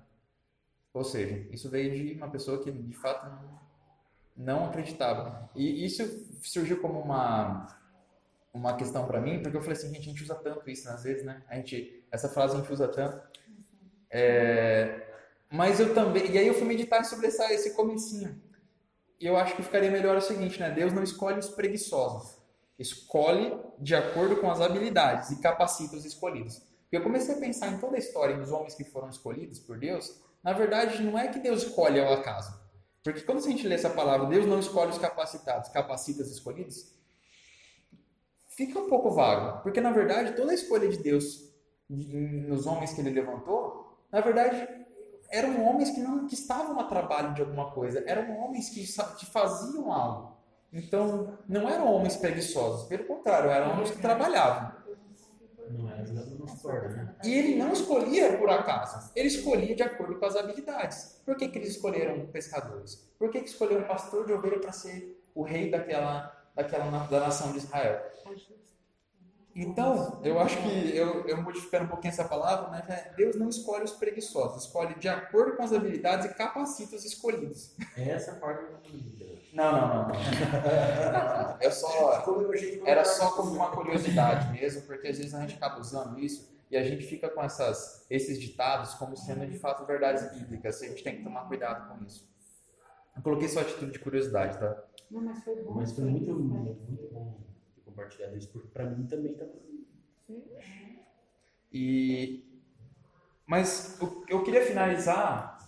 Ou 0.92 1.04
seja, 1.04 1.46
isso 1.50 1.70
veio 1.70 1.90
de 1.90 2.14
uma 2.14 2.30
pessoa 2.30 2.62
que 2.62 2.70
de 2.70 2.96
fato 2.96 3.26
não, 4.36 4.66
acreditava. 4.66 5.50
E 5.54 5.84
isso 5.84 6.02
surgiu 6.42 6.80
como 6.80 7.00
uma 7.00 7.66
uma 8.54 8.76
questão 8.76 9.06
para 9.06 9.18
mim, 9.18 9.40
porque 9.40 9.56
eu 9.56 9.62
falei 9.62 9.78
assim, 9.78 9.88
gente, 9.88 10.00
a 10.00 10.12
gente 10.12 10.22
usa 10.22 10.34
tanto 10.34 10.68
isso 10.68 10.86
às 10.90 11.02
vezes, 11.04 11.24
né? 11.24 11.42
A 11.48 11.54
gente, 11.54 12.04
essa 12.12 12.28
frase 12.28 12.54
a 12.54 12.58
gente 12.58 12.70
usa 12.70 12.86
tanto. 12.86 13.18
É, 14.10 15.06
mas 15.50 15.80
eu 15.80 15.94
também, 15.94 16.30
e 16.30 16.36
aí 16.36 16.46
eu 16.46 16.54
fui 16.54 16.66
meditar 16.66 17.02
sobre 17.04 17.28
essa, 17.28 17.50
esse 17.52 17.74
comecinho. 17.74 18.40
E 19.18 19.26
eu 19.26 19.36
acho 19.36 19.56
que 19.56 19.62
ficaria 19.62 19.90
melhor 19.90 20.16
o 20.16 20.20
seguinte, 20.20 20.60
né? 20.60 20.70
Deus 20.70 20.92
não 20.92 21.02
escolhe 21.02 21.38
os 21.38 21.48
preguiçosos. 21.48 22.36
Escolhe 22.78 23.56
de 23.78 23.94
acordo 23.94 24.36
com 24.36 24.50
as 24.50 24.60
habilidades 24.60 25.30
e 25.30 25.40
capacita 25.40 25.96
os 25.96 26.04
escolhidos. 26.04 26.60
Eu 26.90 27.02
comecei 27.02 27.34
a 27.34 27.38
pensar 27.38 27.68
em 27.68 27.78
toda 27.78 27.96
a 27.96 27.98
história 27.98 28.36
dos 28.36 28.50
homens 28.50 28.74
que 28.74 28.84
foram 28.84 29.08
escolhidos 29.08 29.58
por 29.60 29.78
Deus. 29.78 30.20
Na 30.42 30.52
verdade, 30.52 31.02
não 31.02 31.18
é 31.18 31.28
que 31.28 31.38
Deus 31.38 31.62
escolhe 31.62 32.00
ao 32.00 32.12
acaso. 32.12 32.60
Porque 33.02 33.22
quando 33.22 33.38
a 33.38 33.48
gente 33.48 33.66
lê 33.66 33.74
essa 33.74 33.90
palavra, 33.90 34.28
Deus 34.28 34.46
não 34.46 34.60
escolhe 34.60 34.90
os 34.90 34.98
capacitados, 34.98 35.68
capacita 35.70 36.22
os 36.22 36.30
escolhidos, 36.30 36.92
fica 38.48 38.78
um 38.78 38.88
pouco 38.88 39.10
vago, 39.10 39.62
porque 39.62 39.80
na 39.80 39.90
verdade 39.90 40.36
toda 40.36 40.52
a 40.52 40.54
escolha 40.54 40.88
de 40.88 40.98
Deus 40.98 41.50
nos 41.88 42.66
homens 42.66 42.92
que 42.92 43.00
ele 43.00 43.10
levantou, 43.10 43.98
na 44.10 44.20
verdade 44.20 44.68
eram 45.30 45.64
homens 45.66 45.90
que 45.90 46.00
não 46.00 46.26
que 46.26 46.34
estavam 46.34 46.78
a 46.78 46.84
trabalho 46.84 47.34
de 47.34 47.40
alguma 47.40 47.70
coisa, 47.72 48.04
eram 48.06 48.38
homens 48.38 48.68
que, 48.68 48.86
que 49.18 49.26
faziam 49.26 49.90
algo. 49.90 50.36
Então, 50.70 51.38
não 51.48 51.68
eram 51.68 51.92
homens 51.92 52.16
preguiçosos, 52.16 52.86
pelo 52.86 53.04
contrário, 53.04 53.50
eram 53.50 53.72
homens 53.72 53.90
que 53.90 54.00
trabalhavam. 54.00 54.72
Não 55.72 55.88
era 55.88 56.02
né? 56.88 57.16
E 57.24 57.32
ele 57.32 57.56
não 57.56 57.72
escolhia 57.72 58.36
por 58.36 58.50
acaso, 58.50 59.10
ele 59.16 59.28
escolhia 59.28 59.74
de 59.74 59.82
acordo 59.82 60.18
com 60.18 60.26
as 60.26 60.36
habilidades. 60.36 61.20
Por 61.24 61.36
que, 61.36 61.48
que 61.48 61.58
eles 61.58 61.70
escolheram 61.70 62.26
pescadores? 62.26 63.08
Por 63.18 63.30
que, 63.30 63.40
que 63.40 63.48
escolheram 63.48 63.84
pastor 63.84 64.26
de 64.26 64.32
ovelha 64.32 64.58
para 64.58 64.72
ser 64.72 65.22
o 65.34 65.42
rei 65.42 65.70
daquela, 65.70 66.30
daquela 66.54 67.06
da 67.06 67.20
nação 67.20 67.52
de 67.52 67.58
Israel? 67.58 68.02
Então, 69.54 70.18
eu 70.24 70.40
acho 70.40 70.56
que, 70.62 70.96
eu, 70.96 71.26
eu 71.26 71.42
modificando 71.42 71.84
um 71.84 71.88
pouquinho 71.88 72.10
essa 72.10 72.24
palavra, 72.24 72.70
né, 72.70 73.12
Deus 73.16 73.36
não 73.36 73.50
escolhe 73.50 73.84
os 73.84 73.92
preguiçosos, 73.92 74.64
escolhe 74.64 74.94
de 74.94 75.08
acordo 75.08 75.56
com 75.56 75.62
as 75.62 75.72
habilidades 75.72 76.26
e 76.26 76.34
capacita 76.34 76.96
os 76.96 77.04
escolhidos. 77.04 77.74
É 77.96 78.10
essa 78.10 78.34
parte 78.36 78.64
do 78.64 78.80
Não, 79.52 79.72
não, 79.72 79.88
não. 79.88 80.08
não. 80.08 81.58
Eu 81.60 81.70
só, 81.70 82.24
era 82.86 83.04
só 83.04 83.30
como 83.32 83.52
uma 83.52 83.70
curiosidade 83.70 84.50
mesmo, 84.52 84.82
porque 84.82 85.08
às 85.08 85.18
vezes 85.18 85.34
a 85.34 85.40
gente 85.42 85.56
acaba 85.56 85.78
usando 85.78 86.18
isso 86.18 86.50
e 86.70 86.76
a 86.76 86.82
gente 86.82 87.04
fica 87.04 87.28
com 87.28 87.42
essas, 87.42 88.06
esses 88.08 88.40
ditados 88.40 88.94
como 88.94 89.14
sendo 89.14 89.46
de 89.46 89.58
fato 89.58 89.84
verdades 89.84 90.32
bíblicas. 90.32 90.82
A 90.82 90.86
gente 90.86 91.04
tem 91.04 91.18
que 91.18 91.24
tomar 91.24 91.46
cuidado 91.46 91.90
com 91.90 92.02
isso. 92.02 92.26
Eu 93.14 93.22
coloquei 93.22 93.48
só 93.48 93.60
a 93.60 93.64
título 93.64 93.90
de 93.90 93.98
curiosidade, 93.98 94.58
tá? 94.58 94.82
Não, 95.10 95.20
mas 95.20 95.44
foi 95.44 95.56
bom. 95.62 95.74
Mas 95.74 95.92
foi 95.92 96.04
muito, 96.04 96.32
muito, 96.32 96.80
muito 96.88 97.12
bom 97.12 97.51
compartilhado 97.92 98.36
isso, 98.36 98.48
porque 98.48 98.68
pra 98.68 98.84
mim 98.84 99.06
também 99.06 99.34
tá. 99.34 99.44
E 101.72 102.48
mas 103.46 103.98
eu, 104.00 104.24
eu 104.28 104.42
queria 104.42 104.64
finalizar 104.64 105.58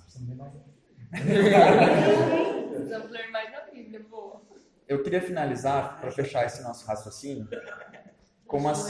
Precisamos 2.70 3.10
ler 3.10 3.30
mais 3.30 3.52
na 3.52 3.60
Bíblia, 3.62 4.00
boa. 4.08 4.40
eu 4.88 5.02
queria 5.02 5.20
finalizar 5.20 6.00
para 6.00 6.10
fechar 6.10 6.44
esse 6.46 6.62
nosso 6.62 6.86
raciocínio 6.86 7.48
com 8.46 8.58
umas 8.58 8.86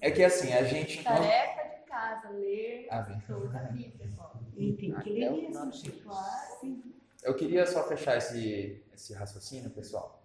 é 0.00 0.10
que 0.10 0.24
assim 0.24 0.52
a 0.52 0.64
gente 0.64 1.02
Tarefa 1.04 1.68
de 1.68 1.84
casa, 1.86 2.28
ler 2.30 2.86
Ah, 2.90 3.02
toda 3.26 3.58
a 3.58 3.62
Bíblia. 3.64 4.10
Tem 4.56 4.74
que 4.76 5.10
ler 5.10 5.30
mesmo, 5.30 5.72
gente. 5.72 5.90
Claro. 6.02 6.82
Eu 7.22 7.34
queria 7.34 7.66
só 7.66 7.86
fechar 7.86 8.16
esse, 8.16 8.82
esse 8.94 9.12
raciocínio, 9.14 9.70
pessoal, 9.70 10.19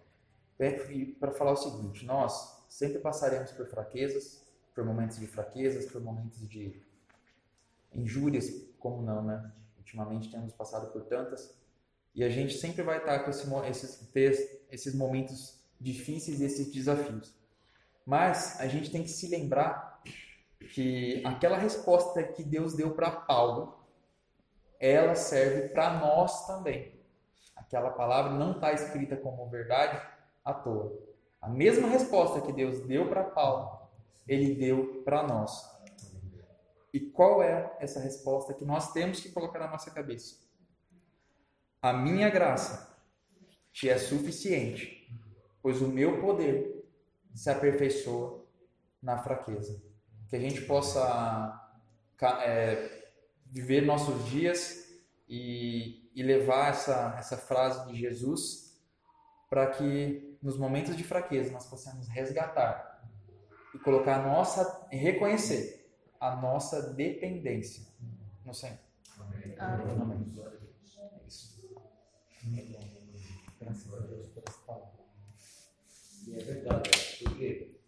para 1.18 1.32
falar 1.32 1.52
o 1.52 1.56
seguinte: 1.56 2.04
nós 2.04 2.64
sempre 2.68 2.98
passaremos 2.98 3.52
por 3.52 3.66
fraquezas, 3.66 4.46
por 4.74 4.84
momentos 4.84 5.18
de 5.18 5.26
fraquezas, 5.26 5.86
por 5.86 6.00
momentos 6.00 6.48
de 6.48 6.82
injúrias, 7.94 8.50
como 8.78 9.02
não, 9.02 9.22
né? 9.22 9.52
Ultimamente 9.78 10.30
temos 10.30 10.52
passado 10.52 10.90
por 10.92 11.04
tantas, 11.04 11.56
e 12.14 12.24
a 12.24 12.28
gente 12.28 12.54
sempre 12.54 12.82
vai 12.82 12.98
estar 12.98 13.20
com 13.20 13.30
esse 13.30 13.46
esses, 13.68 14.60
esses 14.70 14.94
momentos 14.94 15.60
difíceis 15.80 16.40
esses 16.40 16.72
desafios. 16.72 17.34
Mas 18.04 18.58
a 18.60 18.66
gente 18.66 18.90
tem 18.90 19.02
que 19.02 19.10
se 19.10 19.28
lembrar 19.28 20.02
que 20.72 21.22
aquela 21.24 21.58
resposta 21.58 22.22
que 22.22 22.42
Deus 22.42 22.74
deu 22.74 22.94
para 22.94 23.10
Paulo 23.10 23.76
ela 24.78 25.14
serve 25.14 25.68
para 25.68 25.98
nós 25.98 26.46
também. 26.46 26.92
Aquela 27.54 27.90
palavra 27.90 28.32
não 28.32 28.52
está 28.52 28.72
escrita 28.72 29.16
como 29.16 29.48
verdade 29.48 30.00
à 30.46 30.54
toa. 30.54 30.96
A 31.42 31.48
mesma 31.48 31.88
resposta 31.88 32.40
que 32.40 32.52
Deus 32.52 32.80
deu 32.80 33.08
para 33.08 33.24
Paulo, 33.24 33.90
ele 34.26 34.54
deu 34.54 35.02
para 35.04 35.22
nós. 35.24 35.76
E 36.92 37.00
qual 37.00 37.42
é 37.42 37.76
essa 37.78 38.00
resposta 38.00 38.54
que 38.54 38.64
nós 38.64 38.92
temos 38.92 39.20
que 39.20 39.30
colocar 39.30 39.58
na 39.58 39.68
nossa 39.68 39.90
cabeça? 39.90 40.36
A 41.82 41.92
minha 41.92 42.30
graça 42.30 42.96
te 43.72 43.88
é 43.90 43.98
suficiente, 43.98 45.12
pois 45.60 45.82
o 45.82 45.88
meu 45.88 46.20
poder 46.20 46.88
se 47.34 47.50
aperfeiçoa 47.50 48.46
na 49.02 49.18
fraqueza. 49.18 49.82
Que 50.28 50.36
a 50.36 50.40
gente 50.40 50.62
possa 50.62 51.70
é, 52.42 53.10
viver 53.44 53.82
nossos 53.82 54.24
dias 54.26 54.88
e, 55.28 56.10
e 56.14 56.22
levar 56.22 56.70
essa, 56.70 57.14
essa 57.18 57.36
frase 57.36 57.86
de 57.92 58.00
Jesus 58.00 58.66
para 59.48 59.68
que 59.68 60.25
nos 60.42 60.56
momentos 60.56 60.96
de 60.96 61.04
fraqueza 61.04 61.52
nós 61.52 61.66
possamos 61.66 62.08
resgatar 62.08 63.04
e 63.74 63.78
colocar 63.78 64.20
a 64.20 64.22
nossa, 64.22 64.86
reconhecer 64.90 65.90
a 66.20 66.36
nossa 66.36 66.94
dependência 66.94 67.86
no 68.44 68.54
Senhor. 68.54 68.78
Amém. 69.18 69.54
Amém. 69.58 70.34
É 71.14 71.26
isso. 71.26 71.56
Graças 73.60 73.94
a 73.94 73.98
Deus 73.98 74.28
por 74.28 74.42
essa 74.46 74.58
palavra. 74.60 74.96
E 76.26 76.34
é 76.34 76.38
verdade, 76.38 76.90
porque 77.22 77.80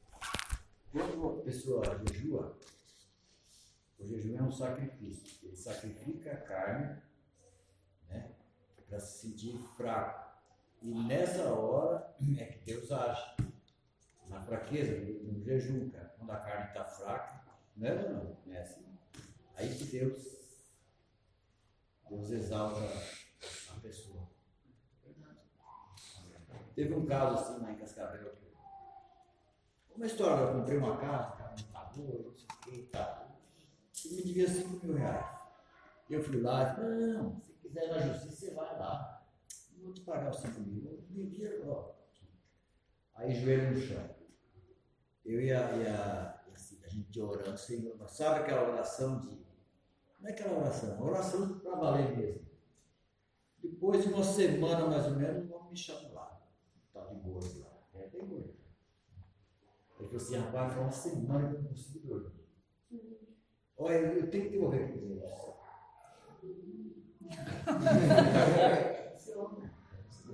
quando 0.92 1.14
uma 1.14 1.42
pessoa 1.42 1.82
jejua, 2.06 2.58
o 3.98 4.04
jejum 4.04 4.38
é 4.38 4.42
um 4.42 4.52
sacrifício. 4.52 5.46
Ele 5.46 5.56
sacrifica 5.56 6.32
a 6.32 6.36
carne 6.36 7.02
né, 8.08 8.30
para 8.88 9.00
se 9.00 9.28
sentir 9.28 9.58
fraco. 9.76 10.27
E 10.82 10.94
nessa 10.94 11.52
hora 11.52 12.14
é 12.38 12.44
que 12.44 12.64
Deus 12.64 12.90
age. 12.90 13.36
Na 14.28 14.40
fraqueza, 14.42 14.96
no 15.24 15.42
jejum, 15.42 15.90
cara. 15.90 16.14
Quando 16.18 16.30
a 16.30 16.36
carne 16.36 16.68
está 16.68 16.84
fraca, 16.84 17.40
não 17.76 17.86
é 17.86 18.08
não? 18.08 18.36
Não 18.46 18.54
é 18.54 18.60
assim? 18.60 18.86
Aí 19.56 19.74
que 19.74 19.84
Deus, 19.86 20.22
Deus 22.08 22.30
exalta 22.30 22.80
a 22.80 23.80
pessoa. 23.80 24.28
Teve 26.74 26.94
um 26.94 27.06
caso 27.06 27.34
assim 27.34 27.60
lá 27.60 27.72
em 27.72 27.76
Cascavel. 27.76 28.32
Uma 29.96 30.06
história, 30.06 30.44
eu 30.44 30.60
comprei 30.60 30.78
uma 30.78 30.96
casa, 30.96 31.36
cara, 31.36 31.56
tá 31.72 31.84
boa, 31.96 32.22
não 32.22 32.32
sei 32.36 32.46
o 32.46 32.70
que 32.70 32.82
tal. 32.92 33.40
E 34.04 34.14
me 34.14 34.22
devia 34.22 34.48
5 34.48 34.86
mil 34.86 34.94
reais. 34.94 35.38
Eu 36.08 36.22
fui 36.22 36.40
lá 36.40 36.62
e 36.62 36.76
falei, 36.76 37.06
não, 37.08 37.40
se 37.40 37.52
quiser 37.54 37.88
na 37.88 37.98
justiça, 37.98 38.36
você 38.36 38.54
vai 38.54 38.78
lá. 38.78 39.26
Não 39.76 39.86
vou 39.86 39.92
te 39.92 40.02
pagar 40.02 40.30
os 40.30 40.38
5 40.38 40.60
mil, 40.60 40.84
eu 40.84 41.57
Aí 43.14 43.34
joelho 43.34 43.72
no 43.72 43.80
chão. 43.80 44.08
Eu 45.24 45.40
e 45.40 45.52
a, 45.52 45.76
e 45.76 45.86
a, 45.86 46.42
assim, 46.54 46.80
a 46.84 46.88
gente 46.88 47.20
orando, 47.20 47.58
Senhor, 47.58 47.96
sabe 48.08 48.40
aquela 48.40 48.70
oração 48.70 49.20
de. 49.20 49.46
Não 50.20 50.28
é 50.28 50.32
aquela 50.32 50.58
oração, 50.58 50.96
uma 50.96 51.10
oração 51.10 51.58
para 51.58 51.76
valer 51.76 52.16
mesmo. 52.16 52.48
Depois 53.62 54.02
de 54.02 54.12
uma 54.12 54.22
semana 54.24 54.86
mais 54.86 55.06
ou 55.06 55.16
menos, 55.16 55.50
o 55.50 55.54
homem 55.54 55.70
me 55.70 55.76
chama 55.76 56.08
lá. 56.12 56.40
Tá 56.92 57.04
de 57.06 57.16
gordo 57.16 57.60
lá. 57.60 57.82
É, 57.94 58.08
tem 58.08 58.26
gordo. 58.26 58.54
Ele 59.98 60.08
falou 60.08 60.16
assim, 60.16 60.36
rapaz, 60.36 60.72
foi 60.72 60.82
uma 60.82 60.92
semana 60.92 61.48
que 61.48 61.54
eu 61.56 61.62
não 61.62 61.68
consegui 61.68 61.98
dormir. 62.00 62.38
Olha, 63.76 63.94
eu, 63.94 64.30
tenho 64.30 64.44
que 64.44 64.50
devolver 64.50 64.88
para 64.88 65.00
Deus. 65.00 65.22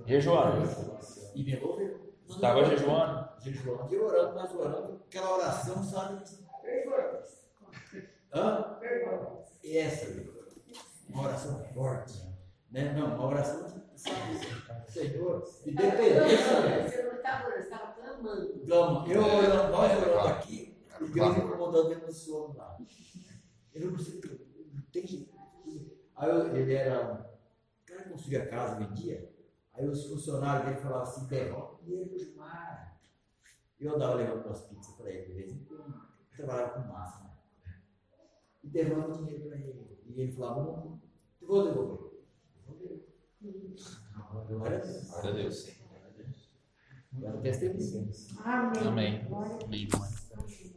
Jejuando. 0.05 1.24
E 1.35 1.43
devolveu. 1.43 2.13
Estava 2.27 2.65
jejuando? 2.65 3.29
Jejuando 3.39 3.93
e 3.93 3.99
orando, 3.99 4.35
mas 4.35 4.55
orando, 4.55 5.01
aquela 5.07 5.35
oração, 5.37 5.83
sabe? 5.83 6.23
Hã? 8.33 8.77
E 9.63 9.77
essa, 9.77 10.07
uma 11.09 11.23
oração 11.23 11.63
forte. 11.73 12.23
Né? 12.71 12.93
Não, 12.93 13.15
uma 13.15 13.27
oração, 13.27 13.67
sabe? 13.95 14.39
Senhor, 14.87 15.43
de 15.63 15.71
dependência, 15.71 16.61
velho. 16.61 16.89
Você 16.89 17.03
não 17.03 17.15
estava 17.15 17.45
orando, 17.47 17.61
você 17.63 17.63
estava 17.73 17.93
clamando. 17.93 18.59
Clama, 18.65 19.07
eu 19.07 19.21
orando, 19.23 19.71
nós 19.71 19.97
orando 20.01 20.27
aqui, 20.29 20.77
e 21.01 21.05
Deus 21.05 21.37
incomodando 21.37 21.89
dentro 21.89 22.07
do 22.07 22.13
sono 22.13 22.55
lá. 22.57 22.77
Eu 23.73 23.91
não 23.91 23.99
sei, 23.99 24.21
não 24.73 24.81
tem 24.91 25.05
jeito. 25.05 25.35
Aí 26.15 26.29
eu- 26.29 26.55
ele 26.55 26.73
era 26.73 27.01
um 27.03 27.85
cara 27.85 28.03
que 28.03 28.09
construía 28.09 28.47
casa, 28.47 28.75
vendia. 28.75 29.29
Aí 29.77 29.87
os 29.87 30.05
funcionários 30.07 30.65
dele 30.65 30.81
falavam 30.81 31.03
assim, 31.03 31.27
derrota 31.27 31.83
dinheiro 31.83 32.17
Gilmar. 32.17 32.99
E 33.79 33.85
eu 33.85 33.95
andava 33.95 34.15
levando 34.15 34.45
umas 34.45 34.61
pizzas 34.61 34.95
para 34.95 35.11
ele 35.11 35.25
de 35.25 35.33
vez 35.33 35.51
em 35.51 35.63
quando. 35.65 35.93
Eu 36.31 36.37
trabalhava 36.37 36.81
com 36.81 36.87
massa, 36.91 37.23
né? 37.23 37.81
E 38.63 38.69
derrota 38.69 39.17
dinheiro 39.17 39.47
para 39.47 39.57
ele. 39.57 39.99
E 40.05 40.21
ele 40.21 40.31
falava, 40.31 40.63
não, 40.63 41.01
eu 41.41 41.47
vou 41.47 41.63
devolver. 41.63 42.05
Glória 44.47 44.77
a 44.77 44.81
Deus. 44.81 45.09
Glória 45.09 45.29
a 45.29 45.33
Deus. 45.33 45.77
Glória 45.91 46.09
a 46.09 46.11
Deus. 46.11 46.47
Amém. 48.45 48.87
Amém. 48.87 49.25
Glória 49.27 49.53
a 49.53 49.57
Deus. 49.57 49.93
Amém. 50.33 50.74